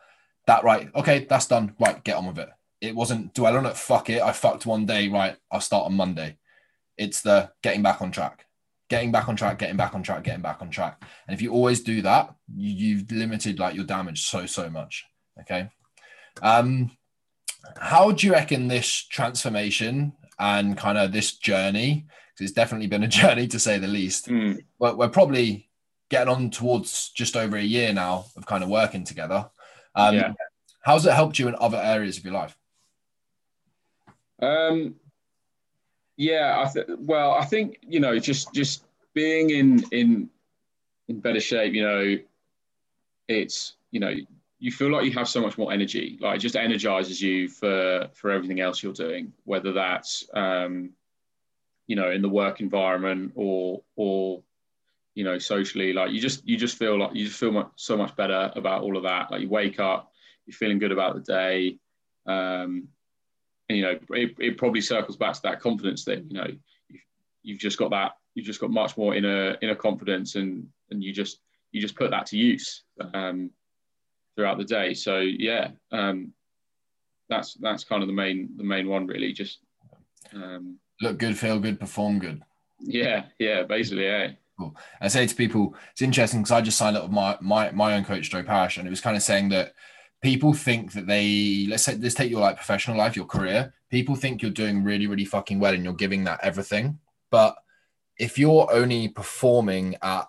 that 0.46 0.64
right. 0.64 0.90
Okay, 0.94 1.26
that's 1.28 1.46
done. 1.46 1.74
Right, 1.78 2.02
get 2.02 2.16
on 2.16 2.26
with 2.26 2.38
it. 2.38 2.48
It 2.80 2.94
wasn't 2.94 3.34
dwell 3.34 3.56
on 3.56 3.66
it. 3.66 3.76
Fuck 3.76 4.10
it. 4.10 4.22
I 4.22 4.32
fucked 4.32 4.66
one 4.66 4.86
day. 4.86 5.08
Right, 5.08 5.36
I'll 5.50 5.60
start 5.60 5.86
on 5.86 5.94
Monday. 5.94 6.38
It's 6.96 7.22
the 7.22 7.50
getting 7.62 7.82
back 7.82 8.02
on 8.02 8.10
track, 8.10 8.46
getting 8.88 9.12
back 9.12 9.28
on 9.28 9.36
track, 9.36 9.58
getting 9.58 9.76
back 9.76 9.94
on 9.94 10.02
track, 10.02 10.24
getting 10.24 10.42
back 10.42 10.60
on 10.60 10.70
track. 10.70 11.02
And 11.26 11.34
if 11.34 11.40
you 11.40 11.52
always 11.52 11.82
do 11.82 12.02
that, 12.02 12.34
you, 12.54 12.96
you've 12.96 13.12
limited 13.12 13.58
like 13.58 13.74
your 13.74 13.84
damage 13.84 14.26
so 14.26 14.46
so 14.46 14.68
much. 14.68 15.04
Okay. 15.40 15.68
Um, 16.42 16.90
how 17.78 18.10
do 18.10 18.26
you 18.26 18.32
reckon 18.32 18.68
this 18.68 19.06
transformation 19.06 20.12
and 20.38 20.76
kind 20.76 20.98
of 20.98 21.12
this 21.12 21.36
journey? 21.38 22.06
Because 22.34 22.50
it's 22.50 22.56
definitely 22.56 22.86
been 22.86 23.04
a 23.04 23.08
journey 23.20 23.46
to 23.48 23.58
say 23.58 23.78
the 23.78 23.86
least. 23.86 24.28
Mm. 24.28 24.64
We're 24.78 25.08
probably 25.08 25.69
getting 26.11 26.33
on 26.33 26.51
towards 26.51 27.11
just 27.11 27.37
over 27.37 27.57
a 27.57 27.62
year 27.62 27.92
now 27.92 28.27
of 28.37 28.44
kind 28.44 28.62
of 28.62 28.68
working 28.68 29.05
together. 29.05 29.49
Um, 29.94 30.14
Yeah. 30.14 30.33
How's 30.83 31.07
it 31.07 31.12
helped 31.12 31.38
you 31.38 31.49
in 31.49 31.55
other 31.61 31.79
areas 31.79 32.18
of 32.18 32.25
your 32.25 32.35
life? 32.35 32.57
Um, 34.40 34.96
yeah, 36.16 36.64
I 36.66 36.70
th- 36.73 36.87
well, 36.99 37.33
I 37.33 37.44
think 37.44 37.79
you 37.83 38.01
know, 38.01 38.18
just 38.18 38.53
just 38.55 38.85
being 39.14 39.51
in 39.51 39.85
in 39.92 40.31
in 41.09 41.20
better 41.20 41.40
shape, 41.40 41.75
you 41.75 41.83
know, 41.83 42.18
it's 43.29 43.75
you 43.90 44.01
know, 44.01 44.14
you 44.59 44.73
feel 44.73 44.90
like 44.90 45.05
you 45.05 45.12
have 45.12 45.29
so 45.29 45.40
much 45.40 45.59
more 45.59 45.73
energy. 45.73 46.18
Like 46.20 46.37
it 46.37 46.40
just 46.40 46.57
energizes 46.57 47.20
you 47.20 47.49
for 47.49 48.09
for 48.14 48.31
everything 48.31 48.61
else 48.61 48.83
you're 48.83 48.92
doing, 48.92 49.33
whether 49.44 49.73
that's 49.73 50.27
um, 50.35 50.90
you 51.87 51.96
know, 51.96 52.11
in 52.11 52.23
the 52.23 52.29
work 52.29 52.61
environment 52.61 53.33
or 53.35 53.83
or 53.96 54.42
you 55.14 55.25
know, 55.25 55.38
socially. 55.38 55.92
Like 55.92 56.12
you 56.12 56.20
just 56.20 56.46
you 56.46 56.57
just 56.57 56.79
feel 56.79 56.99
like 56.99 57.14
you 57.14 57.27
just 57.27 57.38
feel 57.38 57.53
much, 57.53 57.70
so 57.77 57.96
much 57.96 58.14
better 58.16 58.51
about 58.55 58.83
all 58.83 58.96
of 58.96 59.03
that. 59.05 59.31
Like 59.31 59.40
you 59.42 59.49
wake 59.49 59.81
up, 59.81 60.11
you're 60.46 60.55
feeling 60.55 60.79
good 60.79 60.92
about 60.92 61.14
the 61.14 61.20
day. 61.20 61.79
Um, 62.27 62.88
and 63.70 63.79
you 63.79 63.85
know 63.85 63.99
it, 64.11 64.35
it 64.38 64.59
probably 64.59 64.81
circles 64.81 65.16
back 65.16 65.33
to 65.35 65.42
that 65.42 65.61
confidence 65.61 66.03
thing 66.03 66.27
you 66.29 66.37
know 66.37 66.49
you've, 66.88 67.01
you've 67.42 67.59
just 67.59 67.79
got 67.79 67.90
that 67.90 68.16
you've 68.35 68.44
just 68.44 68.61
got 68.61 68.70
much 68.70 68.96
more 68.96 69.14
inner 69.14 69.57
inner 69.62 69.77
confidence 69.77 70.35
and 70.35 70.66
and 70.90 71.03
you 71.03 71.12
just 71.12 71.38
you 71.70 71.81
just 71.81 71.94
put 71.94 72.11
that 72.11 72.27
to 72.27 72.37
use 72.37 72.83
um, 73.14 73.49
throughout 74.35 74.59
the 74.59 74.64
day 74.64 74.92
so 74.92 75.20
yeah 75.20 75.68
um, 75.92 76.33
that's 77.29 77.55
that's 77.55 77.85
kind 77.85 78.03
of 78.03 78.09
the 78.09 78.12
main 78.12 78.51
the 78.57 78.64
main 78.64 78.88
one 78.88 79.07
really 79.07 79.33
just 79.33 79.61
um, 80.35 80.77
Look 81.01 81.16
good, 81.18 81.38
feel 81.38 81.59
good, 81.61 81.81
perform 81.81 82.18
good. 82.18 82.42
yeah 82.81 83.27
yeah 83.38 83.62
basically 83.62 84.05
yeah 84.05 84.33
I 85.01 85.09
say 85.09 85.27
to 85.27 85.35
people, 85.35 85.75
it's 85.92 86.03
interesting 86.03 86.40
because 86.40 86.53
I 86.53 86.61
just 86.61 86.79
signed 86.79 86.96
up 86.96 87.05
with 87.05 87.12
my, 87.12 87.37
my 87.40 87.70
my 87.73 87.94
own 87.94 88.05
coach, 88.05 88.31
Joe 88.31 88.42
Parrish, 88.42 88.77
and 88.77 88.87
it 88.87 88.90
was 88.90 89.01
kind 89.01 89.16
of 89.16 89.23
saying 89.23 89.49
that 89.51 89.75
people 90.23 90.53
think 90.53 90.92
that 90.92 91.07
they 91.07 91.66
let's 91.68 91.85
say 91.85 91.96
let's 91.96 92.14
take 92.14 92.31
your 92.31 92.40
like 92.40 92.57
professional 92.57 92.96
life, 92.96 93.16
your 93.16 93.27
career. 93.27 93.75
People 93.90 94.14
think 94.14 94.42
you're 94.42 94.51
doing 94.51 94.85
really, 94.85 95.07
really 95.07 95.25
fucking 95.25 95.59
well 95.59 95.75
and 95.75 95.85
you're 95.85 95.94
giving 95.94 96.25
that 96.25 96.40
everything. 96.42 96.99
But 97.31 97.57
if 98.16 98.38
you're 98.38 98.68
only 98.73 99.09
performing 99.09 99.96
at 100.03 100.27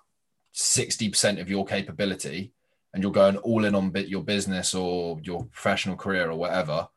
60% 0.55 1.39
of 1.39 1.49
your 1.49 1.65
capability 1.65 2.53
and 2.93 3.03
you're 3.03 3.11
going 3.11 3.37
all 3.37 3.65
in 3.65 3.75
on 3.75 3.91
bit 3.91 4.07
your 4.07 4.23
business 4.23 4.73
or 4.73 5.19
your 5.23 5.45
professional 5.45 5.95
career 5.95 6.29
or 6.29 6.37
whatever, 6.37 6.87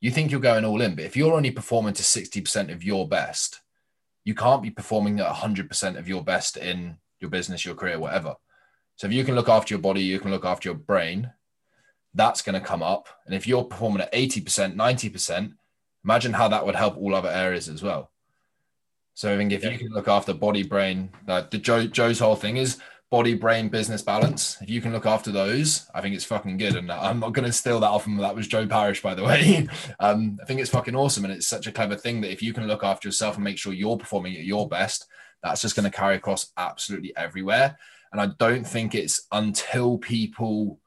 you 0.00 0.10
think 0.10 0.30
you're 0.30 0.40
going 0.40 0.64
all 0.64 0.80
in. 0.80 0.94
But 0.94 1.04
if 1.04 1.16
you're 1.16 1.34
only 1.34 1.50
performing 1.50 1.94
to 1.94 2.02
60% 2.02 2.72
of 2.72 2.84
your 2.84 3.08
best, 3.08 3.60
you 4.28 4.34
can't 4.34 4.62
be 4.62 4.70
performing 4.70 5.18
at 5.20 5.34
100% 5.34 5.96
of 5.98 6.06
your 6.06 6.22
best 6.22 6.58
in 6.58 6.98
your 7.18 7.30
business, 7.30 7.64
your 7.64 7.74
career, 7.74 7.98
whatever. 7.98 8.34
So 8.96 9.06
if 9.06 9.12
you 9.14 9.24
can 9.24 9.34
look 9.34 9.48
after 9.48 9.72
your 9.72 9.80
body, 9.80 10.02
you 10.02 10.20
can 10.20 10.30
look 10.30 10.44
after 10.44 10.68
your 10.68 10.76
brain, 10.76 11.32
that's 12.12 12.42
going 12.42 12.60
to 12.60 12.66
come 12.66 12.82
up. 12.82 13.08
And 13.24 13.34
if 13.34 13.46
you're 13.46 13.64
performing 13.64 14.02
at 14.02 14.12
80%, 14.12 14.74
90%, 14.74 15.54
imagine 16.04 16.34
how 16.34 16.46
that 16.48 16.66
would 16.66 16.74
help 16.74 16.98
all 16.98 17.14
other 17.14 17.30
areas 17.30 17.70
as 17.70 17.82
well. 17.82 18.12
So 19.14 19.32
I 19.32 19.38
think 19.38 19.50
if 19.50 19.64
Yeah. 19.64 19.70
you 19.70 19.78
can 19.78 19.92
look 19.94 20.08
after 20.08 20.34
body, 20.34 20.62
brain, 20.62 21.08
like 21.26 21.50
the 21.50 21.56
Joe, 21.56 21.86
Joe's 21.86 22.18
whole 22.18 22.36
thing 22.36 22.58
is 22.58 22.76
body, 23.10 23.34
brain, 23.34 23.68
business 23.68 24.02
balance. 24.02 24.58
If 24.60 24.68
you 24.68 24.80
can 24.80 24.92
look 24.92 25.06
after 25.06 25.32
those, 25.32 25.88
I 25.94 26.00
think 26.00 26.14
it's 26.14 26.24
fucking 26.24 26.58
good. 26.58 26.76
And 26.76 26.92
I'm 26.92 27.20
not 27.20 27.32
going 27.32 27.46
to 27.46 27.52
steal 27.52 27.80
that 27.80 27.88
off 27.88 28.06
him. 28.06 28.18
That 28.18 28.36
was 28.36 28.48
Joe 28.48 28.66
Parrish 28.66 29.02
by 29.02 29.14
the 29.14 29.24
way. 29.24 29.68
Um, 30.00 30.38
I 30.40 30.44
think 30.44 30.60
it's 30.60 30.70
fucking 30.70 30.94
awesome. 30.94 31.24
And 31.24 31.32
it's 31.32 31.46
such 31.46 31.66
a 31.66 31.72
clever 31.72 31.96
thing 31.96 32.20
that 32.20 32.30
if 32.30 32.42
you 32.42 32.52
can 32.52 32.68
look 32.68 32.84
after 32.84 33.08
yourself 33.08 33.34
and 33.34 33.44
make 33.44 33.58
sure 33.58 33.72
you're 33.72 33.96
performing 33.96 34.36
at 34.36 34.44
your 34.44 34.68
best, 34.68 35.06
that's 35.42 35.62
just 35.62 35.74
going 35.74 35.90
to 35.90 35.96
carry 35.96 36.14
across 36.16 36.52
absolutely 36.56 37.16
everywhere. 37.16 37.76
And 38.12 38.20
I 38.20 38.26
don't 38.38 38.66
think 38.66 38.94
it's 38.94 39.26
until 39.32 39.98
people 39.98 40.78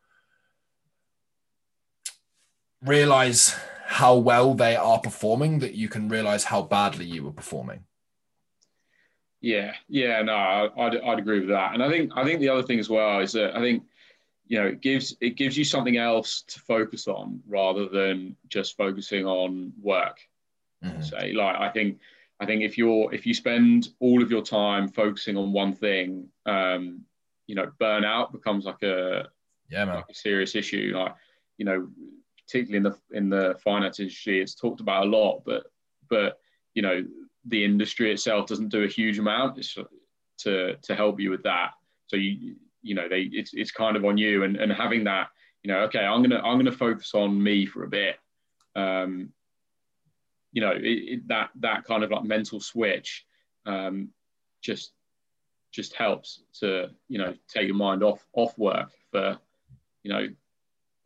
realize 2.81 3.55
how 3.85 4.15
well 4.15 4.53
they 4.53 4.75
are 4.75 4.99
performing 4.99 5.59
that 5.59 5.75
you 5.75 5.89
can 5.89 6.07
realize 6.07 6.45
how 6.45 6.61
badly 6.61 7.05
you 7.05 7.23
were 7.23 7.33
performing. 7.33 7.83
Yeah, 9.41 9.73
yeah, 9.87 10.21
no, 10.21 10.33
I- 10.33 10.85
I'd, 10.85 10.97
I'd 10.97 11.19
agree 11.19 11.39
with 11.39 11.49
that. 11.49 11.73
And 11.73 11.81
I 11.83 11.89
think 11.89 12.11
I 12.15 12.23
think 12.23 12.39
the 12.39 12.49
other 12.49 12.63
thing 12.63 12.79
as 12.79 12.89
well 12.89 13.19
is 13.19 13.31
that 13.33 13.55
I 13.55 13.59
think 13.59 13.83
you 14.47 14.59
know 14.59 14.67
it 14.67 14.81
gives 14.81 15.15
it 15.21 15.31
gives 15.35 15.57
you 15.57 15.63
something 15.63 15.97
else 15.97 16.43
to 16.43 16.59
focus 16.59 17.07
on 17.07 17.41
rather 17.47 17.87
than 17.87 18.35
just 18.49 18.77
focusing 18.77 19.25
on 19.25 19.73
work. 19.81 20.19
Mhm. 20.83 21.03
Say 21.03 21.33
like 21.33 21.55
I 21.57 21.69
think 21.69 21.99
I 22.39 22.45
think 22.45 22.61
if 22.63 22.77
you're 22.77 23.13
if 23.13 23.25
you 23.25 23.33
spend 23.33 23.89
all 23.99 24.21
of 24.21 24.29
your 24.31 24.43
time 24.43 24.87
focusing 24.87 25.37
on 25.37 25.51
one 25.53 25.73
thing, 25.73 26.29
um, 26.45 27.05
you 27.47 27.55
know, 27.55 27.71
burnout 27.79 28.31
becomes 28.31 28.65
like 28.65 28.83
a 28.83 29.29
Yeah, 29.69 29.85
man. 29.85 29.95
like 29.95 30.09
a 30.09 30.13
serious 30.13 30.55
issue. 30.55 30.91
Like, 30.95 31.15
you 31.57 31.65
know, 31.65 31.89
particularly 32.45 32.77
in 32.77 32.83
the 32.83 33.17
in 33.17 33.29
the 33.29 33.57
finance 33.63 33.99
industry, 33.99 34.39
it's 34.41 34.53
talked 34.55 34.81
about 34.81 35.07
a 35.07 35.09
lot, 35.09 35.43
but 35.45 35.63
but 36.09 36.39
you 36.75 36.81
know, 36.81 37.05
the 37.45 37.63
industry 37.63 38.11
itself 38.11 38.47
doesn't 38.47 38.69
do 38.69 38.83
a 38.83 38.87
huge 38.87 39.19
amount 39.19 39.63
to 40.39 40.75
to 40.81 40.95
help 40.95 41.19
you 41.19 41.29
with 41.29 41.43
that. 41.43 41.71
So 42.07 42.17
you 42.17 42.55
you 42.81 42.95
know, 42.95 43.07
they 43.07 43.21
it's 43.31 43.53
it's 43.53 43.71
kind 43.71 43.95
of 43.95 44.05
on 44.05 44.17
you 44.17 44.43
and 44.43 44.55
and 44.57 44.71
having 44.71 45.03
that, 45.05 45.29
you 45.63 45.71
know, 45.71 45.79
okay, 45.81 45.99
I'm 45.99 46.21
gonna 46.21 46.39
I'm 46.39 46.57
gonna 46.57 46.71
focus 46.71 47.13
on 47.13 47.41
me 47.41 47.65
for 47.65 47.83
a 47.83 47.87
bit. 47.87 48.17
Um, 48.75 49.29
you 50.51 50.61
know, 50.61 50.71
it, 50.71 50.83
it, 50.83 51.27
that 51.27 51.49
that 51.59 51.83
kind 51.85 52.03
of 52.03 52.11
like 52.11 52.23
mental 52.23 52.59
switch 52.59 53.25
um, 53.65 54.09
just 54.61 54.93
just 55.71 55.93
helps 55.93 56.43
to 56.59 56.89
you 57.07 57.17
know 57.17 57.33
take 57.47 57.67
your 57.67 57.75
mind 57.75 58.03
off 58.03 58.25
off 58.33 58.57
work 58.57 58.91
for 59.11 59.37
you 60.03 60.11
know 60.11 60.27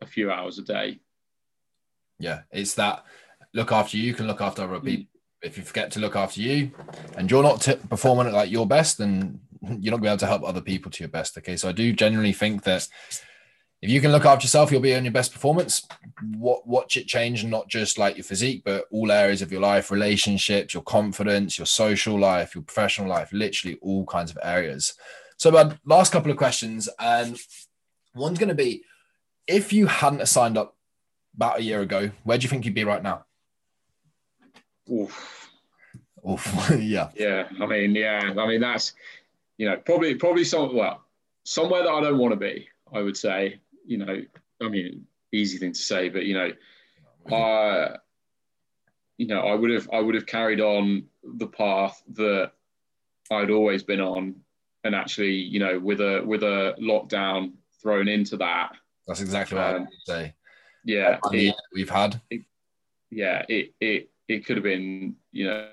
a 0.00 0.06
few 0.06 0.30
hours 0.30 0.58
a 0.58 0.62
day. 0.62 0.98
Yeah, 2.18 2.42
it's 2.50 2.74
that 2.74 3.04
look 3.52 3.72
after 3.72 3.96
you, 3.96 4.04
you 4.04 4.14
can 4.14 4.26
look 4.26 4.40
after 4.40 4.62
other 4.62 4.80
people. 4.80 5.15
If 5.46 5.56
you 5.56 5.64
forget 5.64 5.90
to 5.92 6.00
look 6.00 6.16
after 6.16 6.40
you 6.40 6.72
and 7.16 7.30
you're 7.30 7.42
not 7.42 7.62
t- 7.62 7.76
performing 7.88 8.26
at 8.26 8.32
like 8.32 8.50
your 8.50 8.66
best, 8.66 8.98
then 8.98 9.40
you're 9.62 9.92
not 9.92 10.00
going 10.00 10.02
to 10.02 10.02
be 10.02 10.08
able 10.08 10.18
to 10.18 10.26
help 10.26 10.44
other 10.44 10.60
people 10.60 10.90
to 10.90 11.02
your 11.02 11.08
best. 11.08 11.38
Okay. 11.38 11.56
So 11.56 11.68
I 11.68 11.72
do 11.72 11.92
genuinely 11.92 12.32
think 12.32 12.64
that 12.64 12.88
if 13.82 13.90
you 13.90 14.00
can 14.00 14.10
look 14.10 14.24
after 14.24 14.44
yourself, 14.44 14.72
you'll 14.72 14.80
be 14.80 14.94
on 14.94 15.04
your 15.04 15.12
best 15.12 15.32
performance. 15.32 15.86
What 16.36 16.66
watch 16.66 16.96
it 16.96 17.06
change, 17.06 17.44
not 17.44 17.68
just 17.68 17.98
like 17.98 18.16
your 18.16 18.24
physique, 18.24 18.62
but 18.64 18.86
all 18.90 19.12
areas 19.12 19.42
of 19.42 19.52
your 19.52 19.60
life, 19.60 19.90
relationships, 19.90 20.72
your 20.72 20.82
confidence, 20.82 21.58
your 21.58 21.66
social 21.66 22.18
life, 22.18 22.54
your 22.54 22.64
professional 22.64 23.08
life, 23.08 23.32
literally 23.32 23.78
all 23.82 24.06
kinds 24.06 24.30
of 24.30 24.38
areas. 24.42 24.94
So, 25.36 25.50
my 25.50 25.76
last 25.84 26.10
couple 26.10 26.30
of 26.30 26.38
questions, 26.38 26.88
and 26.98 27.38
one's 28.14 28.38
going 28.38 28.48
to 28.48 28.54
be: 28.54 28.82
if 29.46 29.74
you 29.74 29.86
hadn't 29.86 30.26
signed 30.26 30.56
up 30.56 30.74
about 31.34 31.58
a 31.58 31.62
year 31.62 31.82
ago, 31.82 32.10
where 32.24 32.38
do 32.38 32.44
you 32.44 32.48
think 32.48 32.64
you'd 32.64 32.74
be 32.74 32.84
right 32.84 33.02
now? 33.02 33.25
Oof. 34.90 35.50
Oof. 36.28 36.70
yeah. 36.78 37.10
Yeah, 37.16 37.48
I 37.60 37.66
mean, 37.66 37.94
yeah, 37.94 38.32
I 38.36 38.46
mean 38.46 38.60
that's 38.60 38.92
you 39.58 39.68
know 39.68 39.76
probably 39.76 40.14
probably 40.14 40.44
some 40.44 40.74
well 40.74 41.02
somewhere 41.44 41.82
that 41.82 41.90
I 41.90 42.00
don't 42.00 42.18
want 42.18 42.32
to 42.32 42.36
be. 42.40 42.68
I 42.92 43.00
would 43.02 43.16
say, 43.16 43.58
you 43.86 43.98
know, 43.98 44.22
I 44.62 44.68
mean, 44.68 45.06
easy 45.32 45.58
thing 45.58 45.72
to 45.72 45.78
say, 45.78 46.08
but 46.08 46.24
you 46.24 46.34
know, 46.34 46.50
I 47.32 47.96
you 49.18 49.26
know 49.26 49.40
I 49.40 49.54
would 49.54 49.70
have 49.70 49.88
I 49.92 50.00
would 50.00 50.14
have 50.14 50.26
carried 50.26 50.60
on 50.60 51.04
the 51.24 51.46
path 51.46 52.02
that 52.14 52.52
I'd 53.30 53.50
always 53.50 53.82
been 53.82 54.00
on, 54.00 54.36
and 54.84 54.94
actually, 54.94 55.32
you 55.34 55.58
know, 55.58 55.78
with 55.78 56.00
a 56.00 56.22
with 56.24 56.42
a 56.42 56.74
lockdown 56.80 57.52
thrown 57.82 58.08
into 58.08 58.36
that, 58.38 58.72
That's 59.06 59.20
exactly 59.20 59.56
what 59.58 59.66
I 59.66 59.74
Um, 59.76 59.80
would 59.82 59.88
say. 60.04 60.34
yeah, 60.84 61.18
it, 61.32 61.54
we've 61.72 61.90
had. 61.90 62.20
yeah, 63.10 63.44
it 63.48 63.74
it 63.80 64.10
it 64.28 64.44
could 64.44 64.56
have 64.56 64.64
been, 64.64 65.16
you 65.32 65.46
know, 65.46 65.68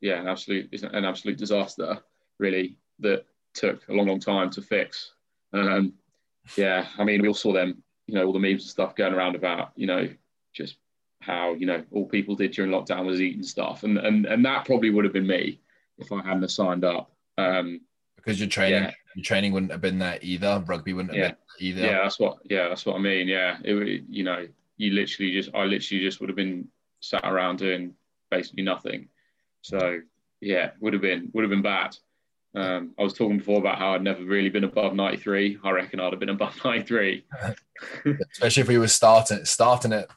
yeah, 0.00 0.20
an 0.20 0.28
absolute 0.28 0.72
an 0.82 1.04
absolute 1.04 1.38
disaster, 1.38 1.98
really, 2.38 2.76
that 3.00 3.24
took 3.54 3.86
a 3.88 3.92
long, 3.92 4.08
long 4.08 4.20
time 4.20 4.50
to 4.50 4.62
fix. 4.62 5.12
Um, 5.52 5.94
yeah, 6.56 6.86
I 6.98 7.04
mean, 7.04 7.22
we 7.22 7.28
all 7.28 7.34
saw 7.34 7.52
them, 7.52 7.82
you 8.06 8.14
know, 8.14 8.26
all 8.26 8.32
the 8.32 8.38
memes 8.38 8.62
and 8.62 8.70
stuff 8.70 8.96
going 8.96 9.14
around 9.14 9.36
about, 9.36 9.72
you 9.76 9.86
know, 9.86 10.08
just 10.52 10.76
how 11.20 11.52
you 11.54 11.66
know 11.66 11.84
all 11.92 12.06
people 12.06 12.34
did 12.34 12.50
during 12.50 12.72
lockdown 12.72 13.06
was 13.06 13.20
eating 13.20 13.44
stuff, 13.44 13.84
and 13.84 13.96
and 13.98 14.26
and 14.26 14.44
that 14.44 14.64
probably 14.64 14.90
would 14.90 15.04
have 15.04 15.14
been 15.14 15.26
me 15.26 15.60
if 15.98 16.10
I 16.10 16.16
hadn't 16.16 16.42
have 16.42 16.50
signed 16.50 16.84
up. 16.84 17.12
Um, 17.38 17.80
because 18.16 18.38
your 18.40 18.48
training 18.48 18.84
Yeah. 18.84 18.92
your 19.14 19.24
training 19.24 19.52
wouldn't 19.52 19.72
have 19.72 19.80
been 19.80 19.98
there 19.98 20.18
either. 20.20 20.62
Rugby 20.66 20.92
wouldn't 20.92 21.14
have 21.14 21.22
Yeah. 21.22 21.28
been 21.28 21.36
there 21.36 21.68
either. 21.68 21.92
Yeah, 21.92 22.02
that's 22.02 22.18
what. 22.18 22.38
Yeah, 22.44 22.68
that's 22.68 22.84
what 22.86 22.96
I 22.96 22.98
mean. 22.98 23.28
Yeah, 23.28 23.58
it, 23.62 24.04
you 24.08 24.24
know, 24.24 24.48
you 24.82 24.90
literally 24.92 25.32
just, 25.32 25.50
I 25.54 25.64
literally 25.64 26.02
just 26.02 26.20
would 26.20 26.28
have 26.28 26.36
been 26.36 26.66
sat 27.00 27.24
around 27.24 27.58
doing 27.58 27.94
basically 28.30 28.64
nothing. 28.64 29.08
So 29.62 30.00
yeah, 30.40 30.70
would 30.80 30.92
have 30.92 31.02
been 31.02 31.30
would 31.32 31.42
have 31.44 31.50
been 31.50 31.62
bad. 31.62 31.96
Um, 32.54 32.92
I 32.98 33.02
was 33.02 33.14
talking 33.14 33.38
before 33.38 33.58
about 33.58 33.78
how 33.78 33.94
I'd 33.94 34.02
never 34.02 34.24
really 34.24 34.50
been 34.50 34.64
above 34.64 34.94
93. 34.94 35.58
I 35.64 35.70
reckon 35.70 36.00
I'd 36.00 36.12
have 36.12 36.20
been 36.20 36.28
above 36.28 36.58
93. 36.64 37.24
especially 38.32 38.60
if 38.60 38.68
we 38.68 38.78
were 38.78 38.88
starting 38.88 39.44
starting 39.44 39.92
at 39.92 40.08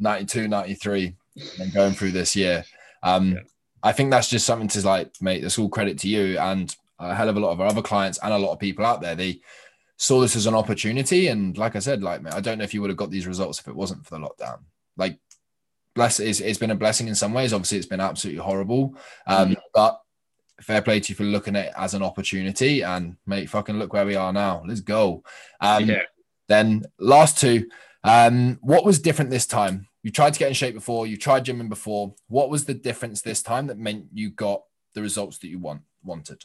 92 0.00 0.48
93 0.48 1.14
and 1.60 1.72
going 1.72 1.92
through 1.92 2.10
this 2.10 2.34
year 2.34 2.64
um 3.04 3.32
Yeah. 3.32 3.38
i 3.84 3.92
think 3.92 4.10
that's 4.10 4.28
just 4.28 4.44
something 4.44 4.66
to 4.68 4.84
like 4.84 5.12
mate 5.20 5.40
that's 5.42 5.56
all 5.58 5.68
credit 5.68 5.98
to 6.00 6.08
you 6.08 6.36
and 6.38 6.74
a 6.98 7.14
hell 7.14 7.28
of 7.28 7.36
a 7.36 7.40
lot 7.40 7.52
of 7.52 7.60
our 7.60 7.68
other 7.68 7.82
clients 7.82 8.18
and 8.22 8.32
a 8.34 8.38
lot 8.38 8.52
of 8.52 8.58
people 8.58 8.84
out 8.84 9.00
there 9.00 9.14
they 9.14 9.40
saw 10.02 10.20
this 10.20 10.34
as 10.34 10.46
an 10.46 10.54
opportunity. 10.54 11.28
And 11.28 11.56
like 11.56 11.76
i 11.76 11.78
said 11.78 12.02
like 12.02 12.22
mate, 12.22 12.34
i 12.34 12.40
don't 12.40 12.58
know 12.58 12.64
if 12.64 12.74
you 12.74 12.80
would 12.80 12.90
have 12.90 12.96
got 12.96 13.12
these 13.12 13.28
results 13.28 13.60
if 13.60 13.68
it 13.68 13.76
wasn't 13.76 14.04
for 14.04 14.18
the 14.18 14.26
lockdown. 14.26 14.58
Like 14.96 15.20
bless 15.94 16.18
it's, 16.18 16.40
it's 16.40 16.58
been 16.58 16.72
a 16.72 16.74
blessing 16.74 17.06
in 17.06 17.14
some 17.14 17.32
ways. 17.32 17.52
Obviously 17.52 17.78
it's 17.78 17.86
been 17.86 18.00
absolutely 18.00 18.42
horrible. 18.42 18.96
Um 19.28 19.56
but 19.72 20.00
fair 20.60 20.82
play 20.82 20.98
to 20.98 21.08
you 21.08 21.14
for 21.14 21.22
looking 21.22 21.54
at 21.54 21.66
it 21.66 21.72
as 21.76 21.94
an 21.94 22.02
opportunity. 22.02 22.82
And 22.82 23.16
mate 23.26 23.48
fucking 23.48 23.78
look 23.78 23.92
where 23.92 24.04
we 24.04 24.16
are 24.16 24.32
now. 24.32 24.64
Let's 24.66 24.80
go. 24.80 25.22
Um 25.60 25.88
yeah. 25.88 26.02
then 26.48 26.82
last 26.98 27.38
two, 27.38 27.68
um, 28.02 28.58
what 28.60 28.84
was 28.84 28.98
different 28.98 29.30
this 29.30 29.46
time? 29.46 29.86
You 30.02 30.10
tried 30.10 30.32
to 30.32 30.40
get 30.40 30.48
in 30.48 30.54
shape 30.54 30.74
before, 30.74 31.06
you 31.06 31.16
tried 31.16 31.44
gymming 31.44 31.68
before. 31.68 32.12
What 32.26 32.50
was 32.50 32.64
the 32.64 32.74
difference 32.74 33.22
this 33.22 33.40
time 33.40 33.68
that 33.68 33.78
meant 33.78 34.06
you 34.12 34.30
got 34.30 34.64
the 34.94 35.02
results 35.02 35.38
that 35.38 35.46
you 35.46 35.60
want 35.60 35.82
wanted? 36.02 36.44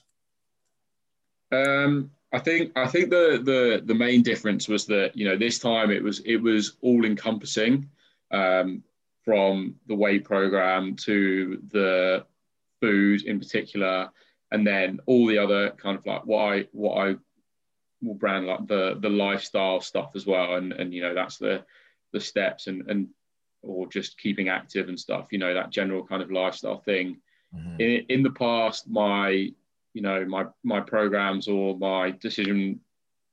Um, 1.51 2.11
I 2.38 2.39
think 2.39 2.71
I 2.78 2.88
think 2.88 3.10
the 3.10 3.41
the 3.43 3.82
the 3.84 3.95
main 3.95 4.21
difference 4.21 4.67
was 4.67 4.86
that 4.86 5.17
you 5.17 5.26
know 5.28 5.36
this 5.38 5.58
time 5.58 5.89
it 5.89 6.04
was 6.04 6.19
it 6.19 6.38
was 6.38 6.78
all 6.82 7.04
encompassing, 7.04 7.89
um, 8.32 8.84
from 9.26 9.76
the 9.88 9.95
weight 9.95 10.23
program 10.23 10.95
to 11.08 11.62
the 11.71 12.26
food 12.80 13.23
in 13.23 13.39
particular, 13.39 14.12
and 14.52 14.65
then 14.67 15.00
all 15.08 15.26
the 15.26 15.39
other 15.39 15.71
kind 15.71 15.97
of 15.97 16.06
like 16.06 16.23
what 16.26 16.54
I 16.54 16.67
what 16.73 16.95
I 17.08 17.15
will 18.04 18.13
brand 18.13 18.45
like 18.45 18.67
the 18.67 19.00
the 19.00 19.10
lifestyle 19.10 19.82
stuff 19.82 20.12
as 20.15 20.28
well, 20.28 20.56
and 20.56 20.73
and 20.73 20.93
you 20.93 21.02
know 21.02 21.15
that's 21.15 21.38
the 21.38 21.65
the 22.13 22.19
steps 22.19 22.67
and 22.67 22.88
and 22.88 23.08
or 23.63 23.88
just 23.88 24.19
keeping 24.19 24.47
active 24.47 24.89
and 24.89 25.00
stuff. 25.00 25.30
You 25.32 25.39
know 25.39 25.56
that 25.56 25.71
general 25.71 26.06
kind 26.06 26.21
of 26.21 26.32
lifestyle 26.32 26.78
thing 26.80 27.17
Mhm. 27.56 27.80
in, 27.80 28.06
in 28.10 28.23
the 28.23 28.32
past 28.45 28.89
my 28.89 29.54
you 29.97 30.03
know 30.03 30.23
my 30.25 30.45
my 30.63 30.79
programs 30.79 31.47
or 31.47 31.75
my 31.79 32.12
decision 32.12 32.79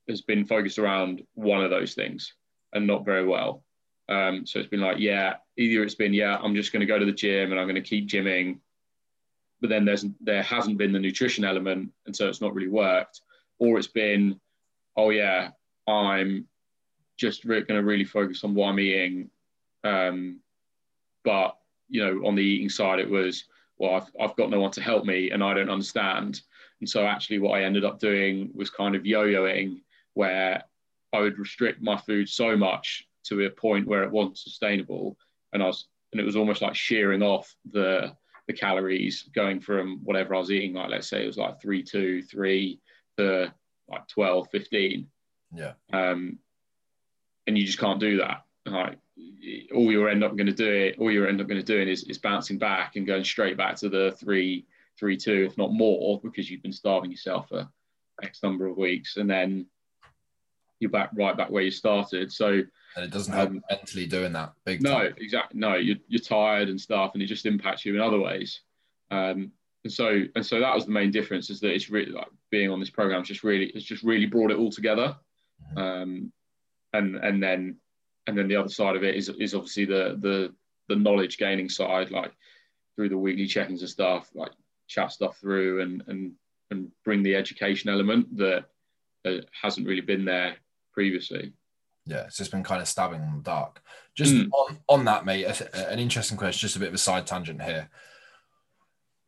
has 0.09 0.23
been 0.23 0.47
focused 0.47 0.79
around 0.79 1.23
one 1.35 1.63
of 1.63 1.69
those 1.69 1.93
things 1.93 2.33
and 2.73 2.87
not 2.87 3.05
very 3.05 3.27
well 3.27 3.63
um, 4.09 4.47
so 4.47 4.59
it's 4.59 4.71
been 4.71 4.81
like 4.81 4.97
yeah 4.99 5.35
either 5.59 5.83
it's 5.83 5.95
been 5.95 6.15
yeah 6.15 6.39
i'm 6.43 6.55
just 6.55 6.73
going 6.73 6.81
to 6.81 6.87
go 6.87 6.99
to 6.99 7.05
the 7.05 7.13
gym 7.13 7.51
and 7.51 7.61
i'm 7.61 7.67
going 7.67 7.75
to 7.75 7.83
keep 7.83 8.09
gymming 8.09 8.59
but 9.61 9.69
then 9.69 9.85
there's 9.85 10.07
there 10.23 10.43
hasn't 10.43 10.79
been 10.79 10.91
the 10.91 10.99
nutrition 10.99 11.45
element 11.45 11.93
and 12.07 12.17
so 12.17 12.29
it's 12.31 12.41
not 12.41 12.55
really 12.55 12.69
worked 12.69 13.21
or 13.59 13.77
it's 13.77 13.87
been 13.87 14.41
oh 14.97 15.11
yeah 15.11 15.51
i'm 15.87 16.47
just 17.19 17.45
re- 17.45 17.61
going 17.61 17.79
to 17.79 17.87
really 17.87 18.05
focus 18.05 18.43
on 18.43 18.55
what 18.55 18.69
i'm 18.71 18.81
eating 18.81 19.29
um, 19.85 20.41
but 21.25 21.59
you 21.91 22.03
know 22.03 22.27
on 22.27 22.35
the 22.35 22.43
eating 22.43 22.71
side 22.71 23.01
it 23.01 23.11
was 23.11 23.45
well, 23.79 23.95
I've, 23.95 24.11
I've 24.21 24.37
got 24.37 24.51
no 24.51 24.61
one 24.61 24.71
to 24.73 24.83
help 24.83 25.05
me 25.05 25.31
and 25.31 25.43
I 25.43 25.55
don't 25.55 25.71
understand. 25.71 26.43
And 26.81 26.89
so 26.89 27.07
actually 27.07 27.39
what 27.39 27.59
I 27.59 27.65
ended 27.65 27.85
up 27.85 27.99
doing 27.99 28.51
was 28.55 28.71
kind 28.71 28.95
of 28.95 29.07
yo-yoing 29.07 29.81
where 30.15 30.63
I 31.13 31.21
would 31.21 31.39
restrict 31.39 31.83
my 31.83 31.97
food 31.97 32.29
so 32.29 32.57
much 32.57 33.07
to 33.25 33.45
a 33.47 33.51
point 33.51 33.87
where 33.87 34.03
it 34.03 34.11
wasn't 34.11 34.39
sustainable. 34.39 35.17
And 35.53 35.63
I 35.63 35.67
was, 35.67 35.87
and 36.13 36.21
it 36.21 36.25
was 36.25 36.37
almost 36.37 36.63
like 36.63 36.75
shearing 36.75 37.23
off 37.23 37.55
the, 37.71 38.13
the 38.47 38.53
calories 38.53 39.29
going 39.35 39.61
from 39.61 40.01
whatever 40.05 40.35
I 40.35 40.39
was 40.39 40.51
eating, 40.51 40.75
like 40.75 40.91
let's 40.91 41.09
say 41.09 41.23
it 41.23 41.27
was 41.27 41.39
like 41.39 41.61
three, 41.61 41.83
two, 41.83 42.23
three 42.23 42.81
to 43.17 43.53
like 43.89 44.09
12, 44.09 44.49
15. 44.51 45.07
Yeah. 45.55 45.73
Um, 45.93 46.39
and 47.47 47.57
you 47.57 47.65
just 47.65 47.79
can't 47.79 48.01
do 48.01 48.19
that. 48.19 48.45
Like 48.67 48.99
all 49.75 49.93
you're 49.93 50.09
end 50.09 50.25
up 50.25 50.37
going 50.37 50.47
to 50.47 50.53
do 50.53 50.71
it, 50.71 50.97
all 50.99 51.11
you're 51.11 51.29
end 51.29 51.41
up 51.41 51.47
going 51.47 51.61
to 51.61 51.67
doing 51.67 51.89
is, 51.89 52.05
is 52.05 52.19
bouncing 52.19 52.59
back 52.59 52.97
and 52.97 53.07
going 53.07 53.25
straight 53.25 53.57
back 53.57 53.77
to 53.77 53.89
the 53.89 54.17
three, 54.19 54.67
three, 54.99 55.17
two, 55.17 55.45
if 55.45 55.59
not 55.59 55.73
more, 55.73 56.21
because 56.23 56.51
you've 56.51 56.63
been 56.63 56.73
starving 56.73 57.11
yourself 57.11 57.49
for 57.49 57.69
X 58.23 58.43
number 58.43 58.67
of 58.67 58.77
weeks, 58.77 59.17
and 59.17 59.29
then 59.29 59.67
you're 60.81 60.91
back 60.91 61.11
right 61.15 61.37
back 61.37 61.51
where 61.51 61.63
you 61.63 61.71
started. 61.71 62.33
So 62.33 62.49
And 62.97 63.05
it 63.05 63.11
doesn't 63.11 63.33
help 63.33 63.51
Um, 63.51 63.63
mentally 63.71 64.07
doing 64.07 64.33
that 64.33 64.53
big 64.65 64.83
no, 64.83 64.91
time. 64.91 65.15
exactly. 65.19 65.59
No, 65.59 65.75
you're, 65.75 65.97
you're 66.09 66.21
tired 66.21 66.69
and 66.69 66.81
stuff, 66.81 67.13
and 67.15 67.23
it 67.23 67.27
just 67.27 67.47
impacts 67.47 67.85
you 67.85 67.95
in 67.95 68.01
other 68.01 68.19
ways. 68.21 68.61
Um, 69.11 69.53
and 69.85 69.93
so, 69.93 70.23
and 70.35 70.45
so 70.45 70.61
that 70.61 70.75
was 70.75 70.87
the 70.87 70.93
main 70.93 71.11
difference 71.11 71.51
is 71.51 71.61
that 71.61 71.73
it's 71.75 71.91
really 71.91 72.13
like 72.13 72.29
being 72.51 72.71
on 72.71 72.81
this 72.81 72.91
program. 72.91 73.23
Just 73.23 73.45
really, 73.45 73.67
it's 73.67 73.85
just 73.85 74.03
really 74.03 74.27
brought 74.27 74.51
it 74.51 74.57
all 74.59 74.71
together. 74.71 75.17
Mhm. 75.77 75.79
Um, 75.79 76.33
and 76.93 77.17
and 77.17 77.43
then, 77.43 77.77
and 78.27 78.39
then 78.39 78.49
the 78.49 78.57
other 78.57 78.69
side 78.69 78.97
of 78.97 79.03
it 79.05 79.15
is 79.17 79.29
is 79.29 79.55
obviously 79.55 79.85
the 79.85 80.17
the 80.21 80.55
the 80.89 80.97
knowledge 80.97 81.37
gaining 81.39 81.69
side, 81.69 82.11
like 82.11 82.33
through 82.97 83.09
the 83.09 83.19
weekly 83.19 83.47
check-ins 83.47 83.81
and 83.83 83.91
stuff, 83.91 84.31
like 84.35 84.53
chat 84.95 85.13
stuff 85.13 85.37
through 85.39 85.83
and 85.83 86.03
and 86.07 86.33
and 86.71 86.91
bring 87.05 87.23
the 87.23 87.35
education 87.37 87.91
element 87.91 88.37
that 88.37 88.65
uh, 89.27 89.39
hasn't 89.63 89.87
really 89.87 90.01
been 90.01 90.25
there 90.25 90.57
previously. 90.93 91.53
Yeah, 92.07 92.25
it's 92.25 92.37
just 92.37 92.51
been 92.51 92.63
kind 92.63 92.81
of 92.83 92.89
stabbing 92.89 93.23
in 93.23 93.37
the 93.37 93.43
dark. 93.43 93.83
Just 94.15 94.35
Mm. 94.35 94.49
on, 94.53 94.79
on 94.89 95.05
that, 95.07 95.25
mate, 95.25 95.45
an 95.75 95.99
interesting 95.99 96.37
question, 96.39 96.67
just 96.67 96.77
a 96.77 96.79
bit 96.79 96.89
of 96.89 96.95
a 96.95 96.99
side 96.99 97.27
tangent 97.27 97.63
here. 97.63 97.89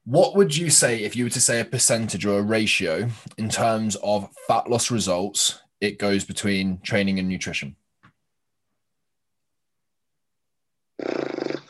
What 0.05 0.37
would 0.37 0.57
you 0.57 0.71
say 0.71 1.03
if 1.03 1.17
you 1.17 1.25
were 1.25 1.31
to 1.31 1.41
say 1.41 1.61
a 1.61 1.65
percentage 1.65 2.25
or 2.27 2.39
a 2.39 2.43
ratio 2.43 3.09
in 3.39 3.49
terms 3.49 3.97
of 4.03 4.31
fat 4.47 4.69
loss 4.71 4.91
results? 4.91 5.63
It 5.81 5.99
goes 5.99 6.25
between 6.25 6.79
training 6.81 7.19
and 7.19 7.29
nutrition. 7.29 7.77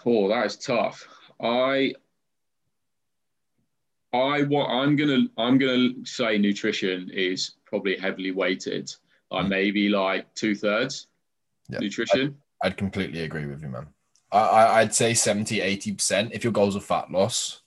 Oh, 0.04 0.28
that 0.28 0.46
is 0.46 0.56
tough. 0.56 1.06
I 1.40 1.94
I 4.16 4.42
what 4.42 4.66
I'm 4.68 4.96
gonna 4.96 5.24
I'm 5.38 5.59
gonna 5.59 5.90
say 6.05 6.38
nutrition 6.38 7.11
is 7.12 7.52
probably 7.64 7.96
heavily 7.96 8.31
weighted. 8.33 8.92
Like 9.31 9.46
Mm. 9.46 9.48
maybe 9.50 9.88
like 9.88 10.33
two 10.35 10.55
thirds 10.55 11.09
Yeah. 11.68 11.81
nutrition. 11.81 12.37
I'd 12.62 12.76
completely 12.76 13.22
agree 13.24 13.46
with 13.46 13.62
you, 13.62 13.68
man. 13.68 13.87
I, 14.33 14.38
I, 14.38 14.81
I'd 14.81 14.94
say 14.94 15.14
70, 15.14 15.61
80% 15.61 16.31
if 16.33 16.42
your 16.44 16.52
goals 16.52 16.76
are 16.76 16.81
fat 16.81 17.11
loss. 17.11 17.62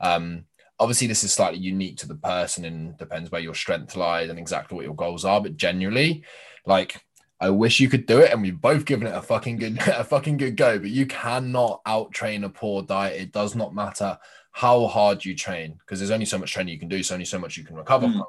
Um, 0.00 0.44
obviously, 0.78 1.06
this 1.06 1.24
is 1.24 1.32
slightly 1.32 1.58
unique 1.58 1.96
to 1.98 2.08
the 2.08 2.14
person 2.14 2.64
and 2.64 2.96
depends 2.98 3.30
where 3.30 3.40
your 3.40 3.54
strength 3.54 3.96
lies 3.96 4.30
and 4.30 4.38
exactly 4.38 4.76
what 4.76 4.84
your 4.84 4.94
goals 4.94 5.24
are. 5.24 5.40
But 5.40 5.56
generally, 5.56 6.24
like, 6.66 7.04
I 7.40 7.50
wish 7.50 7.78
you 7.80 7.88
could 7.88 8.06
do 8.06 8.18
it, 8.20 8.32
and 8.32 8.42
we've 8.42 8.60
both 8.60 8.84
given 8.84 9.06
it 9.06 9.14
a 9.14 9.22
fucking 9.22 9.56
good, 9.58 9.78
a 9.86 10.04
fucking 10.04 10.36
good 10.38 10.56
go. 10.56 10.78
But 10.78 10.90
you 10.90 11.06
cannot 11.06 11.80
out 11.86 12.12
train 12.12 12.44
a 12.44 12.48
poor 12.48 12.82
diet. 12.82 13.20
It 13.20 13.32
does 13.32 13.54
not 13.56 13.74
matter 13.74 14.18
how 14.52 14.86
hard 14.86 15.24
you 15.24 15.34
train 15.34 15.74
because 15.78 15.98
there's 16.00 16.10
only 16.10 16.26
so 16.26 16.38
much 16.38 16.52
training 16.52 16.72
you 16.74 16.80
can 16.80 16.88
do, 16.88 17.02
so 17.02 17.14
only 17.14 17.24
so 17.24 17.38
much 17.38 17.56
you 17.56 17.64
can 17.64 17.76
recover 17.76 18.06
Mm. 18.06 18.12
from. 18.12 18.26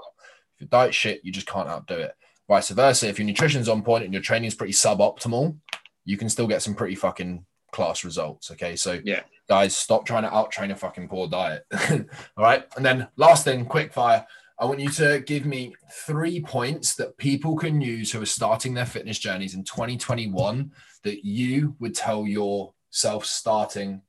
If 0.55 0.61
your 0.61 0.67
diet 0.69 0.93
shit, 0.93 1.21
you 1.23 1.31
just 1.31 1.47
can't 1.47 1.69
outdo 1.69 1.95
it. 1.97 2.13
Vice 2.47 2.69
versa, 2.69 3.07
if 3.07 3.19
your 3.19 3.25
nutrition's 3.25 3.69
on 3.69 3.81
point 3.83 4.03
and 4.03 4.13
your 4.13 4.21
training 4.23 4.47
is 4.47 4.55
pretty 4.55 4.73
suboptimal, 4.73 5.57
you 6.05 6.17
can 6.17 6.29
still 6.29 6.47
get 6.47 6.61
some 6.61 6.75
pretty 6.75 6.95
fucking 6.95 7.45
class 7.71 8.03
results. 8.03 8.49
Okay. 8.51 8.75
So, 8.75 8.99
Yeah. 9.03 9.21
guys, 9.47 9.77
stop 9.77 10.05
trying 10.05 10.23
to 10.23 10.33
out 10.35 10.51
train 10.51 10.71
a 10.71 10.75
fucking 10.75 11.07
poor 11.07 11.27
diet. 11.27 11.63
All 11.91 12.43
right. 12.43 12.65
And 12.75 12.83
then, 12.85 13.07
last 13.15 13.43
thing, 13.43 13.65
quick 13.65 13.93
fire. 13.93 14.25
I 14.59 14.65
want 14.65 14.79
you 14.81 14.89
to 14.91 15.21
give 15.25 15.45
me 15.45 15.73
three 16.05 16.41
points 16.41 16.95
that 16.95 17.17
people 17.17 17.55
can 17.55 17.79
use 17.79 18.11
who 18.11 18.21
are 18.21 18.25
starting 18.25 18.73
their 18.73 18.85
fitness 18.85 19.17
journeys 19.19 19.53
in 19.53 19.63
2021 19.63 20.71
that 21.03 21.23
you 21.23 21.75
would 21.79 21.95
tell 21.95 22.27
yourself 22.27 23.23
starting 23.25 24.01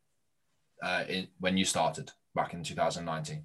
uh, 0.83 1.05
in, 1.09 1.29
when 1.39 1.57
you 1.57 1.65
started 1.65 2.11
back 2.35 2.55
in 2.55 2.63
2019. 2.63 3.45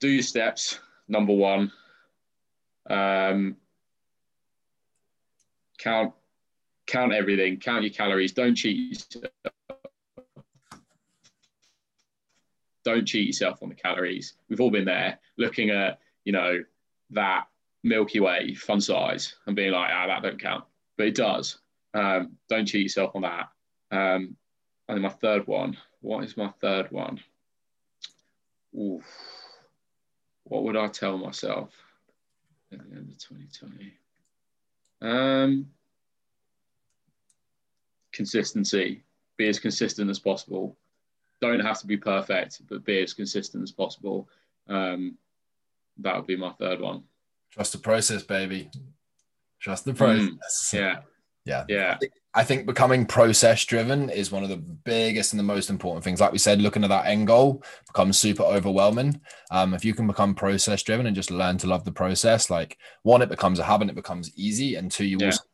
Do 0.00 0.08
your 0.08 0.22
steps. 0.22 0.78
Number 1.08 1.32
one. 1.32 1.72
Um, 2.88 3.56
count 5.78 6.12
count 6.86 7.12
everything. 7.12 7.58
Count 7.58 7.82
your 7.82 7.92
calories. 7.92 8.32
Don't 8.32 8.54
cheat 8.54 8.76
yourself. 8.90 9.24
Don't 12.84 13.06
cheat 13.06 13.26
yourself 13.26 13.62
on 13.62 13.70
the 13.70 13.74
calories. 13.74 14.34
We've 14.48 14.60
all 14.60 14.70
been 14.70 14.84
there, 14.84 15.18
looking 15.38 15.70
at 15.70 16.00
you 16.24 16.32
know 16.32 16.62
that 17.10 17.46
Milky 17.82 18.20
Way 18.20 18.54
fun 18.54 18.80
size 18.80 19.36
and 19.46 19.56
being 19.56 19.72
like, 19.72 19.90
ah, 19.92 20.06
that 20.06 20.22
don't 20.22 20.40
count, 20.40 20.64
but 20.96 21.06
it 21.06 21.14
does. 21.14 21.58
Um, 21.94 22.32
don't 22.48 22.66
cheat 22.66 22.82
yourself 22.82 23.12
on 23.14 23.22
that. 23.22 23.48
Um, 23.90 24.36
and 24.88 24.96
then 24.96 25.02
my 25.02 25.08
third 25.08 25.46
one. 25.46 25.76
What 26.00 26.24
is 26.24 26.36
my 26.36 26.48
third 26.60 26.90
one? 26.90 27.20
Ooh. 28.76 29.02
what 30.44 30.64
would 30.64 30.76
I 30.76 30.88
tell 30.88 31.16
myself 31.16 31.70
at 32.72 32.78
the 32.78 32.96
end 32.96 33.08
of 33.08 33.18
2020? 33.18 33.94
Um, 35.00 35.66
consistency. 38.12 39.04
Be 39.36 39.48
as 39.48 39.58
consistent 39.58 40.10
as 40.10 40.18
possible. 40.18 40.76
Don't 41.40 41.60
have 41.60 41.80
to 41.80 41.86
be 41.86 41.96
perfect, 41.96 42.62
but 42.68 42.84
be 42.84 43.02
as 43.02 43.14
consistent 43.14 43.62
as 43.62 43.72
possible. 43.72 44.28
Um, 44.68 45.18
that 45.98 46.16
would 46.16 46.26
be 46.26 46.36
my 46.36 46.52
third 46.52 46.80
one. 46.80 47.04
Trust 47.52 47.72
the 47.72 47.78
process, 47.78 48.22
baby. 48.22 48.70
Trust 49.60 49.84
the 49.84 49.94
process. 49.94 50.28
Mm, 50.72 50.72
yeah. 50.74 51.00
Yeah. 51.44 51.64
Yeah. 51.68 51.98
I 52.36 52.42
think 52.42 52.66
becoming 52.66 53.06
process 53.06 53.64
driven 53.64 54.10
is 54.10 54.32
one 54.32 54.42
of 54.42 54.48
the 54.48 54.56
biggest 54.56 55.32
and 55.32 55.38
the 55.38 55.44
most 55.44 55.70
important 55.70 56.02
things. 56.02 56.20
Like 56.20 56.32
we 56.32 56.38
said, 56.38 56.60
looking 56.60 56.82
at 56.82 56.90
that 56.90 57.06
end 57.06 57.28
goal 57.28 57.62
becomes 57.86 58.18
super 58.18 58.42
overwhelming. 58.42 59.20
Um, 59.52 59.72
if 59.72 59.84
you 59.84 59.94
can 59.94 60.08
become 60.08 60.34
process 60.34 60.82
driven 60.82 61.06
and 61.06 61.14
just 61.14 61.30
learn 61.30 61.58
to 61.58 61.68
love 61.68 61.84
the 61.84 61.92
process, 61.92 62.50
like 62.50 62.76
one, 63.02 63.22
it 63.22 63.28
becomes 63.28 63.60
a 63.60 63.64
habit, 63.64 63.88
it 63.88 63.94
becomes 63.94 64.36
easy, 64.36 64.74
and 64.74 64.90
two, 64.90 65.04
you 65.04 65.18
yeah. 65.20 65.26
also 65.26 65.44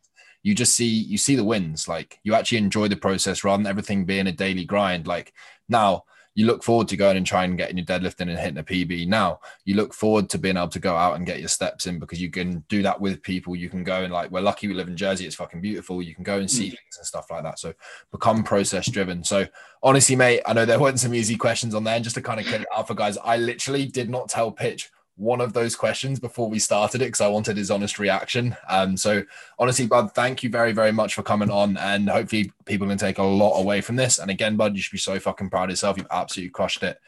you 0.42 0.54
just 0.54 0.74
see 0.74 0.88
you 0.88 1.18
see 1.18 1.36
the 1.36 1.44
wins. 1.44 1.86
Like 1.86 2.18
you 2.22 2.34
actually 2.34 2.58
enjoy 2.58 2.88
the 2.88 2.96
process 2.96 3.44
rather 3.44 3.62
than 3.62 3.70
everything 3.70 4.04
being 4.04 4.26
a 4.26 4.32
daily 4.32 4.64
grind. 4.64 5.06
Like 5.06 5.34
now 5.68 6.04
you 6.34 6.46
look 6.46 6.62
forward 6.62 6.88
to 6.88 6.96
going 6.96 7.16
and 7.16 7.26
trying 7.26 7.50
and 7.50 7.58
getting 7.58 7.76
your 7.76 7.86
deadlifting 7.86 8.28
and 8.28 8.38
hitting 8.38 8.58
a 8.58 8.64
PB. 8.64 9.08
Now 9.08 9.40
you 9.64 9.74
look 9.74 9.92
forward 9.92 10.30
to 10.30 10.38
being 10.38 10.56
able 10.56 10.68
to 10.68 10.78
go 10.78 10.94
out 10.94 11.16
and 11.16 11.26
get 11.26 11.40
your 11.40 11.48
steps 11.48 11.86
in 11.86 11.98
because 11.98 12.20
you 12.20 12.30
can 12.30 12.64
do 12.68 12.82
that 12.82 13.00
with 13.00 13.22
people. 13.22 13.56
You 13.56 13.68
can 13.68 13.82
go 13.82 14.02
and 14.02 14.12
like 14.12 14.30
we're 14.30 14.40
lucky 14.40 14.68
we 14.68 14.74
live 14.74 14.88
in 14.88 14.96
Jersey. 14.96 15.26
It's 15.26 15.34
fucking 15.34 15.60
beautiful. 15.60 16.02
You 16.02 16.14
can 16.14 16.24
go 16.24 16.38
and 16.38 16.50
see 16.50 16.68
mm. 16.68 16.70
things 16.70 16.98
and 16.98 17.06
stuff 17.06 17.30
like 17.30 17.42
that. 17.42 17.58
So 17.58 17.74
become 18.12 18.42
process 18.42 18.90
driven. 18.90 19.24
So 19.24 19.46
honestly, 19.82 20.16
mate, 20.16 20.42
I 20.46 20.52
know 20.52 20.64
there 20.64 20.80
weren't 20.80 21.00
some 21.00 21.14
easy 21.14 21.36
questions 21.36 21.74
on 21.74 21.84
there. 21.84 21.96
And 21.96 22.04
just 22.04 22.14
to 22.14 22.22
kind 22.22 22.40
of 22.40 22.46
get 22.46 22.62
it 22.62 22.68
out 22.74 22.86
for 22.86 22.94
guys, 22.94 23.18
I 23.18 23.36
literally 23.36 23.86
did 23.86 24.08
not 24.08 24.28
tell 24.28 24.52
Pitch 24.52 24.90
one 25.20 25.40
of 25.42 25.52
those 25.52 25.76
questions 25.76 26.18
before 26.18 26.48
we 26.48 26.58
started 26.58 27.02
it 27.02 27.06
because 27.06 27.20
I 27.20 27.28
wanted 27.28 27.58
his 27.58 27.70
honest 27.70 27.98
reaction. 27.98 28.56
Um, 28.68 28.96
so 28.96 29.22
honestly, 29.58 29.86
Bud, 29.86 30.12
thank 30.14 30.42
you 30.42 30.48
very, 30.48 30.72
very 30.72 30.92
much 30.92 31.14
for 31.14 31.22
coming 31.22 31.50
on, 31.50 31.76
and 31.76 32.08
hopefully 32.08 32.52
people 32.64 32.88
can 32.88 32.96
take 32.96 33.18
a 33.18 33.22
lot 33.22 33.60
away 33.60 33.82
from 33.82 33.96
this. 33.96 34.18
And 34.18 34.30
again, 34.30 34.56
Bud, 34.56 34.74
you 34.74 34.80
should 34.80 34.92
be 34.92 34.98
so 34.98 35.18
fucking 35.18 35.50
proud 35.50 35.64
of 35.64 35.70
yourself. 35.70 35.98
You've 35.98 36.06
absolutely 36.10 36.50
crushed 36.50 36.82
it. 36.82 36.98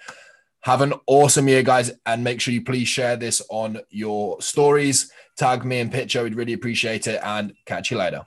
Have 0.60 0.82
an 0.82 0.92
awesome 1.06 1.48
year, 1.48 1.62
guys, 1.62 1.90
and 2.04 2.22
make 2.22 2.40
sure 2.40 2.54
you 2.54 2.62
please 2.62 2.86
share 2.86 3.16
this 3.16 3.42
on 3.48 3.80
your 3.90 4.40
stories. 4.40 5.10
Tag 5.36 5.64
me 5.64 5.80
and 5.80 5.90
Pitcher. 5.90 6.22
We'd 6.22 6.36
really 6.36 6.52
appreciate 6.52 7.06
it, 7.06 7.20
and 7.24 7.54
catch 7.64 7.90
you 7.90 7.96
later. 7.96 8.26